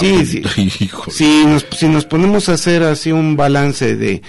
Sí, 0.00 0.26
sí. 0.26 0.42
Si 1.10 1.44
nos, 1.44 1.66
si 1.76 1.88
nos 1.88 2.04
ponemos 2.04 2.48
a 2.48 2.54
hacer 2.54 2.82
así 2.84 3.10
un 3.12 3.36
balance 3.36 3.96
de 3.96 4.22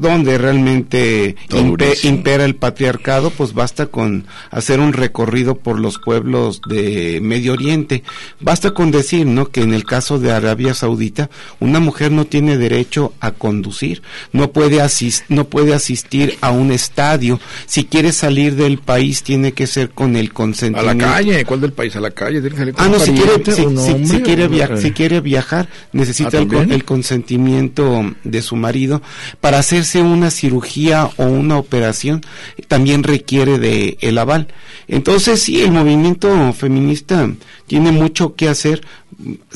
donde 0.00 0.38
realmente 0.38 1.36
impe- 1.48 2.04
impera 2.04 2.44
el 2.44 2.54
patriarcado, 2.56 3.30
pues 3.30 3.54
basta 3.54 3.86
con 3.86 4.26
hacer 4.50 4.80
un 4.80 4.92
recorrido 4.92 5.56
por 5.56 5.78
los 5.80 5.98
pueblos 5.98 6.60
de 6.68 7.20
Medio 7.22 7.52
Oriente. 7.54 8.02
Basta 8.40 8.72
con 8.72 8.90
decir, 8.90 9.26
¿no? 9.26 9.46
Que 9.50 9.62
en 9.62 9.72
el 9.74 9.84
caso 9.84 10.18
de 10.18 10.32
Arabia 10.32 10.74
Saudita, 10.74 11.30
una 11.60 11.80
mujer 11.80 12.12
no 12.12 12.24
tiene 12.26 12.58
derecho 12.58 13.12
a 13.20 13.30
conducir, 13.32 14.02
no 14.32 14.52
puede 14.52 14.80
asis- 14.82 15.24
no 15.28 15.44
puede 15.44 15.74
asistir 15.74 16.36
a 16.40 16.50
un 16.50 16.70
estadio. 16.70 17.40
Si 17.66 17.84
quiere 17.84 18.12
salir 18.12 18.54
del 18.56 18.78
país, 18.78 19.22
tiene 19.22 19.52
que 19.52 19.66
ser 19.66 19.90
con 19.90 20.16
el 20.16 20.26
A 20.28 20.32
consentimiento. 20.34 21.06
la 21.06 21.12
calle, 21.14 21.44
¿cuál 21.44 21.60
del 21.60 21.72
país? 21.72 21.96
A 21.96 22.00
la 22.00 22.10
calle, 22.10 22.40
tiene 22.40 22.50
que 22.50 22.56
salir 22.58 22.74
con 22.74 22.84
Ah, 22.84 22.88
no, 22.88 22.98
si 22.98 23.12
quiere, 23.12 23.52
si, 23.52 23.62
un 23.62 24.06
si- 24.06 24.20
quiere 24.22 24.44
o- 24.44 24.48
via- 24.48 24.66
eh, 24.72 24.80
si 24.80 24.90
quiere 24.92 25.20
viajar, 25.20 25.68
necesita 25.92 26.38
Ah, 26.38 26.42
el, 26.42 26.72
el 26.72 26.84
consentimiento 26.84 28.04
de 28.24 28.42
su 28.42 28.56
marido. 28.56 29.02
Para 29.40 29.62
hacerse 29.78 30.02
una 30.02 30.30
cirugía 30.30 31.10
o 31.16 31.24
una 31.24 31.58
operación, 31.58 32.22
también 32.66 33.02
requiere 33.02 33.58
de 33.58 33.96
el 34.00 34.18
aval. 34.18 34.48
Entonces, 34.88 35.40
sí, 35.40 35.62
el 35.62 35.72
movimiento 35.72 36.52
feminista 36.52 37.30
tiene 37.66 37.92
mucho 37.92 38.34
que 38.34 38.48
hacer 38.48 38.82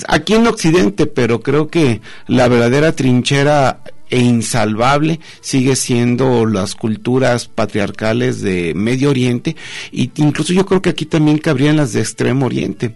aquí 0.08 0.34
en 0.34 0.46
Occidente, 0.46 1.06
pero 1.06 1.40
creo 1.40 1.68
que 1.68 2.00
la 2.26 2.48
verdadera 2.48 2.92
trinchera 2.92 3.80
e 4.10 4.18
insalvable 4.18 5.20
sigue 5.40 5.74
siendo 5.74 6.44
las 6.44 6.74
culturas 6.74 7.48
patriarcales 7.48 8.42
de 8.42 8.74
Medio 8.74 9.08
Oriente 9.08 9.56
y 9.90 10.10
incluso 10.16 10.52
yo 10.52 10.66
creo 10.66 10.82
que 10.82 10.90
aquí 10.90 11.06
también 11.06 11.38
cabrían 11.38 11.78
las 11.78 11.94
de 11.94 12.00
Extremo 12.00 12.44
Oriente. 12.44 12.94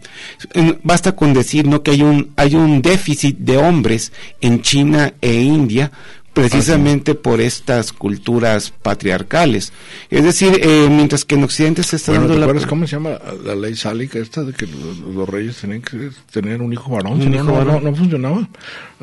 Basta 0.82 1.16
con 1.16 1.32
decir 1.32 1.66
¿no? 1.66 1.82
que 1.82 1.92
hay 1.92 2.02
un, 2.02 2.32
hay 2.36 2.54
un 2.54 2.82
déficit 2.82 3.38
de 3.38 3.56
hombres 3.56 4.12
en 4.42 4.60
China 4.60 5.14
e 5.22 5.32
India 5.40 5.90
precisamente 6.36 7.14
por 7.14 7.40
estas 7.40 7.94
culturas 7.94 8.70
patriarcales. 8.82 9.72
Es 10.10 10.22
decir, 10.22 10.60
eh, 10.62 10.86
mientras 10.90 11.24
que 11.24 11.34
en 11.34 11.44
Occidente 11.44 11.82
se 11.82 11.96
está 11.96 12.12
bueno, 12.12 12.28
dando 12.28 12.52
la... 12.52 12.66
cómo 12.66 12.86
se 12.86 12.96
llama 12.96 13.18
la 13.42 13.54
ley 13.54 13.74
sálica 13.74 14.18
esta 14.18 14.44
de 14.44 14.52
que 14.52 14.66
los, 14.66 15.26
reyes 15.26 15.56
tenían 15.56 15.80
que 15.80 16.10
tener 16.30 16.60
un 16.60 16.74
hijo 16.74 16.90
varón? 16.90 17.22
Un 17.22 17.32
hijo 17.32 17.44
no, 17.44 17.52
varón. 17.54 17.84
No, 17.84 17.94
funcionaba. 17.94 18.46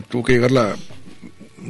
Tuvo 0.09 0.23
que 0.23 0.33
llegar 0.33 0.51
la 0.51 0.75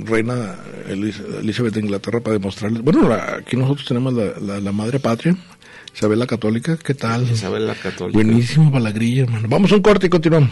reina 0.06 0.56
Elizabeth 0.90 1.74
de 1.74 1.80
Inglaterra 1.80 2.20
para 2.20 2.34
demostrarles. 2.34 2.82
Bueno, 2.82 3.14
aquí 3.14 3.56
nosotros 3.56 3.88
tenemos 3.88 4.14
la, 4.14 4.60
la, 4.60 4.72
madre 4.74 5.00
patria, 5.00 5.38
Isabel 5.96 6.20
la 6.20 6.28
Católica. 6.28 6.76
¿Qué 6.76 6.94
tal? 6.94 7.24
Isabel 7.32 7.68
la 7.68 7.76
Católica. 7.76 8.18
Buenísimo 8.18 8.70
para 8.70 8.84
la 8.84 8.92
grilla, 8.92 9.24
hermano. 9.24 9.48
Vamos 9.48 9.72
a 9.72 9.76
un 9.76 9.82
corte 9.82 10.08
y 10.08 10.10
continuamos. 10.10 10.52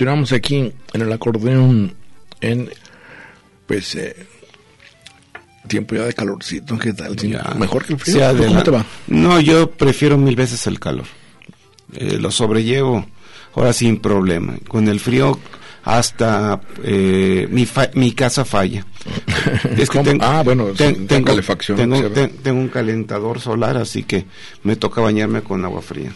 Continuamos 0.00 0.32
aquí 0.32 0.72
en 0.94 1.02
el 1.02 1.12
acordeón 1.12 1.92
en 2.40 2.70
pues 3.66 3.94
eh, 3.96 4.16
tiempo 5.68 5.94
ya 5.94 6.06
de 6.06 6.14
calorcito, 6.14 6.78
¿qué 6.78 6.94
tal? 6.94 7.14
Mejor 7.58 7.84
que 7.84 7.92
el 7.92 7.98
frío. 7.98 8.34
¿Cómo 8.34 8.62
te 8.62 8.70
va? 8.70 8.86
No, 9.08 9.38
yo 9.40 9.70
prefiero 9.70 10.16
mil 10.16 10.36
veces 10.36 10.66
el 10.66 10.80
calor. 10.80 11.04
Eh, 11.92 12.16
lo 12.18 12.30
sobrellevo 12.30 13.04
ahora 13.54 13.74
sin 13.74 13.98
problema. 13.98 14.54
Con 14.66 14.88
el 14.88 15.00
frío 15.00 15.38
hasta 15.84 16.62
eh, 16.82 17.46
mi, 17.50 17.68
mi 17.92 18.12
casa 18.12 18.46
falla. 18.46 18.86
es 19.76 19.90
que 19.90 19.98
tengo, 19.98 20.24
ah, 20.24 20.42
bueno, 20.42 20.68
tengo, 20.68 21.26
calefacción. 21.26 21.76
Tengo, 21.76 22.58
un 22.58 22.68
calentador 22.68 23.38
solar, 23.38 23.76
así 23.76 24.04
que 24.04 24.24
me 24.62 24.76
toca 24.76 25.02
bañarme 25.02 25.42
con 25.42 25.62
agua 25.62 25.82
fría. 25.82 26.10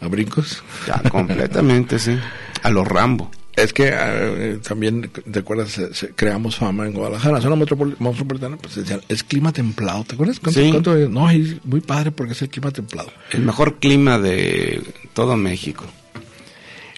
¿A 0.00 0.08
brincos? 0.08 0.64
Ya, 0.88 1.00
completamente, 1.08 2.00
sí. 2.00 2.18
A 2.64 2.70
los 2.70 2.88
Rambo. 2.88 3.30
Es 3.56 3.72
que 3.72 3.92
eh, 3.92 4.58
también, 4.66 5.10
¿te 5.30 5.38
acuerdas? 5.38 5.80
creamos 6.16 6.56
fama 6.56 6.86
en 6.86 6.92
Guadalajara, 6.92 7.40
zona 7.40 7.54
metropolitana, 7.54 8.56
pues 8.56 8.74
decían, 8.74 9.00
es 9.08 9.22
clima 9.22 9.52
templado, 9.52 10.02
¿te 10.02 10.14
acuerdas? 10.14 10.40
¿Cuánto, 10.40 10.96
sí. 10.96 11.08
no, 11.08 11.30
es 11.30 11.64
muy 11.64 11.80
padre 11.80 12.10
porque 12.10 12.32
es 12.32 12.42
el 12.42 12.48
clima 12.48 12.72
templado. 12.72 13.12
El 13.30 13.42
mejor 13.42 13.76
clima 13.76 14.18
de 14.18 14.82
todo 15.12 15.36
México. 15.36 15.84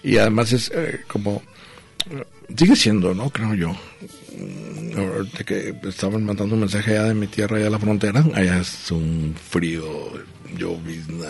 Y 0.01 0.17
además 0.17 0.51
es 0.51 0.71
eh, 0.73 1.01
como, 1.07 1.43
sigue 2.55 2.75
siendo, 2.75 3.13
¿no? 3.13 3.29
Creo 3.29 3.53
yo. 3.53 3.75
De 5.01 5.43
que 5.43 5.75
estaban 5.87 6.23
mandando 6.23 6.55
un 6.55 6.61
mensaje 6.61 6.91
allá 6.91 7.09
de 7.09 7.13
mi 7.13 7.27
tierra, 7.27 7.57
allá 7.57 7.67
a 7.67 7.71
la 7.71 7.79
frontera, 7.79 8.25
allá 8.33 8.59
es 8.59 8.91
un 8.91 9.35
frío 9.49 10.11
llovizna. 10.57 11.27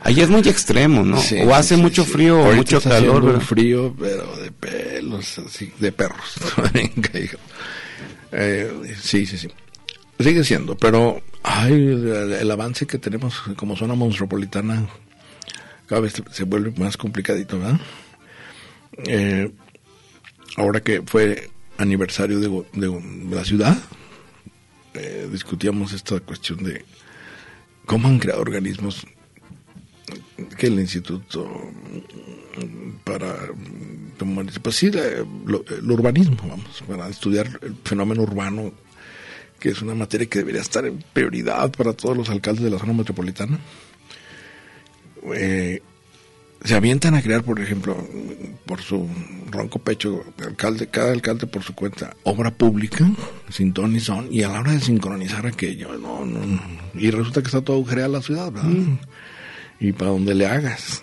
Allá 0.00 0.24
es 0.24 0.30
muy 0.30 0.40
extremo, 0.40 1.04
¿no? 1.04 1.18
o 1.18 1.54
hace 1.54 1.76
mucho 1.76 2.04
frío 2.04 2.40
o 2.40 2.52
mucho 2.52 2.80
calor. 2.80 3.24
Un 3.24 3.40
frío, 3.40 3.94
pero 3.98 4.36
de 4.36 4.50
pelos, 4.50 5.38
así, 5.38 5.72
de 5.78 5.92
perros. 5.92 6.34
eh, 8.32 8.72
sí, 9.00 9.26
sí, 9.26 9.38
sí. 9.38 9.48
Sigue 10.20 10.42
siendo, 10.42 10.76
pero 10.76 11.22
ay, 11.44 11.72
el, 11.72 12.50
avance 12.50 12.86
que 12.86 12.98
tenemos 12.98 13.40
como 13.56 13.76
zona 13.76 13.94
metropolitana 13.94 14.86
cada 15.86 16.00
vez 16.00 16.20
se 16.32 16.44
vuelve 16.44 16.72
más 16.78 16.96
complicadito, 16.96 17.58
¿verdad? 17.58 17.80
Eh, 19.06 19.50
ahora 20.56 20.80
que 20.80 21.02
fue 21.02 21.50
aniversario 21.78 22.38
de, 22.40 22.64
la 23.30 23.44
ciudad, 23.44 23.78
eh, 24.94 25.28
discutíamos 25.32 25.92
esta 25.92 26.20
cuestión 26.20 26.62
de 26.62 26.84
cómo 27.86 28.08
han 28.08 28.18
creado 28.18 28.42
organismos 28.42 29.06
que 30.56 30.66
el 30.66 30.78
instituto 30.78 31.70
para 33.04 33.34
pues 34.62 34.76
sí, 34.76 34.86
el 34.86 35.90
urbanismo, 35.90 36.36
vamos, 36.42 36.82
para 36.86 37.08
estudiar 37.08 37.46
el 37.62 37.76
fenómeno 37.84 38.22
urbano, 38.22 38.72
que 39.58 39.70
es 39.70 39.82
una 39.82 39.94
materia 39.94 40.26
que 40.26 40.40
debería 40.40 40.60
estar 40.60 40.84
en 40.86 41.02
prioridad 41.12 41.70
para 41.72 41.92
todos 41.92 42.16
los 42.16 42.28
alcaldes 42.28 42.64
de 42.64 42.70
la 42.70 42.78
zona 42.78 42.92
metropolitana. 42.92 43.58
Eh, 45.34 45.82
se 46.64 46.74
avientan 46.74 47.14
a 47.14 47.22
crear, 47.22 47.42
por 47.42 47.60
ejemplo, 47.60 47.96
por 48.66 48.80
su 48.80 49.08
ronco 49.50 49.78
pecho, 49.78 50.24
alcalde, 50.44 50.88
cada 50.88 51.12
alcalde 51.12 51.46
por 51.46 51.62
su 51.62 51.74
cuenta, 51.74 52.16
obra 52.24 52.50
pública, 52.50 53.08
sin 53.50 53.72
ton 53.72 53.92
ni 53.92 54.00
son, 54.00 54.28
y 54.30 54.42
a 54.42 54.48
la 54.48 54.60
hora 54.60 54.72
de 54.72 54.80
sincronizar 54.80 55.46
aquello, 55.46 55.96
no, 55.98 56.24
no, 56.24 56.60
y 56.94 57.10
resulta 57.10 57.40
que 57.40 57.46
está 57.46 57.60
todo 57.60 57.76
agujereada 57.76 58.08
la 58.08 58.22
ciudad, 58.22 58.52
¿verdad? 58.52 58.68
Mm. 58.68 58.98
Y 59.80 59.92
para 59.92 60.10
donde 60.10 60.34
le 60.34 60.46
hagas. 60.46 61.02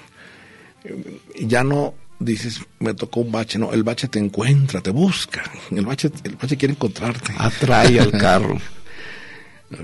Ya 1.39 1.63
no 1.63 1.95
dices, 2.19 2.61
me 2.79 2.93
tocó 2.93 3.21
un 3.21 3.31
bache, 3.31 3.57
no, 3.57 3.71
el 3.73 3.83
bache 3.83 4.07
te 4.07 4.19
encuentra, 4.19 4.81
te 4.81 4.91
busca, 4.91 5.43
el 5.71 5.85
bache, 5.85 6.11
el 6.23 6.35
bache 6.35 6.57
quiere 6.57 6.73
encontrarte. 6.73 7.33
Atrae 7.37 7.99
al 7.99 8.11
carro. 8.11 8.59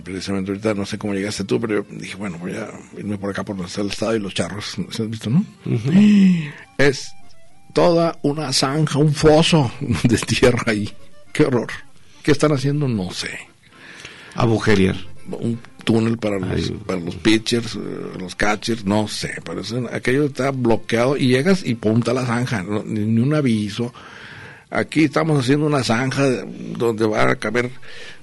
precisamente 0.04 0.52
ahorita 0.52 0.74
no 0.74 0.86
sé 0.86 0.98
cómo 0.98 1.14
llegaste 1.14 1.44
tú, 1.44 1.60
pero 1.60 1.86
dije, 1.90 2.16
bueno, 2.16 2.38
voy 2.38 2.54
a 2.54 2.70
irme 2.98 3.18
por 3.18 3.30
acá 3.30 3.44
por 3.44 3.56
donde 3.56 3.70
está 3.70 3.82
el 3.82 3.88
estado 3.88 4.16
y 4.16 4.20
los 4.20 4.34
charros. 4.34 4.78
¿Se 4.90 5.04
has 5.04 5.10
visto, 5.10 5.30
no? 5.30 5.46
Es 6.78 7.12
toda 7.74 8.18
una 8.22 8.54
zanja, 8.54 9.00
un 9.00 9.14
foso 9.14 9.72
de 10.04 10.18
tierra 10.18 10.64
ahí. 10.68 10.92
Qué 11.34 11.46
horror. 11.46 11.70
¿Qué 12.24 12.32
están 12.32 12.52
haciendo? 12.52 12.88
No 12.88 13.12
sé. 13.12 13.32
Agujerear. 14.36 14.96
Un 15.30 15.60
túnel 15.84 16.18
para 16.18 16.40
los, 16.40 16.72
para 16.86 17.00
los 17.00 17.16
pitchers, 17.16 17.76
eh, 17.76 17.80
los 18.20 18.36
catchers, 18.36 18.86
no 18.86 19.08
sé. 19.08 19.36
Pero 19.44 19.62
aquello 19.92 20.26
está 20.26 20.52
bloqueado 20.52 21.18
y 21.18 21.28
llegas 21.28 21.66
y 21.66 21.76
punta 21.76 22.14
la 22.14 22.26
zanja, 22.26 22.64
ni 22.64 23.20
un 23.20 23.34
aviso. 23.34 23.94
Aquí 24.72 25.04
estamos 25.04 25.38
haciendo 25.38 25.66
una 25.66 25.84
zanja 25.84 26.24
donde 26.78 27.06
va 27.06 27.30
a 27.30 27.36
caber 27.36 27.70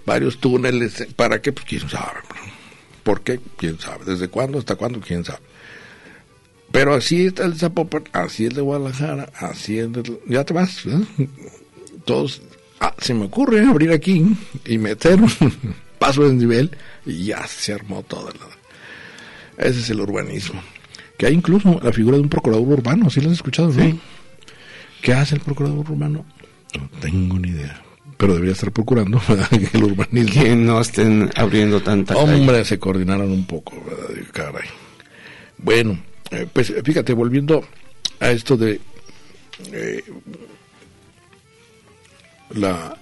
varios 0.07 0.39
túneles. 0.39 1.07
¿Para 1.15 1.43
qué? 1.43 1.53
Pues 1.53 1.67
quién 1.67 1.89
sabe. 1.89 2.21
¿Por 3.03 3.21
qué? 3.21 3.39
¿Quién 3.59 3.79
sabe? 3.79 4.07
¿Desde 4.07 4.29
cuándo? 4.29 4.59
¿Hasta 4.59 4.75
cuándo? 4.75 4.99
¿Quién 5.01 5.25
sabe? 5.25 5.41
Pero 6.73 6.95
así 6.95 7.27
está 7.27 7.45
el 7.45 7.57
Zapopan, 7.57 8.05
así 8.13 8.47
es 8.47 8.55
de 8.55 8.61
Guadalajara, 8.61 9.31
así 9.35 9.79
es 9.79 9.93
de... 9.93 10.21
Ya 10.27 10.45
te 10.45 10.55
vas, 10.55 10.85
Todos... 12.05 12.43
Ah, 12.81 12.95
se 12.99 13.13
me 13.13 13.25
ocurre 13.25 13.61
abrir 13.67 13.91
aquí 13.91 14.25
y 14.65 14.79
meter 14.79 15.21
un 15.21 15.31
paso 15.99 16.29
de 16.29 16.35
nivel 16.35 16.71
y 17.05 17.25
ya 17.27 17.47
se 17.47 17.73
armó 17.73 18.03
todo. 18.05 18.31
Ese 19.57 19.81
es 19.81 19.91
el 19.91 20.01
urbanismo. 20.01 20.63
Que 21.17 21.27
hay 21.27 21.35
incluso 21.35 21.81
la 21.83 21.93
figura 21.93 22.17
de 22.17 22.23
un 22.23 22.29
procurador 22.29 22.69
urbano, 22.69 23.11
¿sí 23.11 23.21
lo 23.21 23.29
has 23.29 23.37
escuchado? 23.37 23.73
Sí. 23.73 23.99
¿Qué 25.03 25.13
hace 25.13 25.35
el 25.35 25.41
procurador 25.41 25.91
urbano? 25.91 26.25
No 26.77 26.89
tengo 27.01 27.39
ni 27.39 27.51
idea 27.51 27.83
pero 28.17 28.33
debería 28.35 28.53
estar 28.55 28.73
procurando 28.73 29.23
el 29.73 29.85
urbanismo. 29.85 30.33
Que 30.43 30.57
no 30.57 30.81
estén 30.81 31.31
abriendo 31.37 31.81
tanta 31.81 32.17
Hombre, 32.17 32.65
se 32.65 32.77
coordinaron 32.77 33.31
un 33.31 33.47
poco, 33.47 33.81
caray. 34.33 34.67
Bueno, 35.57 36.01
eh, 36.33 36.45
pues 36.53 36.75
fíjate, 36.85 37.13
volviendo 37.13 37.65
a 38.19 38.31
esto 38.33 38.57
de 38.57 38.81
eh, 39.73 40.03
la 42.51 42.97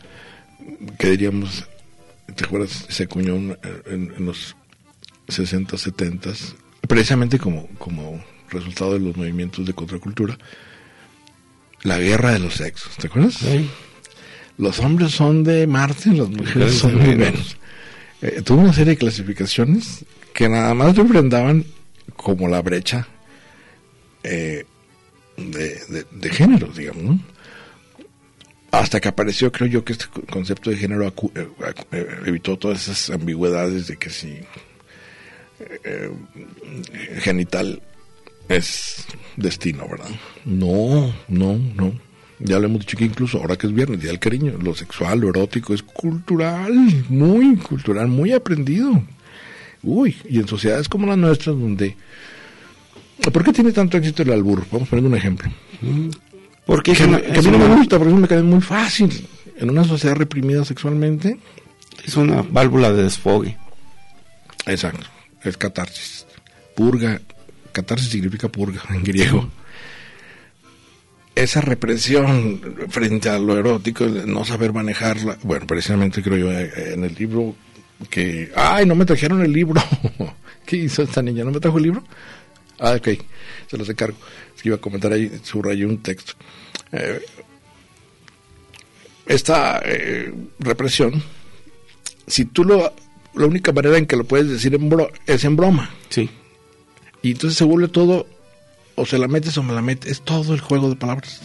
que 0.98 1.10
diríamos, 1.12 1.66
¿te 2.34 2.44
acuerdas? 2.44 2.84
Se 2.90 3.04
acuñó 3.04 3.36
un- 3.36 3.56
en, 3.86 4.12
en 4.18 4.26
los 4.26 4.54
60, 5.28 5.78
70, 5.78 6.30
precisamente 6.86 7.38
como, 7.38 7.68
como 7.78 8.22
resultado 8.50 8.92
de 8.92 9.00
los 9.00 9.16
movimientos 9.16 9.64
de 9.64 9.72
contracultura, 9.72 10.36
la 11.82 11.98
guerra 11.98 12.32
de 12.32 12.38
los 12.40 12.54
sexos, 12.54 12.96
¿te 12.96 13.06
acuerdas? 13.06 13.42
Los 14.58 14.78
hombres 14.80 15.12
son 15.12 15.44
de 15.44 15.66
Marte, 15.66 16.10
las 16.12 16.28
mujeres 16.28 16.74
son 16.78 16.98
de 16.98 17.14
Venus. 17.14 17.56
Eh, 18.22 18.40
tuvo 18.44 18.62
una 18.62 18.72
serie 18.72 18.94
de 18.94 18.98
clasificaciones 18.98 20.04
que 20.32 20.48
nada 20.48 20.72
más 20.74 20.96
refrendaban 20.96 21.64
como 22.16 22.48
la 22.48 22.62
brecha 22.62 23.06
eh, 24.22 24.64
de, 25.36 25.68
de, 25.88 26.06
de 26.10 26.30
género, 26.30 26.68
digamos, 26.68 27.02
¿no? 27.02 27.20
Hasta 28.72 29.00
que 29.00 29.08
apareció, 29.08 29.52
creo 29.52 29.68
yo, 29.68 29.84
que 29.84 29.92
este 29.92 30.06
co- 30.06 30.22
concepto 30.22 30.70
de 30.70 30.76
género 30.76 31.06
acu- 31.06 31.30
eh, 31.34 31.48
acu- 31.60 32.26
evitó 32.26 32.56
todas 32.58 32.82
esas 32.88 33.10
ambigüedades 33.10 33.86
de 33.86 33.96
que 33.96 34.10
si 34.10 34.38
eh, 35.84 36.10
genital 37.20 37.82
es 38.48 39.06
destino, 39.36 39.86
¿verdad? 39.88 40.08
No, 40.44 41.12
no, 41.28 41.58
no. 41.74 41.92
Ya 42.38 42.58
lo 42.58 42.66
hemos 42.66 42.80
dicho 42.80 42.96
que 42.98 43.04
incluso 43.04 43.38
ahora 43.38 43.56
que 43.56 43.66
es 43.66 43.72
viernes, 43.72 44.00
día 44.00 44.10
del 44.10 44.18
cariño, 44.20 44.58
lo 44.62 44.74
sexual, 44.74 45.20
lo 45.20 45.30
erótico 45.30 45.72
es 45.72 45.82
cultural, 45.82 46.72
muy 47.08 47.56
cultural, 47.56 48.08
muy 48.08 48.32
aprendido. 48.32 49.02
Uy, 49.82 50.16
y 50.28 50.38
en 50.38 50.46
sociedades 50.48 50.88
como 50.88 51.06
las 51.06 51.16
nuestras, 51.18 51.56
donde... 51.58 51.96
¿Por 53.32 53.42
qué 53.42 53.52
tiene 53.52 53.72
tanto 53.72 53.96
éxito 53.96 54.22
el 54.22 54.32
albur? 54.32 54.64
Vamos 54.70 54.86
a 54.88 54.90
poner 54.90 55.04
un 55.06 55.16
ejemplo. 55.16 55.50
Porque 56.66 56.92
Que, 56.92 57.04
una, 57.04 57.20
que 57.22 57.38
a 57.38 57.42
mí 57.42 57.50
no 57.50 57.56
una- 57.56 57.68
me 57.68 57.76
gusta, 57.76 57.96
porque 57.98 58.12
eso 58.12 58.20
me 58.20 58.28
cae 58.28 58.42
muy 58.42 58.60
fácil. 58.60 59.26
En 59.56 59.70
una 59.70 59.84
sociedad 59.84 60.14
reprimida 60.16 60.64
sexualmente, 60.64 61.38
es 62.04 62.16
una 62.16 62.42
válvula 62.42 62.92
de 62.92 63.04
desfogue. 63.04 63.56
exacto, 64.66 65.06
es 65.42 65.56
catarsis. 65.56 66.26
Purga, 66.74 67.20
catarsis 67.76 68.08
significa 68.08 68.48
purga 68.48 68.82
en 68.88 69.02
griego. 69.04 69.50
Esa 71.34 71.60
represión 71.60 72.60
frente 72.88 73.28
a 73.28 73.38
lo 73.38 73.58
erótico, 73.58 74.06
no 74.06 74.46
saber 74.46 74.72
manejarla, 74.72 75.36
bueno, 75.42 75.66
precisamente 75.66 76.22
creo 76.22 76.38
yo 76.38 76.52
eh, 76.52 76.94
en 76.94 77.04
el 77.04 77.14
libro 77.14 77.54
que, 78.08 78.50
ay, 78.56 78.86
no 78.86 78.94
me 78.94 79.04
trajeron 79.04 79.42
el 79.42 79.52
libro. 79.52 79.82
¿Qué 80.66 80.76
hizo 80.78 81.02
esta 81.02 81.20
niña? 81.20 81.44
¿No 81.44 81.50
me 81.50 81.60
trajo 81.60 81.76
el 81.76 81.84
libro? 81.84 82.02
Ah, 82.78 82.94
ok, 82.96 83.08
se 83.66 83.76
los 83.76 83.88
encargo. 83.90 84.16
Es 84.54 84.62
que 84.62 84.70
iba 84.70 84.76
a 84.76 84.80
comentar 84.80 85.12
ahí, 85.12 85.30
subrayé 85.42 85.84
un 85.84 85.98
texto. 85.98 86.32
Eh, 86.92 87.20
esta 89.26 89.82
eh, 89.84 90.32
represión, 90.58 91.22
si 92.26 92.46
tú 92.46 92.64
lo, 92.64 92.94
la 93.34 93.46
única 93.46 93.72
manera 93.72 93.98
en 93.98 94.06
que 94.06 94.16
lo 94.16 94.24
puedes 94.24 94.48
decir 94.48 94.78
es 95.26 95.44
en 95.44 95.56
broma. 95.56 95.90
Sí. 96.08 96.30
Y 97.22 97.32
entonces 97.32 97.56
se 97.58 97.64
vuelve 97.64 97.88
todo, 97.88 98.26
o 98.94 99.06
se 99.06 99.18
la 99.18 99.28
metes 99.28 99.56
o 99.58 99.62
me 99.62 99.72
la 99.74 99.82
metes, 99.82 100.10
es 100.12 100.20
todo 100.22 100.54
el 100.54 100.60
juego 100.60 100.88
de 100.88 100.96
palabras. 100.96 101.40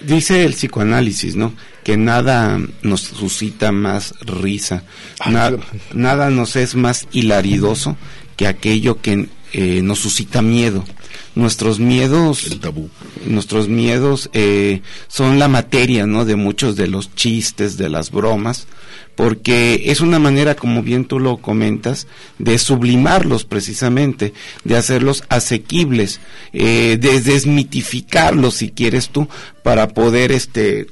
Dice 0.00 0.44
el 0.44 0.54
psicoanálisis, 0.54 1.36
¿no? 1.36 1.52
Que 1.84 1.96
nada 1.98 2.58
nos 2.82 3.02
suscita 3.02 3.70
más 3.70 4.14
risa, 4.20 4.82
Ah, 5.18 5.30
na- 5.30 5.48
claro. 5.48 5.60
nada 5.92 6.30
nos 6.30 6.56
es 6.56 6.74
más 6.74 7.06
hilaridoso 7.12 7.96
que 8.36 8.46
aquello 8.46 9.02
que 9.02 9.28
eh, 9.52 9.82
nos 9.82 9.98
suscita 9.98 10.40
miedo. 10.40 10.84
Nuestros 11.34 11.78
miedos, 11.78 12.44
El 12.46 12.58
tabú. 12.60 12.90
nuestros 13.24 13.68
miedos 13.68 14.30
eh, 14.32 14.82
son 15.06 15.38
la 15.38 15.46
materia, 15.46 16.04
¿no? 16.06 16.24
De 16.24 16.34
muchos 16.34 16.74
de 16.74 16.88
los 16.88 17.14
chistes, 17.14 17.76
de 17.76 17.88
las 17.88 18.10
bromas, 18.10 18.66
porque 19.14 19.82
es 19.86 20.00
una 20.00 20.18
manera, 20.18 20.56
como 20.56 20.82
bien 20.82 21.04
tú 21.04 21.20
lo 21.20 21.36
comentas, 21.36 22.08
de 22.38 22.58
sublimarlos 22.58 23.44
precisamente, 23.44 24.32
de 24.64 24.76
hacerlos 24.76 25.22
asequibles, 25.28 26.20
eh, 26.52 26.98
de 27.00 27.20
desmitificarlos, 27.20 28.54
si 28.54 28.70
quieres 28.70 29.10
tú, 29.10 29.28
para 29.62 29.88
poder, 29.88 30.32
este, 30.32 30.88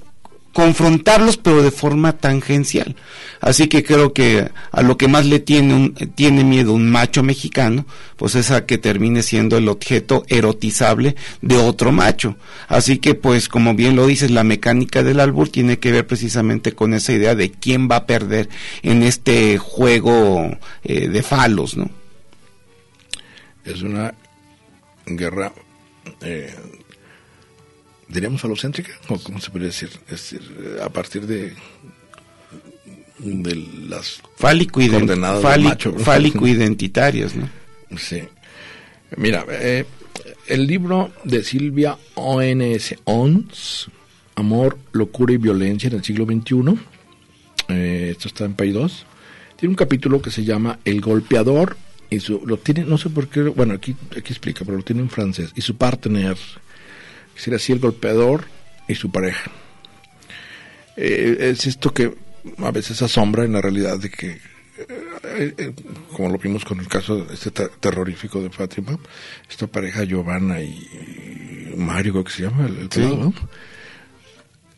confrontarlos 0.59 1.37
pero 1.37 1.63
de 1.63 1.71
forma 1.71 2.15
tangencial. 2.15 2.97
Así 3.41 3.69
que 3.69 3.85
creo 3.85 4.13
que 4.13 4.51
a 4.73 4.83
lo 4.83 4.97
que 4.97 5.07
más 5.07 5.25
le 5.25 5.39
tiene, 5.39 5.73
un, 5.73 5.95
tiene 5.95 6.43
miedo 6.43 6.73
un 6.73 6.91
macho 6.91 7.23
mexicano, 7.23 7.87
pues 8.17 8.35
es 8.35 8.51
a 8.51 8.67
que 8.67 8.77
termine 8.77 9.23
siendo 9.23 9.57
el 9.57 9.69
objeto 9.69 10.25
erotizable 10.27 11.15
de 11.43 11.59
otro 11.59 11.93
macho. 11.93 12.35
Así 12.67 12.99
que 12.99 13.15
pues 13.15 13.49
como 13.49 13.77
bien 13.77 13.95
lo 13.95 14.05
dices, 14.05 14.33
la 14.33 14.43
mecánica 14.43 15.05
del 15.05 15.21
albur 15.21 15.49
tiene 15.49 15.79
que 15.79 15.93
ver 15.93 16.09
precisamente 16.09 16.73
con 16.73 16.93
esa 16.93 17.13
idea 17.13 17.37
de 17.37 17.53
quién 17.53 17.89
va 17.89 17.95
a 17.95 18.07
perder 18.07 18.49
en 18.83 19.05
este 19.05 19.59
juego 19.59 20.59
eh, 20.83 21.07
de 21.07 21.23
falos, 21.23 21.77
¿no? 21.77 21.89
Es 23.65 23.81
una 23.83 24.13
guerra, 25.07 25.53
eh, 26.21 26.53
diríamos 28.09 28.41
falocéntrica, 28.41 28.93
o 29.09 29.19
cómo 29.19 29.41
se 29.41 29.51
podría 29.51 29.69
decir, 29.69 29.91
es 30.07 30.11
decir, 30.31 30.41
eh, 30.61 30.79
a 30.83 30.89
partir 30.89 31.27
de, 31.27 31.53
de 33.19 33.67
las 33.89 34.21
Fálico, 34.37 34.81
Coordenadas 34.81 35.43
fálico- 35.43 35.69
macho. 35.69 35.93
fálico 35.99 36.47
identitarias, 36.47 37.35
¿no? 37.35 37.49
Sí. 37.99 38.23
Mira, 39.17 39.45
eh, 39.49 39.85
el 40.47 40.67
libro 40.67 41.11
de 41.25 41.43
Silvia 41.43 41.97
O.N.S. 42.15 42.99
Ons, 43.05 43.89
Amor, 44.37 44.79
Locura 44.93 45.33
y 45.33 45.37
Violencia 45.39 45.89
en 45.89 45.95
el 45.97 46.05
siglo 46.05 46.25
XXI, 46.27 46.79
eh, 47.69 48.09
esto 48.13 48.29
está 48.29 48.45
en 48.45 48.55
País 48.55 48.75
2, 48.75 49.07
tiene 49.57 49.71
un 49.71 49.77
capítulo 49.77 50.23
que 50.23 50.31
se 50.31 50.45
llama 50.45 50.79
El 50.85 51.01
golpeador 51.01 51.77
y 52.11 52.21
su, 52.21 52.41
lo 52.47 52.57
tiene, 52.59 52.85
no 52.85 52.97
sé 52.99 53.11
por 53.11 53.29
qué, 53.29 53.41
bueno, 53.43 53.75
aquí, 53.75 53.97
aquí 54.13 54.33
explica, 54.33 54.65
pero 54.65 54.77
lo 54.79 54.85
tiene 54.85 55.03
en 55.03 55.11
francés, 55.11 55.51
y 55.57 55.61
su 55.63 55.77
partner, 55.77 56.37
sería 57.39 57.57
así 57.57 57.73
el 57.73 57.79
golpeador 57.81 58.45
y 58.89 58.95
su 58.95 59.11
pareja. 59.11 59.51
Eh, 60.97 61.37
es 61.53 61.67
esto 61.67 61.93
que 61.95 62.15
a 62.59 62.71
veces 62.71 63.01
asombra 63.03 63.45
en 63.45 63.53
la 63.53 63.61
realidad 63.61 63.99
de 63.99 64.11
que 64.11 64.31
eh, 64.31 65.55
eh, 65.59 65.73
como 66.13 66.29
lo 66.31 66.39
vimos 66.39 66.65
con 66.65 66.79
el 66.81 66.87
caso 66.89 67.27
este 67.33 67.51
ter- 67.51 67.71
terrorífico 67.81 68.41
de 68.43 68.51
Fátima, 68.51 68.99
esta 69.49 69.67
pareja 69.67 70.05
Giovanna 70.05 70.61
y, 70.61 71.73
y 71.73 71.77
Mario, 71.77 72.13
creo 72.13 72.25
que 72.25 72.33
se 72.33 72.43
llama, 72.45 72.67
el, 72.67 72.77
el 72.77 72.83
Sí. 72.91 73.01
pelado, 73.01 73.17
¿no? 73.17 73.35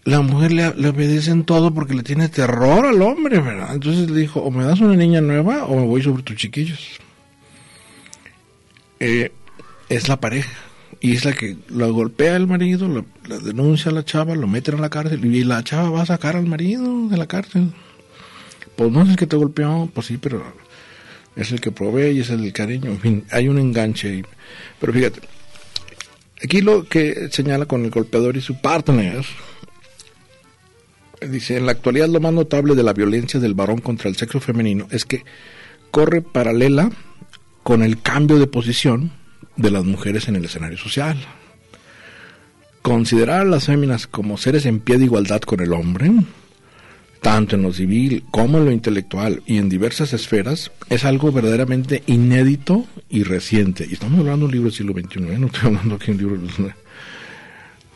La 0.04 0.20
mujer 0.22 0.52
le, 0.52 0.74
le 0.74 0.88
obedece 0.88 1.30
en 1.30 1.44
todo 1.44 1.74
porque 1.74 1.92
le 1.94 2.02
tiene 2.02 2.30
terror 2.30 2.86
al 2.86 3.00
hombre, 3.02 3.38
¿verdad? 3.38 3.74
Entonces 3.74 4.10
le 4.10 4.20
dijo, 4.20 4.40
o 4.40 4.50
me 4.50 4.64
das 4.64 4.80
una 4.80 4.96
niña 4.96 5.20
nueva 5.20 5.64
o 5.66 5.76
me 5.78 5.86
voy 5.86 6.02
sobre 6.02 6.22
tus 6.22 6.36
chiquillos. 6.36 6.98
Eh, 8.98 9.30
es 9.90 10.08
la 10.08 10.18
pareja. 10.18 10.50
Y 11.00 11.16
es 11.16 11.24
la 11.24 11.32
que 11.32 11.56
lo 11.68 11.92
golpea 11.92 12.36
el 12.36 12.46
marido, 12.46 12.86
la 13.26 13.38
denuncia 13.38 13.90
a 13.90 13.94
la 13.94 14.04
chava, 14.04 14.34
lo 14.34 14.46
meten 14.46 14.74
a 14.74 14.80
la 14.80 14.90
cárcel 14.90 15.24
y 15.24 15.44
la 15.44 15.64
chava 15.64 15.88
va 15.88 16.02
a 16.02 16.06
sacar 16.06 16.36
al 16.36 16.46
marido 16.46 17.08
de 17.08 17.16
la 17.16 17.26
cárcel. 17.26 17.72
Pues 18.76 18.92
no 18.92 19.02
es 19.02 19.08
el 19.08 19.16
que 19.16 19.26
te 19.26 19.36
golpeó, 19.36 19.90
pues 19.94 20.06
sí, 20.08 20.18
pero 20.18 20.44
es 21.36 21.52
el 21.52 21.60
que 21.60 21.72
provee 21.72 22.10
y 22.10 22.20
es 22.20 22.28
el 22.28 22.42
del 22.42 22.52
cariño. 22.52 22.90
En 22.90 23.00
fin, 23.00 23.24
hay 23.30 23.48
un 23.48 23.58
enganche. 23.58 24.24
Pero 24.78 24.92
fíjate, 24.92 25.20
aquí 26.42 26.60
lo 26.60 26.84
que 26.84 27.28
señala 27.30 27.64
con 27.64 27.82
el 27.84 27.90
golpeador 27.90 28.36
y 28.36 28.42
su 28.42 28.60
partner, 28.60 29.24
dice, 31.26 31.56
en 31.56 31.64
la 31.64 31.72
actualidad 31.72 32.08
lo 32.08 32.20
más 32.20 32.34
notable 32.34 32.74
de 32.74 32.82
la 32.82 32.92
violencia 32.92 33.40
del 33.40 33.54
varón 33.54 33.80
contra 33.80 34.10
el 34.10 34.16
sexo 34.16 34.38
femenino 34.38 34.86
es 34.90 35.06
que 35.06 35.24
corre 35.90 36.20
paralela 36.20 36.90
con 37.62 37.82
el 37.82 38.02
cambio 38.02 38.38
de 38.38 38.46
posición 38.46 39.12
de 39.56 39.70
las 39.70 39.84
mujeres 39.84 40.28
en 40.28 40.36
el 40.36 40.44
escenario 40.44 40.78
social. 40.78 41.18
Considerar 42.82 43.42
a 43.42 43.44
las 43.44 43.66
féminas 43.66 44.06
como 44.06 44.38
seres 44.38 44.64
en 44.66 44.80
pie 44.80 44.98
de 44.98 45.04
igualdad 45.04 45.40
con 45.42 45.60
el 45.60 45.72
hombre, 45.72 46.12
tanto 47.20 47.56
en 47.56 47.62
lo 47.62 47.72
civil 47.72 48.24
como 48.30 48.58
en 48.58 48.64
lo 48.64 48.70
intelectual 48.70 49.42
y 49.46 49.58
en 49.58 49.68
diversas 49.68 50.14
esferas, 50.14 50.72
es 50.88 51.04
algo 51.04 51.30
verdaderamente 51.30 52.02
inédito 52.06 52.86
y 53.10 53.22
reciente. 53.22 53.86
Y 53.88 53.94
estamos 53.94 54.20
hablando 54.20 54.40
de 54.40 54.44
un 54.46 54.52
libro 54.52 54.70
del 54.70 54.76
siglo 54.76 54.94
XXI, 54.94 55.34
¿eh? 55.34 55.38
no 55.38 55.46
estoy 55.46 55.66
hablando 55.66 55.94
aquí 55.96 56.12
de 56.12 56.24
un 56.24 56.46
libro. 56.46 56.74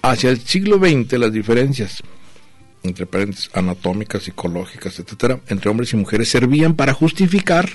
Hacia 0.02 0.30
el 0.30 0.40
siglo 0.40 0.76
XX 0.78 1.18
las 1.18 1.32
diferencias 1.32 2.02
entre 2.82 3.06
paréntesis, 3.06 3.48
anatómicas, 3.54 4.24
psicológicas, 4.24 4.98
etcétera, 4.98 5.40
entre 5.48 5.70
hombres 5.70 5.94
y 5.94 5.96
mujeres 5.96 6.28
servían 6.28 6.74
para 6.74 6.92
justificar 6.92 7.66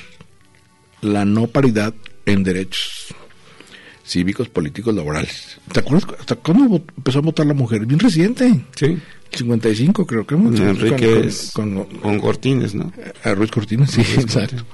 la 1.01 1.25
no 1.25 1.47
paridad 1.47 1.95
en 2.27 2.43
derechos 2.43 3.15
cívicos, 4.09 4.49
políticos, 4.49 4.93
laborales. 4.95 5.57
¿Te 5.71 5.79
acuerdas 5.81 6.09
hasta 6.19 6.35
cuándo 6.35 6.83
empezó 6.97 7.19
a 7.19 7.21
votar 7.21 7.45
la 7.45 7.53
mujer? 7.53 7.85
Bien 7.85 7.99
reciente. 7.99 8.59
Sí. 8.75 8.97
55 9.31 10.07
creo 10.07 10.25
que. 10.25 10.35
¿no? 10.35 10.49
Enrique 10.49 11.29
Con- 11.53 11.75
con- 11.75 11.85
con- 11.85 11.99
Con 11.99 12.19
Cortines, 12.19 12.73
¿no? 12.73 12.91
a 13.23 13.33
Ruiz 13.35 13.51
Cortines, 13.51 13.91
sí, 13.91 14.01
Ruiz 14.01 14.17
exacto. 14.25 14.65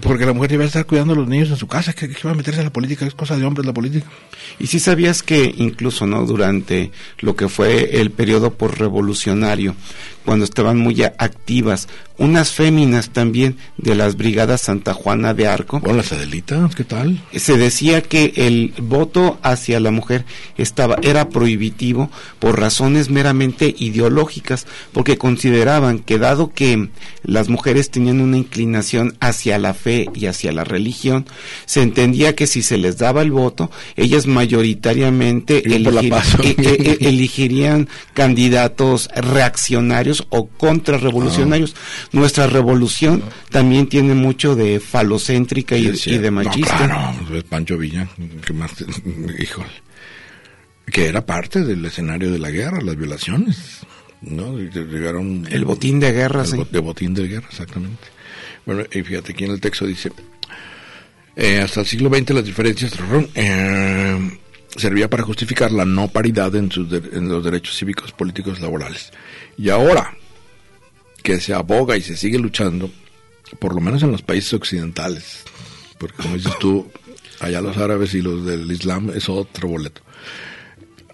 Porque 0.00 0.24
la 0.24 0.32
mujer 0.32 0.52
debe 0.52 0.64
estar 0.64 0.86
cuidando 0.86 1.12
a 1.12 1.16
los 1.16 1.28
niños 1.28 1.50
en 1.50 1.56
su 1.58 1.66
casa, 1.66 1.92
que, 1.92 2.08
va 2.24 2.30
a 2.30 2.34
meterse 2.34 2.60
en 2.60 2.66
la 2.66 2.72
política, 2.72 3.04
es 3.04 3.14
cosa 3.14 3.36
de 3.36 3.44
hombres 3.44 3.66
la 3.66 3.74
política. 3.74 4.06
Y 4.58 4.66
si 4.68 4.78
sabías 4.80 5.22
que 5.22 5.52
incluso, 5.58 6.06
¿no? 6.06 6.24
Durante 6.24 6.90
lo 7.20 7.36
que 7.36 7.48
fue 7.48 8.00
el 8.00 8.10
periodo 8.10 8.54
por 8.54 8.78
revolucionario, 8.78 9.74
cuando 10.24 10.44
estaban 10.44 10.78
muy 10.78 11.02
activas, 11.02 11.88
unas 12.18 12.52
féminas 12.52 13.10
también 13.10 13.56
de 13.78 13.94
las 13.94 14.16
brigadas 14.16 14.60
Santa 14.60 14.94
Juana 14.94 15.34
de 15.34 15.48
Arco. 15.48 15.80
Bueno, 15.80 15.96
las 15.96 16.12
Adelitas, 16.12 16.74
¿qué 16.74 16.84
tal? 16.84 17.20
Se 17.34 17.56
decía 17.56 18.02
que 18.02 18.32
el 18.36 18.74
voto 18.78 19.38
hacia 19.42 19.80
la 19.80 19.90
mujer 19.90 20.24
estaba, 20.56 20.96
era 21.02 21.30
prohibitivo 21.30 22.10
por 22.38 22.60
razones 22.60 23.10
meramente 23.10 23.74
ideológicas, 23.76 24.66
porque 24.92 25.18
consideraban 25.18 25.98
que 25.98 26.18
dado 26.18 26.52
que 26.52 26.90
las 27.24 27.48
mujeres 27.48 27.90
tenían 27.90 28.20
una 28.20 28.36
inclinación 28.36 29.16
hacia 29.20 29.58
la 29.58 29.74
fe 29.74 30.08
y 30.14 30.26
hacia 30.26 30.52
la 30.52 30.64
religión, 30.64 31.26
se 31.66 31.82
entendía 31.82 32.36
que 32.36 32.46
si 32.46 32.62
se 32.62 32.78
les 32.78 32.98
daba 32.98 33.22
el 33.22 33.32
voto, 33.32 33.70
ellas 33.96 34.26
mayoritariamente 34.26 35.74
elegir, 35.74 36.12
e, 36.42 36.54
e, 36.58 36.98
e, 37.00 37.08
elegirían 37.08 37.88
candidatos 38.14 39.08
reaccionarios 39.14 40.11
o 40.30 40.48
contrarrevolucionarios. 40.48 41.74
Nuestra 42.12 42.46
revolución 42.46 43.22
también 43.50 43.88
tiene 43.88 44.14
mucho 44.14 44.54
de 44.54 44.80
falocéntrica 44.80 45.76
y, 45.76 45.86
de 45.86 46.30
machista. 46.30 46.76
claro, 46.76 47.18
pues, 47.28 47.44
Pancho 47.44 47.78
Villa, 47.78 48.08
que 48.44 48.52
más, 48.52 48.72
híjole, 49.38 49.70
que 50.86 51.06
era 51.06 51.24
parte 51.24 51.64
del 51.64 51.84
escenario 51.84 52.30
de 52.30 52.38
la 52.38 52.50
guerra, 52.50 52.80
las 52.80 52.96
violaciones. 52.96 53.80
¿no? 54.22 54.58
Llegaron, 54.58 55.46
el 55.50 55.64
botín 55.64 56.00
de 56.00 56.12
guerra, 56.12 56.44
el, 56.44 56.66
De 56.70 56.78
botín 56.78 57.14
de 57.14 57.28
guerra, 57.28 57.48
exactamente. 57.50 58.08
Bueno, 58.64 58.84
y 58.92 59.02
fíjate 59.02 59.32
aquí 59.32 59.44
en 59.44 59.50
el 59.52 59.60
texto 59.60 59.86
dice, 59.86 60.12
eh, 61.34 61.60
hasta 61.60 61.80
el 61.80 61.86
siglo 61.86 62.08
XX 62.10 62.30
las 62.30 62.44
diferencias 62.44 62.92
eh, 63.34 64.38
servía 64.76 65.10
para 65.10 65.22
justificar 65.22 65.72
la 65.72 65.84
no 65.84 66.08
paridad 66.08 66.54
en, 66.54 66.70
sus 66.70 66.92
en 66.92 67.28
los 67.28 67.44
derechos 67.44 67.76
cívicos, 67.76 68.12
políticos, 68.12 68.60
laborales. 68.60 69.10
Y 69.56 69.68
ahora 69.68 70.16
que 71.22 71.40
se 71.40 71.54
aboga 71.54 71.96
y 71.96 72.02
se 72.02 72.16
sigue 72.16 72.38
luchando, 72.38 72.90
por 73.58 73.74
lo 73.74 73.80
menos 73.80 74.02
en 74.02 74.10
los 74.10 74.22
países 74.22 74.52
occidentales, 74.54 75.44
porque 75.98 76.16
como 76.22 76.36
dices 76.36 76.58
tú, 76.58 76.90
allá 77.40 77.60
los 77.60 77.76
árabes 77.76 78.14
y 78.14 78.22
los 78.22 78.44
del 78.44 78.70
Islam 78.70 79.10
es 79.14 79.28
otro 79.28 79.68
boleto. 79.68 80.02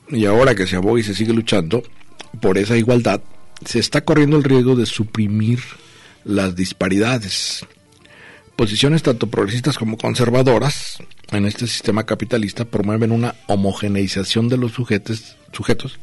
Y 0.08 0.24
ahora 0.24 0.54
que 0.54 0.66
se 0.66 0.76
aboga 0.76 1.00
y 1.00 1.02
se 1.02 1.14
sigue 1.14 1.32
luchando 1.32 1.82
por 2.40 2.56
esa 2.56 2.76
igualdad, 2.76 3.20
se 3.64 3.78
está 3.78 4.02
corriendo 4.02 4.36
el 4.36 4.44
riesgo 4.44 4.76
de 4.76 4.86
suprimir 4.86 5.60
las 6.24 6.54
disparidades. 6.54 7.66
Posiciones 8.56 9.02
tanto 9.02 9.28
progresistas 9.28 9.78
como 9.78 9.98
conservadoras 9.98 10.98
en 11.30 11.46
este 11.46 11.66
sistema 11.66 12.06
capitalista 12.06 12.64
promueven 12.64 13.12
una 13.12 13.34
homogeneización 13.46 14.48
de 14.48 14.56
los 14.56 14.72
sujetos, 14.72 15.36
sujetos 15.52 15.98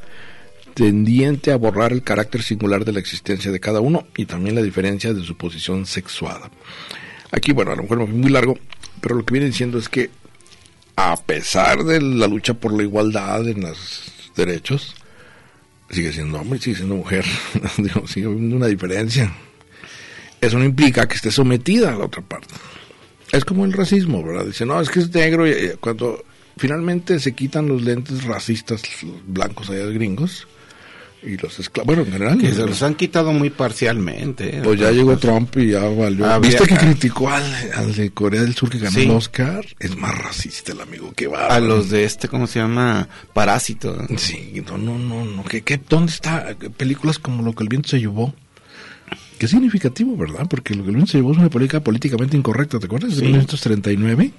tendiente 0.76 1.51
a 1.51 1.55
borrar 1.55 1.91
el 1.91 2.03
carácter 2.03 2.43
singular 2.43 2.86
de 2.86 2.93
la 2.93 2.99
existencia 2.99 3.51
de 3.51 3.59
cada 3.59 3.82
uno 3.82 4.05
y 4.15 4.26
también 4.26 4.53
la 4.53 4.61
diferencia 4.61 5.11
de 5.11 5.23
su 5.23 5.36
posición 5.36 5.88
sexuada. 5.88 6.51
Aquí, 7.32 7.51
bueno, 7.51 7.71
a 7.71 7.76
lo 7.76 7.82
mejor 7.82 8.07
muy 8.07 8.30
largo, 8.30 8.55
pero 9.01 9.15
lo 9.15 9.26
que 9.26 9.34
viene 9.34 9.47
diciendo 9.47 9.80
es 9.80 9.89
que 9.89 10.11
a 10.95 11.15
pesar 11.17 11.84
de 11.84 11.99
la 11.99 12.28
lucha 12.28 12.53
por 12.53 12.71
la 12.71 12.84
igualdad 12.84 13.47
en 13.47 13.61
los 13.61 14.11
derechos, 14.36 14.95
sigue 15.89 16.13
siendo 16.13 16.39
hombre, 16.39 16.59
sigue 16.59 16.76
siendo 16.76 16.95
mujer, 16.95 17.26
sigue 18.05 18.28
habiendo 18.28 18.55
una 18.55 18.67
diferencia 18.67 19.34
eso 20.45 20.59
no 20.59 20.65
implica 20.65 21.07
que 21.07 21.15
esté 21.15 21.32
sometida 21.32 21.93
a 21.93 21.97
la 21.97 22.05
otra 22.05 22.21
parte. 22.21 22.53
Es 23.32 23.43
como 23.43 23.65
el 23.65 23.73
racismo, 23.73 24.23
¿verdad? 24.23 24.45
Dice, 24.45 24.65
no, 24.65 24.80
es 24.80 24.89
que 24.89 24.99
es 24.99 25.13
negro. 25.13 25.47
Y 25.47 25.76
cuando 25.80 26.23
finalmente 26.57 27.19
se 27.19 27.34
quitan 27.34 27.67
los 27.67 27.82
lentes 27.82 28.23
racistas 28.23 28.84
blancos 29.28 29.69
allá 29.69 29.88
de 29.88 29.93
gringos, 29.93 30.47
y 31.26 31.38
los 31.38 31.59
esclavos, 31.59 31.88
bueno, 31.88 32.03
en 32.03 32.11
general. 32.11 32.38
Que 32.38 32.53
se 32.53 32.65
los 32.65 32.82
han 32.84 32.95
quitado 32.95 33.32
muy 33.32 33.49
parcialmente. 33.49 34.57
¿eh? 34.57 34.61
Pues 34.63 34.80
ya 34.80 34.91
llegó 34.91 35.17
Trump 35.17 35.55
y 35.57 35.71
ya 35.71 35.82
valió. 35.82 36.39
¿Viste 36.39 36.65
que 36.65 36.76
criticó 36.76 37.30
al, 37.30 37.93
de 37.95 38.11
Corea 38.11 38.41
del 38.41 38.55
Sur 38.55 38.69
que 38.69 38.80
ganó 38.80 38.99
el 38.99 39.11
Oscar? 39.11 39.65
Es 39.80 39.95
más 39.95 40.17
racista 40.17 40.71
el 40.71 40.82
amigo 40.82 41.13
que 41.15 41.28
va. 41.28 41.47
A 41.47 41.59
los 41.59 41.89
de 41.89 42.03
este, 42.03 42.28
¿cómo 42.28 42.47
se 42.47 42.59
llama? 42.59 43.07
Parásito. 43.34 43.97
Sí, 44.17 44.63
no, 44.67 44.78
no, 44.78 44.97
no, 44.97 45.26
no. 45.26 45.43
¿Qué, 45.43 45.61
qué, 45.61 45.80
¿Dónde 45.89 46.11
está? 46.11 46.55
Películas 46.78 47.19
como 47.19 47.43
Lo 47.43 47.53
que 47.53 47.63
el 47.63 47.69
viento 47.69 47.89
se 47.89 47.99
llevó 47.99 48.34
Qué 49.38 49.47
significativo, 49.47 50.15
¿verdad? 50.15 50.47
Porque 50.49 50.76
lo 50.76 50.86
que 50.86 50.91
Luis 50.91 51.09
se 51.09 51.17
llevó 51.17 51.34
es 51.34 51.38
una 51.38 51.49
política 51.49 51.82
políticamente 51.82 52.38
incorrecta, 52.38 52.80
¿te 52.80 52.86
acuerdas? 52.86 53.17
De 53.17 53.23
1939. 53.23 54.32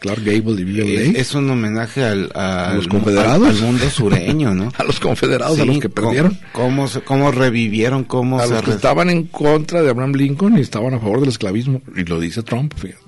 Clark 0.00 0.24
Gable 0.24 0.60
y 0.60 0.64
Bill 0.64 0.80
es, 0.80 1.14
es, 1.14 1.34
un 1.34 1.48
homenaje 1.50 2.02
al, 2.02 2.32
a 2.34 2.72
los 2.74 2.88
confederados. 2.88 3.46
Al, 3.48 3.60
mundo 3.60 3.90
sureño, 3.90 4.54
¿no? 4.54 4.72
a 4.78 4.84
los 4.84 4.98
confederados, 4.98 5.60
a 5.60 5.64
los 5.66 5.78
que 5.78 5.90
perdieron. 5.90 6.38
Cómo, 6.52 6.88
cómo, 7.04 7.30
revivieron, 7.30 8.04
cómo 8.04 8.40
a 8.40 8.46
los 8.46 8.62
que 8.62 8.70
estaban 8.70 9.10
en 9.10 9.24
contra 9.26 9.82
de 9.82 9.90
Abraham 9.90 10.12
Lincoln 10.12 10.56
y 10.56 10.62
estaban 10.62 10.94
a 10.94 10.98
favor 10.98 11.20
del 11.20 11.28
esclavismo. 11.28 11.82
Y 11.94 12.04
lo 12.04 12.18
dice 12.18 12.42
Trump, 12.42 12.72
fíjate. 12.74 13.04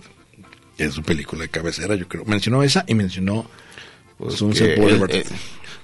Es 0.76 0.93
su 0.93 1.03
película 1.03 1.43
de 1.43 1.49
cabecera, 1.49 1.95
yo 1.95 2.07
creo. 2.07 2.24
Mencionó 2.26 2.62
esa 2.62 2.84
y 2.86 2.95
mencionó 2.95 3.47
pues 4.18 4.34
Sunset 4.34 4.78
Boulevard. 4.78 5.11
Eh, 5.12 5.24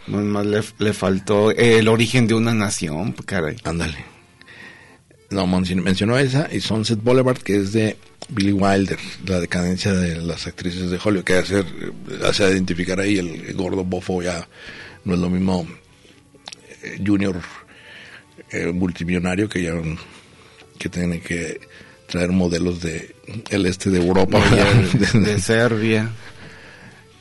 más 0.09 0.45
le, 0.45 0.61
le, 0.79 0.93
faltó 0.93 1.51
el 1.53 1.89
origen 1.89 2.27
de 2.27 2.35
una 2.35 2.53
nación, 2.53 3.13
caray. 3.25 3.57
Ándale. 3.65 4.05
No, 5.31 5.47
mencionó 5.47 6.19
esa 6.19 6.49
y 6.53 6.61
Sunset 6.61 7.03
Boulevard, 7.03 7.39
que 7.39 7.57
es 7.57 7.73
de 7.73 7.97
Billy 8.29 8.53
Wilder, 8.53 8.99
la 9.27 9.41
decadencia 9.41 9.93
de 9.93 10.17
las 10.17 10.47
actrices 10.47 10.91
de 10.91 10.99
Hollywood, 11.03 11.25
que 11.25 11.35
hace, 11.35 11.65
hace 12.25 12.51
identificar 12.51 13.01
ahí 13.01 13.19
el, 13.19 13.55
gordo 13.55 13.85
bofo 13.85 14.23
ya 14.23 14.47
no 15.05 15.15
es 15.15 15.21
lo 15.21 15.31
mismo 15.31 15.67
eh, 16.83 17.01
junior 17.05 17.41
eh, 18.51 18.67
multimillonario 18.73 19.49
que 19.49 19.63
ya 19.63 19.73
que 20.79 20.89
tiene 20.89 21.21
que 21.21 21.61
traer 22.07 22.31
modelos 22.31 22.81
de 22.81 23.15
el 23.51 23.67
este 23.67 23.91
de 23.91 23.99
Europa 23.99 24.41
de, 25.13 25.39
Serbia 25.41 26.11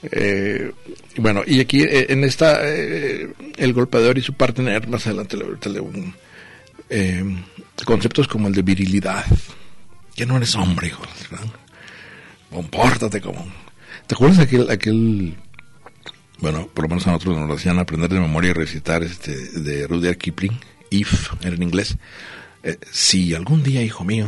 eh, 0.03 0.71
bueno 1.17 1.43
y 1.45 1.59
aquí 1.59 1.83
en 1.89 2.23
esta 2.23 2.61
el 2.63 3.73
golpeador 3.73 4.17
y 4.17 4.21
su 4.21 4.33
partner 4.33 4.87
más 4.87 5.07
adelante 5.07 5.37
le, 5.37 5.71
le 5.71 5.79
un 5.79 6.13
conceptos 7.85 8.27
como 8.27 8.47
el 8.47 8.53
de 8.53 8.61
virilidad. 8.61 9.25
Que 10.17 10.25
no 10.25 10.35
eres 10.35 10.55
hombre, 10.55 10.87
hijo. 10.87 11.03
Compórtate 12.49 13.21
como... 13.21 13.45
¿Te 14.07 14.15
acuerdas 14.15 14.39
aquel, 14.39 14.69
aquel... 14.69 15.37
Bueno, 16.39 16.67
por 16.73 16.85
lo 16.85 16.89
menos 16.89 17.05
a 17.07 17.11
nosotros 17.11 17.37
nos 17.37 17.59
hacían 17.59 17.77
aprender 17.77 18.09
de 18.09 18.19
memoria 18.19 18.49
y 18.49 18.53
recitar 18.53 19.03
este 19.03 19.35
de 19.35 19.87
Rudyard 19.87 20.17
Kipling, 20.17 20.59
If, 20.89 21.33
en 21.41 21.61
inglés. 21.61 21.97
Eh, 22.63 22.77
si 22.91 23.35
algún 23.35 23.61
día, 23.61 23.83
hijo 23.83 24.03
mío, 24.03 24.27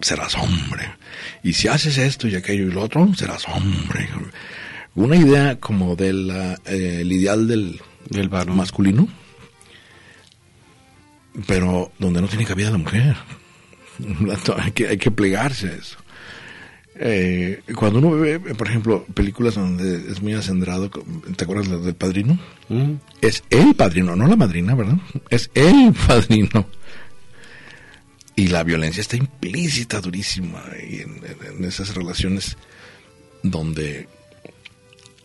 serás 0.00 0.34
hombre. 0.36 0.94
Y 1.42 1.52
si 1.52 1.68
haces 1.68 1.98
esto 1.98 2.26
y 2.26 2.34
aquello 2.34 2.64
y 2.64 2.72
lo 2.72 2.82
otro, 2.82 3.14
serás 3.14 3.46
hombre. 3.48 4.08
Una 4.94 5.16
idea 5.16 5.60
como 5.60 5.94
del 5.94 6.56
eh, 6.64 7.02
ideal 7.04 7.46
del, 7.46 7.80
del 8.08 8.30
masculino 8.30 9.08
pero 11.46 11.92
donde 11.98 12.20
no 12.20 12.28
tiene 12.28 12.44
cabida 12.44 12.70
la 12.70 12.78
mujer. 12.78 13.16
hay, 14.58 14.72
que, 14.72 14.88
hay 14.88 14.98
que 14.98 15.10
plegarse 15.10 15.68
a 15.68 15.72
eso. 15.72 15.98
Eh, 16.94 17.62
cuando 17.74 17.98
uno 17.98 18.10
ve, 18.12 18.38
por 18.38 18.68
ejemplo, 18.68 19.04
películas 19.14 19.54
donde 19.54 20.10
es 20.10 20.20
muy 20.20 20.34
acendrado, 20.34 20.90
¿te 21.36 21.44
acuerdas 21.44 21.84
del 21.84 21.94
padrino? 21.94 22.38
Mm. 22.68 22.92
Es 23.20 23.42
el 23.50 23.74
padrino, 23.74 24.14
no 24.14 24.26
la 24.26 24.36
madrina, 24.36 24.74
¿verdad? 24.74 24.98
Es 25.30 25.50
el 25.54 25.94
padrino. 26.06 26.66
Y 28.36 28.48
la 28.48 28.62
violencia 28.62 29.00
está 29.00 29.16
implícita, 29.16 30.00
durísima, 30.00 30.62
en 30.80 31.64
esas 31.64 31.94
relaciones 31.94 32.56
donde 33.42 34.08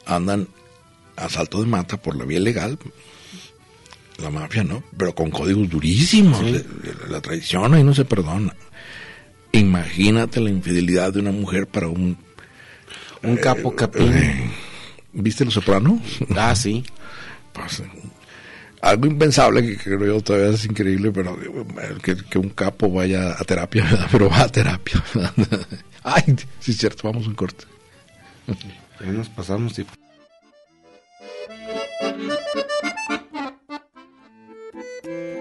andan 0.05 0.47
a 1.15 1.29
salto 1.29 1.61
de 1.61 1.67
mata 1.67 1.97
por 1.97 2.15
la 2.15 2.25
vía 2.25 2.39
legal, 2.39 2.77
la 4.17 4.29
mafia, 4.29 4.63
¿no? 4.63 4.83
Pero 4.97 5.13
con 5.13 5.29
códigos 5.29 5.69
durísimos. 5.69 6.41
La, 7.09 7.21
traición 7.21 7.73
ahí 7.73 7.83
no 7.83 7.93
se 7.93 8.05
perdona. 8.05 8.55
Imagínate 9.51 10.39
la 10.39 10.49
infidelidad 10.49 11.13
de 11.13 11.19
una 11.19 11.31
mujer 11.31 11.67
para 11.67 11.87
un... 11.87 12.17
Un 13.23 13.37
capo 13.37 13.71
eh, 13.71 13.75
capín. 13.75 14.13
Eh, 14.13 14.51
¿Viste 15.13 15.45
Los 15.45 15.55
Soprano? 15.55 15.99
Ah, 16.35 16.55
sí. 16.55 16.83
Pues, 17.53 17.81
algo 18.81 19.07
impensable 19.07 19.65
que 19.65 19.77
creo 19.77 20.05
yo 20.05 20.21
todavía 20.21 20.49
es 20.49 20.65
increíble, 20.65 21.11
pero 21.11 21.37
que, 22.03 22.15
que 22.15 22.37
un 22.37 22.49
capo 22.49 22.91
vaya 22.91 23.31
a 23.31 23.43
terapia, 23.43 23.83
¿verdad? 23.91 24.07
pero 24.11 24.29
va 24.29 24.41
a 24.41 24.49
terapia. 24.49 25.03
Ay, 26.03 26.35
sí 26.59 26.71
es 26.71 26.77
cierto, 26.77 27.07
vamos 27.07 27.25
a 27.25 27.29
un 27.29 27.35
corte. 27.35 27.65
Ya 28.99 29.07
nos 29.07 29.29
pasamos, 29.29 29.73
tipo. 29.73 29.91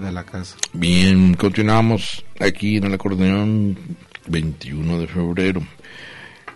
De 0.00 0.12
la 0.12 0.24
casa. 0.24 0.56
Bien, 0.72 1.34
continuamos 1.34 2.24
aquí 2.40 2.76
en 2.76 2.84
el 2.84 2.94
acordeón 2.94 3.76
21 4.28 4.98
de 5.00 5.06
febrero. 5.06 5.62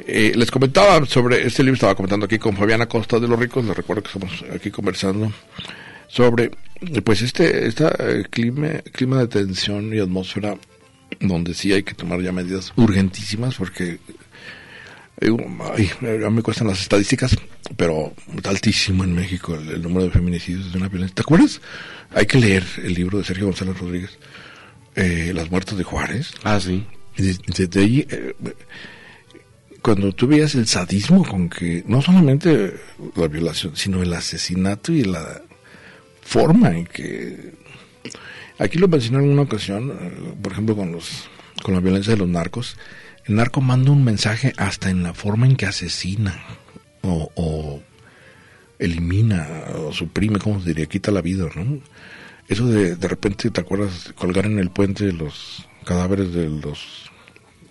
Eh, 0.06 0.32
les 0.36 0.50
comentaba 0.50 1.04
sobre 1.06 1.46
este 1.46 1.62
libro, 1.62 1.74
estaba 1.74 1.94
comentando 1.94 2.26
aquí 2.26 2.38
con 2.38 2.56
Fabiana 2.56 2.86
Costa 2.86 3.18
de 3.18 3.28
los 3.28 3.38
Ricos, 3.38 3.64
les 3.64 3.76
recuerdo 3.76 4.02
que 4.02 4.08
estamos 4.08 4.44
aquí 4.54 4.70
conversando 4.70 5.32
sobre 6.08 6.50
pues 7.02 7.22
este 7.22 7.66
esta, 7.66 7.94
eh, 7.98 8.24
clima, 8.28 8.68
clima 8.92 9.18
de 9.20 9.28
tensión 9.28 9.94
y 9.94 9.98
atmósfera 9.98 10.56
donde 11.20 11.54
sí 11.54 11.72
hay 11.72 11.82
que 11.82 11.94
tomar 11.94 12.20
ya 12.20 12.32
medidas 12.32 12.72
urgentísimas 12.76 13.54
porque 13.54 13.98
ay, 15.20 15.90
me 16.30 16.42
cuestan 16.42 16.68
las 16.68 16.80
estadísticas, 16.80 17.36
pero 17.76 18.12
está 18.36 18.50
altísimo 18.50 19.04
en 19.04 19.14
México 19.14 19.54
el, 19.54 19.68
el 19.70 19.82
número 19.82 20.04
de 20.04 20.10
feminicidios 20.10 20.72
de 20.72 20.78
una 20.78 20.88
violencia. 20.88 21.14
¿Te 21.14 21.22
acuerdas? 21.22 21.60
Hay 22.14 22.26
que 22.26 22.38
leer 22.38 22.64
el 22.82 22.94
libro 22.94 23.18
de 23.18 23.24
Sergio 23.24 23.46
González 23.46 23.78
Rodríguez, 23.78 24.18
eh, 24.94 25.32
Las 25.34 25.50
muertes 25.50 25.76
de 25.76 25.84
Juárez. 25.84 26.32
Ah, 26.44 26.60
sí. 26.60 26.86
Desde 27.16 27.66
de 27.66 27.80
ahí, 27.80 28.06
eh, 28.10 28.34
cuando 29.82 30.12
tú 30.12 30.26
veías 30.26 30.54
el 30.54 30.66
sadismo 30.66 31.24
con 31.24 31.48
que 31.48 31.82
no 31.86 32.02
solamente 32.02 32.74
la 33.14 33.28
violación, 33.28 33.76
sino 33.76 34.02
el 34.02 34.12
asesinato 34.12 34.92
y 34.92 35.04
la 35.04 35.42
forma 36.22 36.76
en 36.76 36.86
que 36.86 37.54
aquí 38.58 38.78
lo 38.78 38.88
mencioné 38.88 39.18
en 39.18 39.30
una 39.30 39.42
ocasión, 39.42 39.90
eh, 39.90 40.34
por 40.42 40.52
ejemplo 40.52 40.76
con 40.76 40.92
los 40.92 41.28
con 41.62 41.72
la 41.72 41.80
violencia 41.80 42.12
de 42.12 42.18
los 42.18 42.28
narcos, 42.28 42.76
el 43.26 43.34
narco 43.34 43.60
manda 43.60 43.90
un 43.90 44.04
mensaje 44.04 44.52
hasta 44.56 44.90
en 44.90 45.02
la 45.02 45.14
forma 45.14 45.46
en 45.46 45.56
que 45.56 45.66
asesina 45.66 46.40
o, 47.02 47.80
elimina 48.78 49.46
o 49.76 49.92
suprime, 49.92 50.38
¿cómo 50.38 50.60
se 50.60 50.68
diría? 50.68 50.86
Quita 50.86 51.10
la 51.10 51.22
vida, 51.22 51.48
¿no? 51.54 51.80
Eso 52.48 52.66
de 52.66 52.96
de 52.96 53.08
repente, 53.08 53.50
¿te 53.50 53.60
acuerdas? 53.60 54.12
Colgar 54.16 54.46
en 54.46 54.58
el 54.58 54.70
puente 54.70 55.12
los 55.12 55.66
cadáveres 55.84 56.32
de 56.32 56.48
los 56.48 57.10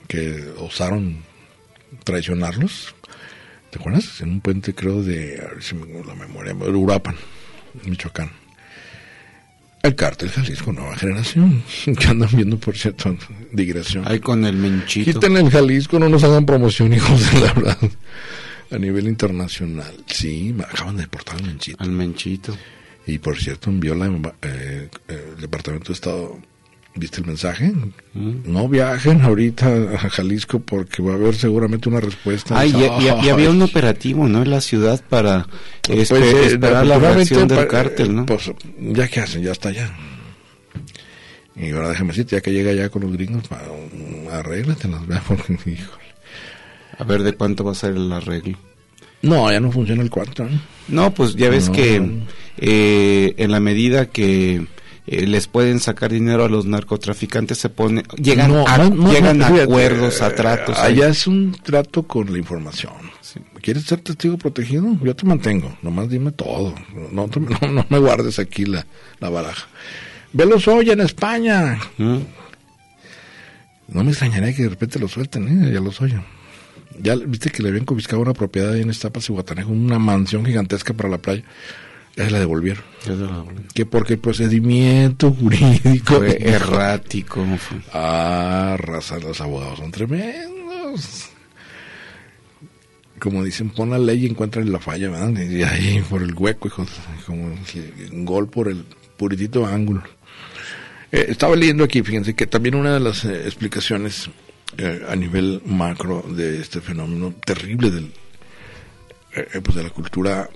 que 0.08 0.46
osaron 0.58 1.24
traicionarlos. 2.04 2.96
¿Te 3.72 3.80
acuerdas? 3.80 4.22
En 4.22 4.30
un 4.30 4.42
puente, 4.42 4.74
creo, 4.74 5.04
de, 5.04 5.42
a 5.42 5.54
ver 5.54 5.64
si 5.64 5.76
me 5.76 6.04
la 6.04 6.16
memoria, 6.16 6.54
de 6.54 6.70
Uruapan, 6.70 7.16
Michoacán. 7.86 8.32
El 9.86 9.94
cártel 9.94 10.32
Jalisco 10.32 10.74
Nueva 10.74 10.96
Generación, 10.96 11.64
que 12.00 12.08
andan 12.08 12.30
viendo, 12.34 12.58
por 12.58 12.76
cierto, 12.76 13.16
digresión. 13.52 14.04
Ahí 14.08 14.20
con 14.20 14.44
el 14.44 14.56
menchito. 14.56 15.20
Quiten 15.20 15.38
el 15.38 15.52
Jalisco, 15.52 16.00
no 16.00 16.10
nos 16.10 16.24
hagan 16.24 16.44
promoción, 16.44 16.92
hijos 16.96 17.32
de 17.32 17.40
la 17.40 17.54
verdad. 17.54 17.78
A 18.72 18.78
nivel 18.80 19.08
internacional. 19.08 19.94
Sí, 20.08 20.56
acaban 20.68 20.96
de 20.96 21.04
deportar 21.04 21.36
al 21.36 21.44
Menchito. 21.44 21.84
Al 21.84 21.92
menchito. 21.92 22.58
Y 23.06 23.20
por 23.20 23.38
cierto, 23.38 23.70
envió 23.70 23.94
la, 23.94 24.08
eh, 24.42 24.90
eh, 25.08 25.34
el 25.36 25.40
Departamento 25.42 25.90
de 25.90 25.94
Estado. 25.94 26.40
¿Viste 26.98 27.20
el 27.20 27.28
mensaje? 27.28 27.74
Mm. 28.14 28.32
No 28.46 28.70
viajen 28.70 29.22
ahorita 29.22 29.68
a 29.68 29.98
Jalisco 30.10 30.60
porque 30.60 31.02
va 31.04 31.12
a 31.12 31.16
haber 31.16 31.36
seguramente 31.36 31.90
una 31.90 32.00
respuesta. 32.00 32.58
Ah, 32.58 32.66
y, 32.66 32.72
y- 32.72 33.26
y 33.26 33.30
había 33.30 33.50
un 33.50 33.62
operativo, 33.62 34.28
¿no? 34.30 34.42
En 34.44 34.50
la 34.50 34.62
ciudad 34.62 35.04
para 35.10 35.46
Pues, 35.82 36.10
espe- 36.10 36.22
eh, 36.24 36.46
esperar 36.48 36.86
la 36.86 36.98
reacción 36.98 37.50
del 37.50 37.68
cártel, 37.68 38.16
¿no? 38.16 38.26
Pues 38.26 38.50
ya 38.80 39.08
que 39.10 39.20
hacen, 39.20 39.44
ya 39.44 39.52
está 39.52 39.70
allá. 39.70 39.92
Y 41.58 41.72
ahora 41.72 41.90
déjame 41.90 42.10
decirte, 42.10 42.36
ya 42.38 42.42
que 42.42 42.52
llega 42.52 42.72
ya 42.74 42.90
con 42.90 43.02
los 43.04 43.12
gringos, 43.14 43.44
um, 43.52 44.30
arréglatelas, 44.30 45.02
¿verdad? 45.08 45.24
Porque, 45.28 45.54
híjole. 45.54 46.06
A 46.98 47.04
ver 47.04 47.24
de 47.24 47.34
cuánto 47.34 47.64
va 47.66 47.72
a 47.74 47.76
ser 47.76 47.92
el 47.96 48.12
arreglo. 48.12 48.58
No, 49.22 49.52
ya 49.52 49.60
no 49.60 49.72
funciona 49.72 50.02
el 50.02 50.10
cuarto. 50.10 50.44
¿eh? 50.46 50.60
No, 50.88 51.14
pues 51.14 51.36
ya 51.36 51.50
ves 51.50 51.68
No. 51.68 51.74
que 51.74 52.12
eh, 52.58 53.34
en 53.38 53.52
la 53.52 53.60
medida 53.60 54.06
que 54.06 54.66
eh, 55.08 55.28
les 55.28 55.48
pueden 55.48 55.80
sacar 55.80 56.12
dinero 56.12 56.46
a 56.46 56.50
los 56.50 56.66
narcotraficantes 56.66 57.58
se 57.58 57.70
pone 57.70 58.04
llegan 58.18 58.52
No, 58.52 58.68
a, 58.68 58.78
no, 58.78 59.12
llegan 59.12 59.38
no, 59.38 59.46
a 59.46 59.48
fíjate, 59.50 59.64
acuerdos, 59.64 60.22
a 60.22 60.34
tratos. 60.36 60.78
ahí. 60.80 60.94
Allá 60.94 61.10
es 61.10 61.28
un 61.28 61.56
trato 61.64 62.04
con 62.04 62.32
la 62.32 62.38
información. 62.38 62.94
¿Quieres 63.62 63.84
ser 63.84 64.00
testigo 64.02 64.38
protegido? 64.38 64.86
Yo 65.04 65.16
te 65.16 65.26
mantengo. 65.26 65.76
Nomás 65.82 66.10
dime 66.10 66.32
todo. 66.32 66.74
No, 67.12 67.28
no, 67.72 67.86
me 67.90 68.00
guardes 68.00 68.40
aquí 68.40 68.66
la, 68.66 68.86
la 69.20 69.30
baraja. 69.30 69.68
Velos 70.34 70.68
hoy 70.68 70.90
en 70.92 71.02
España. 71.02 71.80
¿Mm? 71.98 72.18
No 73.88 74.04
me 74.04 74.12
extrañaría 74.12 74.54
que 74.56 74.64
de 74.64 74.70
repente 74.70 75.00
lo 75.00 75.08
suelten, 75.08 75.48
¿eh? 75.66 75.72
Ya 75.74 75.80
los 75.80 76.02
oyen. 76.02 76.24
Ya 77.00 77.16
viste 77.16 77.50
que 77.52 77.62
le 77.62 77.70
habían 77.70 77.86
confiscado 77.86 78.22
una 78.22 78.34
propiedad 78.34 78.74
ahí 78.74 78.82
en 78.82 78.90
Estapas 78.90 79.28
y 79.30 79.34
Guatanejo, 79.34 79.72
una 79.72 80.00
mansión 80.00 80.46
gigantesca 80.46 80.94
para 80.94 81.10
la 81.10 81.18
playa. 81.18 81.44
Ya 82.16 82.26
se 82.26 82.32
la 82.32 82.40
devolvieron. 82.40 82.84
Ya 83.06 83.14
se 83.16 83.22
la- 83.22 83.46
Que 83.74 83.86
porque 83.86 84.14
el 84.14 84.20
procedimiento 84.20 85.32
jurídico. 85.32 86.16
Fue 86.18 86.38
errático. 86.42 87.46
fue. 87.58 87.78
Ah, 87.94 88.76
raza, 88.80 89.18
los 89.20 89.40
abogados 89.42 89.80
son 89.80 89.92
tremendos. 89.92 91.30
Como 93.20 93.44
dicen, 93.44 93.70
pon 93.70 93.90
la 93.90 93.98
ley 93.98 94.26
y 94.26 94.30
encuentra 94.30 94.64
la 94.64 94.80
falla, 94.80 95.10
¿verdad? 95.10 95.30
Y 95.42 95.64
ahí 95.64 96.04
por 96.10 96.22
el 96.22 96.34
hueco, 96.34 96.68
hijos, 96.68 96.90
como 97.26 97.46
un 98.12 98.26
gol 98.26 98.50
por 98.50 98.68
el 98.68 98.84
puritito 99.18 99.66
ángulo. 99.66 100.04
Eh, 101.12 101.26
estaba 101.30 101.56
leyendo 101.56 101.84
aquí, 101.86 102.02
fíjense, 102.04 102.34
que 102.36 102.46
también 102.46 102.76
una 102.76 102.94
de 102.94 103.00
las 103.00 103.24
eh, 103.26 103.44
explicaciones 103.46 104.30
eh, 104.78 105.02
a 105.08 105.16
nivel 105.16 105.62
macro 105.66 106.26
de 106.30 106.60
este 106.60 106.82
fenómeno 106.82 107.34
terrible 107.46 107.90
del, 107.90 108.12
pues 109.64 109.76
de 109.76 109.84
la 109.84 109.90
cultura 109.92 110.50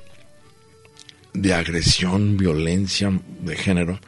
de 1.34 1.53
agresión, 1.53 2.38
violencia 2.38 3.11
de 3.41 3.55
género, 3.55 3.99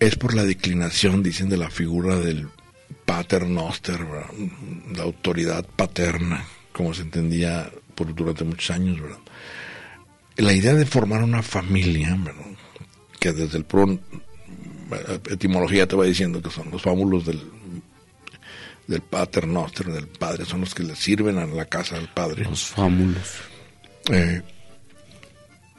es 0.00 0.16
por 0.16 0.34
la 0.34 0.44
declinación, 0.44 1.22
dicen, 1.22 1.48
de 1.48 1.56
la 1.56 1.70
figura 1.70 2.16
del 2.16 2.48
paternoster, 3.04 4.04
¿verdad? 4.04 4.30
la 4.94 5.02
autoridad 5.02 5.66
paterna, 5.76 6.44
como 6.72 6.94
se 6.94 7.02
entendía 7.02 7.70
por, 7.94 8.14
durante 8.14 8.44
muchos 8.44 8.70
años. 8.70 9.00
¿verdad? 9.00 9.18
La 10.36 10.52
idea 10.52 10.74
de 10.74 10.86
formar 10.86 11.22
una 11.22 11.42
familia, 11.42 12.16
¿verdad? 12.18 12.44
que 13.18 13.32
desde 13.32 13.58
el 13.58 13.64
pro 13.64 13.98
etimología 15.30 15.86
te 15.86 15.96
va 15.96 16.04
diciendo 16.04 16.40
que 16.40 16.50
son 16.50 16.70
los 16.70 16.80
fábulos 16.80 17.26
del 17.26 17.42
del 18.88 19.02
paternoster, 19.02 19.86
del 19.92 20.08
padre, 20.08 20.46
son 20.46 20.60
los 20.60 20.74
que 20.74 20.82
le 20.82 20.96
sirven 20.96 21.38
a 21.38 21.46
la 21.46 21.66
casa 21.66 21.96
del 21.96 22.08
padre. 22.08 22.44
Los 22.44 22.64
fámulos. 22.64 23.36
Eh, 24.10 24.42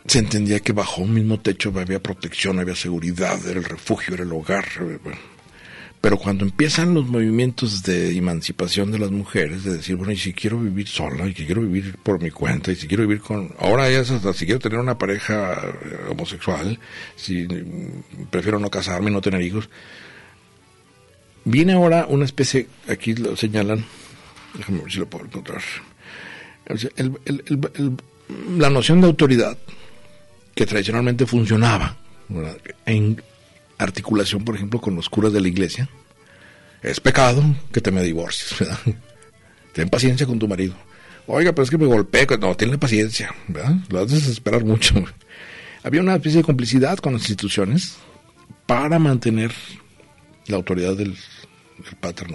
se 0.05 0.19
entendía 0.19 0.59
que 0.59 0.73
bajo 0.73 1.01
un 1.01 1.13
mismo 1.13 1.39
techo 1.39 1.71
había 1.75 2.01
protección, 2.01 2.59
había 2.59 2.75
seguridad, 2.75 3.39
era 3.47 3.59
el 3.59 3.65
refugio, 3.65 4.13
era 4.15 4.23
el 4.23 4.31
hogar. 4.31 4.65
Pero 6.01 6.17
cuando 6.17 6.45
empiezan 6.45 6.93
los 6.93 7.05
movimientos 7.07 7.83
de 7.83 8.15
emancipación 8.17 8.89
de 8.89 8.99
las 8.99 9.11
mujeres, 9.11 9.65
de 9.65 9.73
decir, 9.73 9.97
bueno, 9.97 10.13
y 10.13 10.17
si 10.17 10.31
quiero 10.33 10.57
vivir 10.57 10.87
sola, 10.87 11.27
y 11.27 11.33
si 11.35 11.45
quiero 11.45 11.61
vivir 11.61 11.97
por 12.01 12.21
mi 12.23 12.31
cuenta, 12.31 12.71
y 12.71 12.77
si 12.77 12.87
quiero 12.87 13.03
vivir 13.03 13.21
con... 13.21 13.53
Ahora 13.59 13.89
ya 13.91 13.99
hasta 13.99 14.31
si 14.33 14.45
quiero 14.45 14.61
tener 14.61 14.79
una 14.79 14.97
pareja 14.97 15.55
eh, 15.61 15.97
homosexual, 16.09 16.79
si 17.17 17.45
mm, 17.45 18.27
prefiero 18.29 18.59
no 18.59 18.69
casarme, 18.69 19.11
no 19.11 19.19
tener 19.19 19.41
hijos. 19.41 19.69
Viene 21.43 21.73
ahora 21.73 22.05
una 22.07 22.23
especie, 22.25 22.67
aquí 22.87 23.13
lo 23.15 23.35
señalan, 23.35 23.83
déjame 24.53 24.79
ver 24.83 24.91
si 24.91 24.99
lo 24.99 25.09
puedo 25.09 25.25
encontrar. 25.25 25.61
El- 26.95 27.97
la 28.57 28.69
noción 28.69 29.01
de 29.01 29.07
autoridad 29.07 29.57
que 30.59 30.65
tradicionalmente 30.65 31.25
funcionaba 31.25 31.95
¿verdad? 32.27 32.57
en 32.85 33.23
articulación, 33.77 34.43
por 34.43 34.55
ejemplo, 34.55 34.81
con 34.81 34.93
los 34.93 35.07
curas 35.07 35.31
de 35.31 35.39
la 35.39 35.47
iglesia, 35.47 35.87
es 36.83 36.99
pecado 36.99 37.41
que 37.71 37.79
te 37.79 37.91
me 37.91 38.03
divorcies. 38.03 38.59
¿verdad? 38.59 38.77
Ten 39.73 39.87
paciencia 39.87 40.27
con 40.27 40.37
tu 40.37 40.49
marido. 40.49 40.73
Oiga, 41.27 41.53
pero 41.53 41.63
es 41.63 41.69
que 41.69 41.77
me 41.77 41.85
golpeé. 41.85 42.27
No, 42.41 42.57
tenle 42.57 42.77
paciencia. 42.77 43.33
¿verdad? 43.47 43.73
Lo 43.87 44.01
haces 44.01 44.27
esperar 44.27 44.65
mucho. 44.65 44.95
Había 45.83 46.01
una 46.01 46.15
especie 46.15 46.39
de 46.39 46.43
complicidad 46.43 46.97
con 46.97 47.13
las 47.13 47.21
instituciones 47.21 47.95
para 48.65 48.99
mantener 48.99 49.53
la 50.47 50.57
autoridad 50.57 50.97
del, 50.97 51.11
el 51.89 51.95
Pater. 52.01 52.27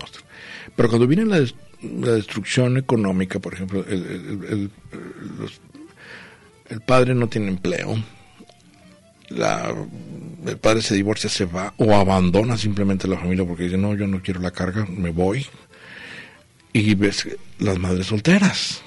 Pero 0.74 0.88
cuando 0.88 1.06
viene 1.06 1.26
la, 1.26 1.40
des- 1.40 1.54
la 1.82 2.12
destrucción 2.12 2.78
económica, 2.78 3.38
por 3.38 3.52
ejemplo, 3.52 3.84
el- 3.86 4.70
los- 5.38 5.60
el 6.74 6.80
padre 6.80 7.14
no 7.14 7.28
tiene 7.28 7.48
empleo, 7.48 7.96
la, 9.30 9.74
el 10.46 10.58
padre 10.58 10.82
se 10.82 10.94
divorcia, 10.94 11.30
se 11.30 11.44
va 11.46 11.72
o 11.78 11.94
abandona 11.94 12.56
simplemente 12.58 13.08
la 13.08 13.16
familia 13.18 13.44
porque 13.46 13.64
dice, 13.64 13.76
no, 13.78 13.94
yo 13.94 14.06
no 14.06 14.20
quiero 14.22 14.40
la 14.40 14.50
carga, 14.50 14.86
me 14.86 15.10
voy. 15.10 15.46
Y 16.72 16.94
ves 16.94 17.28
las 17.60 17.78
madres 17.78 18.08
solteras. 18.08 18.82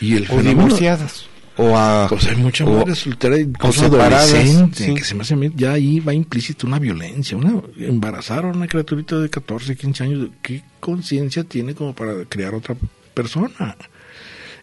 Y 0.00 0.16
el 0.16 0.24
O 0.24 0.26
fenómeno- 0.26 0.50
divorciadas. 0.64 1.26
O 1.56 1.76
a, 1.76 2.08
pues 2.08 2.26
hay 2.26 2.34
mucha 2.36 2.64
o- 2.64 2.78
madre 2.78 2.94
soltera 2.96 3.38
y 3.38 3.48
o 3.60 3.72
separadas, 3.72 4.28
adolescente, 4.32 4.84
sí. 4.86 4.94
que 4.94 5.04
se 5.04 5.14
me 5.14 5.22
hace 5.22 5.36
ya 5.54 5.72
ahí 5.72 6.00
va 6.00 6.12
implícita 6.12 6.66
una 6.66 6.80
violencia, 6.80 7.36
una 7.36 7.62
embarazar 7.78 8.44
a 8.44 8.48
una 8.48 8.66
criaturita 8.66 9.16
de 9.20 9.30
14, 9.30 9.76
15 9.76 10.02
años, 10.02 10.28
¿qué 10.42 10.64
conciencia 10.80 11.44
tiene 11.44 11.74
como 11.76 11.94
para 11.94 12.24
crear 12.24 12.54
otra 12.54 12.74
persona? 13.14 13.76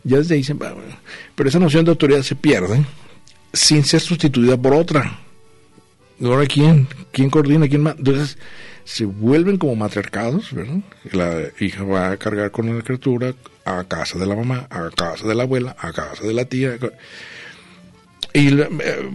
Ya 0.03 0.23
se 0.23 0.53
bueno. 0.53 0.81
pero 1.35 1.49
esa 1.49 1.59
noción 1.59 1.85
de 1.85 1.91
autoridad 1.91 2.21
se 2.23 2.35
pierde 2.35 2.83
sin 3.53 3.83
ser 3.83 4.01
sustituida 4.01 4.57
por 4.57 4.73
otra. 4.73 5.19
¿Y 6.19 6.25
ahora 6.25 6.45
quién? 6.45 6.87
¿Quién 7.11 7.29
coordina? 7.29 7.67
¿Quién 7.67 7.81
más? 7.81 7.95
Entonces 7.97 8.37
se 8.83 9.05
vuelven 9.05 9.57
como 9.57 9.75
matriarcados, 9.75 10.53
¿verdad? 10.53 10.79
La 11.11 11.41
hija 11.59 11.83
va 11.83 12.11
a 12.11 12.17
cargar 12.17 12.51
con 12.51 12.75
la 12.75 12.83
criatura 12.83 13.33
a 13.65 13.83
casa 13.83 14.17
de 14.17 14.25
la 14.25 14.35
mamá, 14.35 14.67
a 14.69 14.89
casa 14.89 15.27
de 15.27 15.35
la 15.35 15.43
abuela, 15.43 15.75
a 15.79 15.91
casa 15.91 16.25
de 16.25 16.33
la 16.33 16.45
tía. 16.45 16.77
Y 18.33 18.59
eh, 18.59 19.09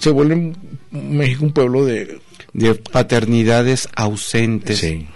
se 0.00 0.10
vuelven 0.10 0.56
México 0.90 1.44
un 1.44 1.52
pueblo 1.52 1.84
de... 1.84 2.20
de 2.52 2.74
paternidades 2.74 3.88
ausentes. 3.94 4.78
Sí, 4.78 5.06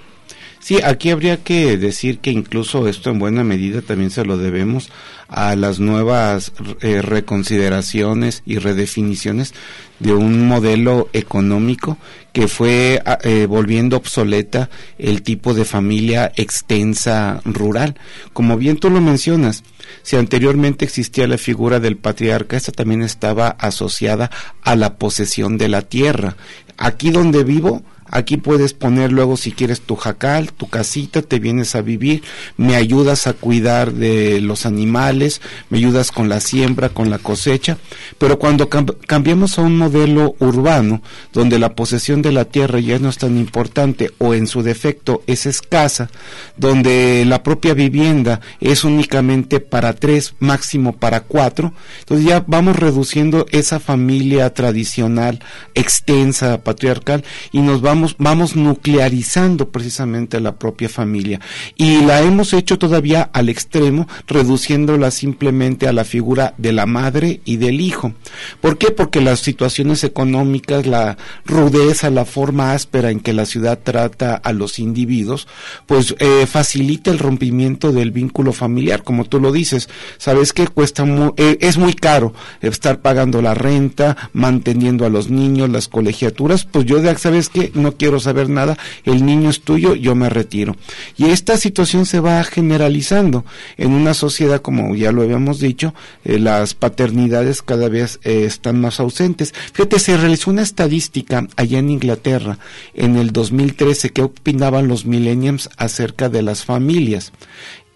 aquí 0.84 1.10
habría 1.10 1.38
que 1.42 1.76
decir 1.76 2.20
que 2.20 2.30
incluso 2.30 2.86
esto 2.86 3.10
en 3.10 3.18
buena 3.18 3.42
medida 3.42 3.82
también 3.82 4.10
se 4.10 4.24
lo 4.24 4.38
debemos 4.38 4.90
a 5.28 5.56
las 5.56 5.80
nuevas 5.80 6.52
eh, 6.80 7.02
reconsideraciones 7.02 8.42
y 8.46 8.58
redefiniciones 8.58 9.54
de 9.98 10.12
un 10.12 10.46
modelo 10.46 11.08
económico 11.12 11.98
que 12.32 12.46
fue 12.48 13.02
ah, 13.04 13.18
eh, 13.22 13.46
volviendo 13.46 13.96
obsoleta 13.96 14.70
el 14.98 15.22
tipo 15.22 15.52
de 15.52 15.64
familia 15.64 16.30
extensa 16.36 17.40
rural. 17.44 17.96
Como 18.32 18.56
bien 18.56 18.76
tú 18.76 18.88
lo 18.88 19.00
mencionas, 19.00 19.64
si 20.02 20.16
anteriormente 20.16 20.84
existía 20.84 21.26
la 21.26 21.38
figura 21.38 21.80
del 21.80 21.96
patriarca, 21.96 22.56
esta 22.56 22.72
también 22.72 23.02
estaba 23.02 23.48
asociada 23.48 24.30
a 24.62 24.76
la 24.76 24.96
posesión 24.96 25.58
de 25.58 25.68
la 25.68 25.82
tierra. 25.82 26.36
Aquí 26.76 27.10
donde 27.10 27.42
vivo, 27.42 27.82
Aquí 28.14 28.36
puedes 28.36 28.74
poner 28.74 29.10
luego 29.10 29.38
si 29.38 29.52
quieres 29.52 29.80
tu 29.80 29.96
jacal, 29.96 30.52
tu 30.52 30.68
casita, 30.68 31.22
te 31.22 31.38
vienes 31.38 31.74
a 31.74 31.80
vivir, 31.80 32.22
me 32.58 32.76
ayudas 32.76 33.26
a 33.26 33.32
cuidar 33.32 33.94
de 33.94 34.42
los 34.42 34.66
animales, 34.66 35.40
me 35.70 35.78
ayudas 35.78 36.12
con 36.12 36.28
la 36.28 36.40
siembra, 36.40 36.90
con 36.90 37.08
la 37.08 37.16
cosecha, 37.18 37.78
pero 38.18 38.38
cuando 38.38 38.68
cam- 38.68 38.94
cambiamos 39.06 39.58
a 39.58 39.62
un 39.62 39.78
modelo 39.78 40.34
urbano, 40.40 41.00
donde 41.32 41.58
la 41.58 41.74
posesión 41.74 42.20
de 42.20 42.32
la 42.32 42.44
tierra 42.44 42.80
ya 42.80 42.98
no 42.98 43.08
es 43.08 43.16
tan 43.16 43.38
importante 43.38 44.12
o 44.18 44.34
en 44.34 44.46
su 44.46 44.62
defecto 44.62 45.22
es 45.26 45.46
escasa, 45.46 46.10
donde 46.58 47.24
la 47.24 47.42
propia 47.42 47.72
vivienda 47.72 48.42
es 48.60 48.84
únicamente 48.84 49.58
para 49.60 49.94
tres, 49.94 50.34
máximo 50.38 50.92
para 50.92 51.20
cuatro, 51.20 51.72
entonces 52.00 52.26
ya 52.26 52.44
vamos 52.46 52.76
reduciendo 52.76 53.46
esa 53.52 53.80
familia 53.80 54.52
tradicional, 54.52 55.40
extensa, 55.74 56.62
patriarcal, 56.62 57.24
y 57.52 57.60
nos 57.60 57.80
vamos, 57.80 58.01
vamos 58.18 58.56
nuclearizando 58.56 59.68
precisamente 59.70 60.40
la 60.40 60.56
propia 60.56 60.88
familia. 60.88 61.40
Y 61.76 62.02
la 62.02 62.20
hemos 62.20 62.52
hecho 62.52 62.78
todavía 62.78 63.30
al 63.32 63.48
extremo, 63.48 64.06
reduciéndola 64.26 65.10
simplemente 65.10 65.88
a 65.88 65.92
la 65.92 66.04
figura 66.04 66.54
de 66.58 66.72
la 66.72 66.86
madre 66.86 67.40
y 67.44 67.56
del 67.56 67.80
hijo. 67.80 68.12
¿Por 68.60 68.78
qué? 68.78 68.90
Porque 68.90 69.20
las 69.20 69.40
situaciones 69.40 70.04
económicas, 70.04 70.86
la 70.86 71.16
rudeza, 71.44 72.10
la 72.10 72.24
forma 72.24 72.72
áspera 72.72 73.10
en 73.10 73.20
que 73.20 73.32
la 73.32 73.46
ciudad 73.46 73.78
trata 73.82 74.34
a 74.34 74.52
los 74.52 74.78
individuos, 74.78 75.46
pues 75.86 76.14
eh, 76.18 76.46
facilita 76.46 77.10
el 77.10 77.18
rompimiento 77.18 77.92
del 77.92 78.10
vínculo 78.10 78.52
familiar, 78.52 79.02
como 79.02 79.24
tú 79.24 79.40
lo 79.40 79.52
dices. 79.52 79.88
¿Sabes 80.18 80.52
qué? 80.52 80.66
Cuesta 80.68 81.04
mu- 81.04 81.34
eh, 81.36 81.58
es 81.60 81.78
muy 81.78 81.94
caro 81.94 82.34
estar 82.60 83.00
pagando 83.00 83.42
la 83.42 83.54
renta, 83.54 84.16
manteniendo 84.32 85.06
a 85.06 85.10
los 85.10 85.30
niños, 85.30 85.70
las 85.70 85.88
colegiaturas, 85.88 86.64
pues 86.64 86.84
yo, 86.86 87.00
de- 87.00 87.16
¿sabes 87.18 87.48
qué? 87.48 87.70
No 87.74 87.91
quiero 87.92 88.20
saber 88.20 88.48
nada, 88.48 88.78
el 89.04 89.24
niño 89.24 89.50
es 89.50 89.60
tuyo, 89.60 89.94
yo 89.94 90.14
me 90.14 90.28
retiro. 90.28 90.76
Y 91.16 91.26
esta 91.26 91.56
situación 91.56 92.06
se 92.06 92.20
va 92.20 92.42
generalizando 92.44 93.44
en 93.76 93.92
una 93.92 94.14
sociedad, 94.14 94.60
como 94.60 94.94
ya 94.94 95.12
lo 95.12 95.22
habíamos 95.22 95.60
dicho, 95.60 95.94
eh, 96.24 96.38
las 96.38 96.74
paternidades 96.74 97.62
cada 97.62 97.88
vez 97.88 98.20
eh, 98.24 98.44
están 98.44 98.80
más 98.80 99.00
ausentes. 99.00 99.54
Fíjate, 99.72 99.98
se 99.98 100.16
realizó 100.16 100.50
una 100.50 100.62
estadística 100.62 101.46
allá 101.56 101.78
en 101.78 101.90
Inglaterra 101.90 102.58
en 102.94 103.16
el 103.16 103.32
2013 103.32 104.10
que 104.10 104.22
opinaban 104.22 104.88
los 104.88 105.06
millennials 105.06 105.70
acerca 105.76 106.28
de 106.28 106.42
las 106.42 106.64
familias 106.64 107.32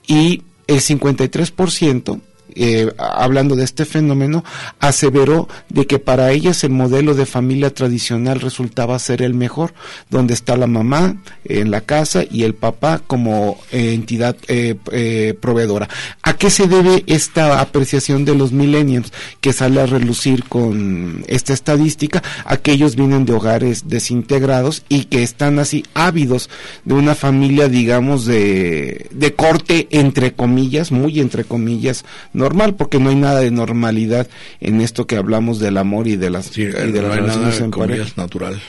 y 0.06 0.42
el 0.66 0.80
53% 0.80 2.20
eh, 2.56 2.92
hablando 2.98 3.54
de 3.54 3.64
este 3.64 3.84
fenómeno, 3.84 4.44
aseveró 4.80 5.48
de 5.68 5.86
que 5.86 5.98
para 5.98 6.32
ellas 6.32 6.64
el 6.64 6.70
modelo 6.70 7.14
de 7.14 7.26
familia 7.26 7.72
tradicional 7.72 8.40
resultaba 8.40 8.98
ser 8.98 9.22
el 9.22 9.34
mejor, 9.34 9.74
donde 10.10 10.34
está 10.34 10.56
la 10.56 10.66
mamá 10.66 11.16
en 11.44 11.70
la 11.70 11.82
casa 11.82 12.24
y 12.28 12.42
el 12.44 12.54
papá 12.54 13.00
como 13.06 13.58
eh, 13.70 13.92
entidad 13.94 14.36
eh, 14.48 14.76
eh, 14.92 15.34
proveedora. 15.40 15.88
¿A 16.22 16.36
qué 16.36 16.50
se 16.50 16.66
debe 16.66 17.04
esta 17.06 17.60
apreciación 17.60 18.24
de 18.24 18.34
los 18.34 18.52
millennials 18.52 19.12
que 19.40 19.52
sale 19.52 19.80
a 19.80 19.86
relucir 19.86 20.44
con 20.44 21.24
esta 21.28 21.52
estadística? 21.52 22.22
Aquellos 22.44 22.96
vienen 22.96 23.24
de 23.24 23.34
hogares 23.34 23.88
desintegrados 23.88 24.82
y 24.88 25.04
que 25.04 25.22
están 25.22 25.58
así 25.58 25.84
ávidos 25.94 26.50
de 26.84 26.94
una 26.94 27.14
familia, 27.14 27.68
digamos, 27.68 28.24
de, 28.26 29.08
de 29.10 29.34
corte, 29.34 29.88
entre 29.90 30.34
comillas, 30.34 30.92
muy 30.92 31.20
entre 31.20 31.44
comillas, 31.44 32.04
normal, 32.46 32.74
porque 32.76 32.98
no 32.98 33.10
hay 33.10 33.16
nada 33.16 33.40
de 33.40 33.50
normalidad 33.50 34.28
en 34.60 34.80
esto 34.80 35.06
que 35.06 35.16
hablamos 35.16 35.58
del 35.58 35.76
amor 35.78 36.06
y 36.08 36.16
de 36.16 36.30
las, 36.30 36.46
Sí, 36.46 36.62
y 36.62 36.66
de 36.66 37.02
no 37.02 37.08
las 37.08 37.16
relaciones 37.16 37.60
en 37.60 37.70
pareja. 37.70 38.06
natural. 38.16 38.60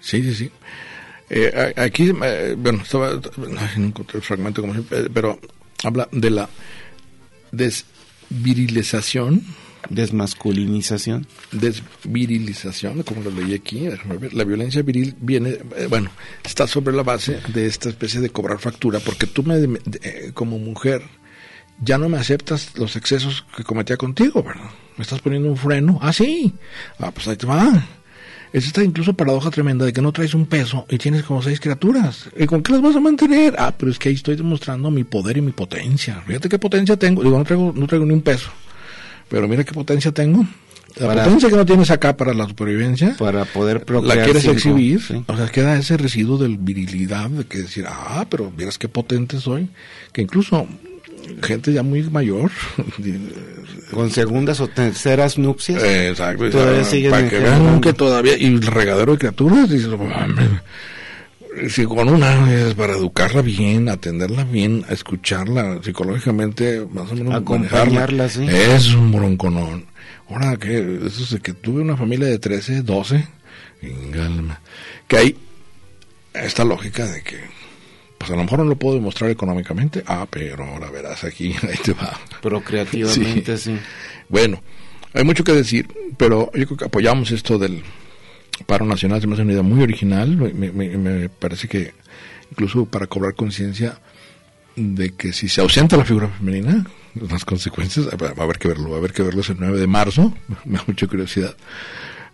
Sí, 0.00 0.22
sí, 0.22 0.34
sí. 0.34 0.50
Eh, 1.32 1.72
aquí, 1.76 2.12
eh, 2.24 2.54
bueno, 2.58 2.82
estaba, 2.82 3.12
no 3.14 3.60
encontré 3.86 4.18
el 4.18 4.22
fragmento 4.24 4.60
como 4.62 4.72
siempre, 4.74 4.98
eh, 5.00 5.08
pero 5.12 5.38
habla 5.84 6.08
de 6.12 6.30
la 6.30 6.48
desvirilización, 7.52 9.42
Desmasculinización. 9.88 11.26
desvirilización, 11.52 13.02
como 13.02 13.22
lo 13.22 13.30
leí 13.30 13.54
aquí, 13.54 13.88
ver, 13.88 14.34
la 14.34 14.44
violencia 14.44 14.82
viril 14.82 15.14
viene, 15.20 15.56
eh, 15.76 15.86
bueno, 15.88 16.10
está 16.44 16.66
sobre 16.66 16.94
la 16.94 17.02
base 17.02 17.38
de 17.54 17.66
esta 17.66 17.88
especie 17.88 18.20
de 18.20 18.30
cobrar 18.30 18.58
factura, 18.58 18.98
porque 19.00 19.26
tú 19.26 19.42
me, 19.42 19.56
de- 19.58 19.80
eh, 20.02 20.30
como 20.34 20.58
mujer, 20.58 21.02
ya 21.82 21.98
no 21.98 22.08
me 22.08 22.18
aceptas 22.18 22.76
los 22.76 22.96
excesos 22.96 23.44
que 23.56 23.64
cometía 23.64 23.96
contigo, 23.96 24.42
¿verdad? 24.42 24.70
Me 24.96 25.02
estás 25.02 25.20
poniendo 25.20 25.48
un 25.48 25.56
freno. 25.56 25.98
Ah, 26.02 26.12
sí. 26.12 26.52
Ah, 26.98 27.10
pues 27.10 27.26
ahí 27.28 27.36
te 27.36 27.46
va. 27.46 27.86
Es 28.52 28.66
esta 28.66 28.82
incluso 28.82 29.14
paradoja 29.14 29.50
tremenda 29.50 29.84
de 29.84 29.92
que 29.92 30.02
no 30.02 30.10
traes 30.12 30.34
un 30.34 30.44
peso 30.46 30.84
y 30.90 30.98
tienes 30.98 31.22
como 31.22 31.40
seis 31.40 31.60
criaturas. 31.60 32.28
¿Y 32.36 32.46
con 32.46 32.62
qué 32.62 32.72
las 32.72 32.82
vas 32.82 32.96
a 32.96 33.00
mantener? 33.00 33.54
Ah, 33.58 33.72
pero 33.76 33.92
es 33.92 33.98
que 33.98 34.08
ahí 34.08 34.16
estoy 34.16 34.34
demostrando 34.36 34.90
mi 34.90 35.04
poder 35.04 35.36
y 35.36 35.40
mi 35.40 35.52
potencia. 35.52 36.20
Fíjate 36.26 36.48
qué 36.48 36.58
potencia 36.58 36.96
tengo. 36.96 37.22
Digo, 37.22 37.38
no 37.38 37.44
traigo, 37.44 37.72
no 37.74 37.86
traigo 37.86 38.04
ni 38.06 38.12
un 38.12 38.22
peso. 38.22 38.50
Pero 39.28 39.46
mira 39.46 39.62
qué 39.64 39.72
potencia 39.72 40.10
tengo. 40.12 40.44
La 40.96 41.06
Para- 41.06 41.22
potencia 41.22 41.48
que 41.48 41.54
no 41.56 41.64
tienes 41.64 41.90
acá 41.92 42.16
para 42.16 42.34
la 42.34 42.48
supervivencia, 42.48 43.14
Para 43.16 43.44
poder 43.44 43.84
procrear. 43.84 44.16
la 44.16 44.24
quieres 44.24 44.42
cinco, 44.42 44.54
exhibir. 44.56 45.00
sí. 45.00 45.22
O 45.28 45.36
sea, 45.36 45.46
queda 45.46 45.76
ese 45.78 45.96
residuo 45.96 46.36
de 46.36 46.48
virilidad, 46.48 47.30
de 47.30 47.44
que 47.44 47.58
decir, 47.58 47.84
ah, 47.88 48.26
pero 48.28 48.52
miras 48.56 48.76
qué 48.76 48.88
potente 48.88 49.38
soy. 49.38 49.68
Que 50.12 50.22
incluso 50.22 50.66
gente 51.42 51.72
ya 51.72 51.82
muy 51.82 52.02
mayor, 52.04 52.50
Con 53.90 54.10
segundas 54.10 54.60
o 54.60 54.68
terceras 54.68 55.36
nupcias. 55.36 55.82
Eh, 55.82 56.10
Exacto. 56.10 56.48
Todavía 56.50 56.84
siguen 56.84 57.10
para 57.10 57.28
que 57.28 57.38
vean 57.38 57.80
que 57.80 57.92
todavía, 57.92 58.36
y 58.38 58.46
el 58.46 58.62
regadero 58.62 59.12
de 59.12 59.18
criaturas, 59.18 59.68
dices, 59.68 59.90
si 61.68 61.84
con 61.84 62.08
una 62.08 62.52
es 62.52 62.74
para 62.74 62.94
educarla 62.94 63.42
bien, 63.42 63.88
atenderla 63.88 64.44
bien, 64.44 64.84
escucharla 64.88 65.80
psicológicamente, 65.82 66.86
más 66.92 67.10
o 67.10 67.14
menos 67.14 67.34
Acompañarla, 67.34 68.28
sí. 68.28 68.46
Es 68.48 68.94
un 68.94 69.12
bronconón. 69.12 69.86
Ahora 70.28 70.56
que 70.56 71.00
eso 71.06 71.24
es 71.24 71.30
de 71.30 71.40
que 71.40 71.52
tuve 71.52 71.82
una 71.82 71.96
familia 71.96 72.28
de 72.28 72.38
13, 72.38 72.82
12, 72.82 73.26
ingalma, 73.82 74.60
que 75.08 75.16
hay 75.16 75.36
esta 76.32 76.64
lógica 76.64 77.06
de 77.06 77.22
que 77.22 77.40
pues 78.20 78.30
a 78.32 78.36
lo 78.36 78.42
mejor 78.42 78.58
no 78.58 78.66
lo 78.66 78.76
puedo 78.76 78.96
demostrar 78.96 79.30
económicamente, 79.30 80.04
ah, 80.06 80.26
pero 80.28 80.62
ahora 80.62 80.90
verás 80.90 81.24
aquí, 81.24 81.54
ahí 81.62 81.78
te 81.82 81.94
va. 81.94 82.20
Procreativamente, 82.42 83.56
sí. 83.56 83.74
Bueno, 84.28 84.62
hay 85.14 85.24
mucho 85.24 85.42
que 85.42 85.52
decir, 85.52 85.88
pero 86.18 86.50
yo 86.54 86.66
creo 86.66 86.76
que 86.76 86.84
apoyamos 86.84 87.30
esto 87.30 87.58
del 87.58 87.82
paro 88.66 88.84
nacional 88.84 89.22
se 89.22 89.26
me 89.26 89.32
hace 89.32 89.42
una 89.42 89.52
idea 89.52 89.62
muy 89.62 89.82
original, 89.82 90.36
me, 90.36 90.52
me- 90.70 90.98
me 90.98 91.28
parece 91.30 91.66
que 91.66 91.94
incluso 92.50 92.84
para 92.84 93.06
cobrar 93.06 93.34
conciencia 93.34 93.98
de 94.76 95.14
que 95.14 95.32
si 95.32 95.48
se 95.48 95.62
ausenta 95.62 95.96
la 95.96 96.04
figura 96.04 96.28
femenina, 96.28 96.86
las 97.14 97.46
consecuencias, 97.46 98.06
va 98.08 98.34
a 98.36 98.42
haber 98.44 98.58
que 98.58 98.68
verlo, 98.68 98.90
va 98.90 98.96
a 98.96 98.98
haber 98.98 99.12
que 99.14 99.22
verlo 99.22 99.40
el 99.48 99.56
9 99.58 99.78
de 99.80 99.86
marzo, 99.86 100.34
me 100.66 100.76
da 100.76 100.84
mucha 100.86 101.06
curiosidad, 101.06 101.56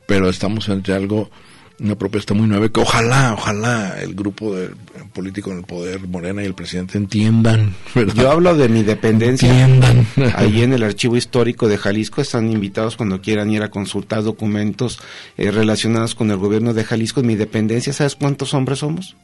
pero 0.08 0.28
estamos 0.28 0.68
ante 0.68 0.92
algo, 0.92 1.30
una 1.78 1.94
propuesta 1.94 2.32
muy 2.32 2.46
nueva 2.46 2.68
que 2.70 2.80
ojalá, 2.80 3.34
ojalá 3.34 4.00
el 4.00 4.14
grupo 4.14 4.54
de, 4.54 4.70
político 5.12 5.50
en 5.52 5.58
el 5.58 5.64
poder, 5.64 6.00
Morena 6.08 6.42
y 6.42 6.46
el 6.46 6.54
presidente 6.54 6.96
entiendan, 6.96 7.74
¿verdad? 7.94 8.14
Yo 8.14 8.30
hablo 8.30 8.54
de 8.56 8.68
mi 8.70 8.82
dependencia. 8.82 9.48
entiendan. 9.66 10.06
Ahí 10.36 10.62
en 10.62 10.72
el 10.72 10.82
archivo 10.82 11.16
histórico 11.16 11.68
de 11.68 11.76
Jalisco 11.76 12.20
están 12.22 12.50
invitados 12.50 12.96
cuando 12.96 13.20
quieran 13.20 13.50
ir 13.50 13.62
a 13.62 13.70
consultar 13.70 14.22
documentos 14.22 14.98
eh, 15.36 15.50
relacionados 15.50 16.14
con 16.14 16.30
el 16.30 16.38
gobierno 16.38 16.72
de 16.72 16.84
Jalisco. 16.84 17.20
En 17.20 17.26
mi 17.26 17.36
dependencia, 17.36 17.92
¿sabes 17.92 18.14
cuántos 18.16 18.54
hombres 18.54 18.78
somos? 18.78 19.14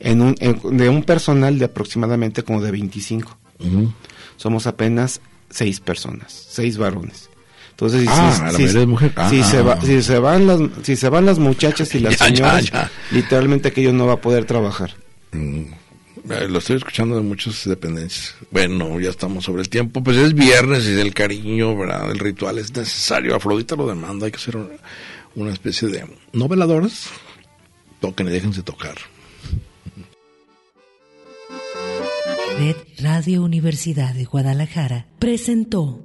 En 0.00 0.20
un, 0.20 0.34
en- 0.40 0.76
de 0.76 0.88
un 0.88 1.04
personal 1.04 1.58
de 1.58 1.64
aproximadamente 1.66 2.42
como 2.42 2.60
de 2.60 2.70
25. 2.70 3.38
Ujú. 3.60 3.92
Somos 4.36 4.66
apenas 4.66 5.20
seis 5.48 5.80
personas, 5.80 6.46
seis 6.50 6.76
varones. 6.76 7.30
Entonces, 7.74 8.02
si, 8.02 8.06
Ah, 8.08 8.32
si- 8.36 8.42
la 8.42 8.50
si- 8.52 8.62
mayoría 8.62 8.80
es 8.82 8.86
mujer. 8.86 9.12
Ah, 9.16 9.30
si 9.30 9.42
se 9.42 9.60
va- 9.62 9.80
si 9.80 10.00
se 10.02 10.18
van 10.20 10.46
las, 10.46 10.60
si 10.84 10.94
se 10.96 11.08
van 11.08 11.26
las 11.26 11.38
muchachas 11.40 11.92
y 11.94 11.98
las 12.00 12.18
Ya, 12.18 12.28
ya, 12.28 12.34
señoras, 12.36 12.70
ya. 12.70 12.90
literalmente 13.10 13.68
aquello 13.68 13.92
no 13.92 14.06
va 14.06 14.12
a 14.14 14.20
poder 14.20 14.44
trabajar. 14.44 14.94
Mm, 15.32 15.62
eh, 16.30 16.46
Lo 16.48 16.58
estoy 16.60 16.76
escuchando 16.76 17.16
de 17.16 17.22
muchas 17.22 17.64
dependencias. 17.64 18.36
Bueno, 18.52 19.00
ya 19.00 19.10
estamos 19.10 19.44
sobre 19.44 19.62
el 19.62 19.68
tiempo. 19.68 20.02
Pues 20.04 20.16
es 20.18 20.34
viernes 20.34 20.84
y 20.86 20.92
del 20.92 21.12
cariño, 21.12 21.76
¿verdad? 21.76 22.10
El 22.12 22.20
ritual 22.20 22.58
es 22.58 22.72
necesario. 22.76 23.34
Afrodita 23.34 23.74
lo 23.74 23.88
demanda. 23.88 24.26
Hay 24.26 24.30
que 24.32 24.38
hacer 24.38 24.56
una, 24.56 24.68
una 25.34 25.52
especie 25.52 25.88
de 25.88 26.06
no 26.32 26.46
veladoras. 26.46 27.08
Toquen 28.00 28.28
y 28.28 28.30
déjense 28.30 28.62
tocar. 28.62 28.94
Red 32.58 32.76
Radio 33.00 33.42
Universidad 33.42 34.14
de 34.14 34.24
Guadalajara 34.26 35.06
presentó 35.18 36.04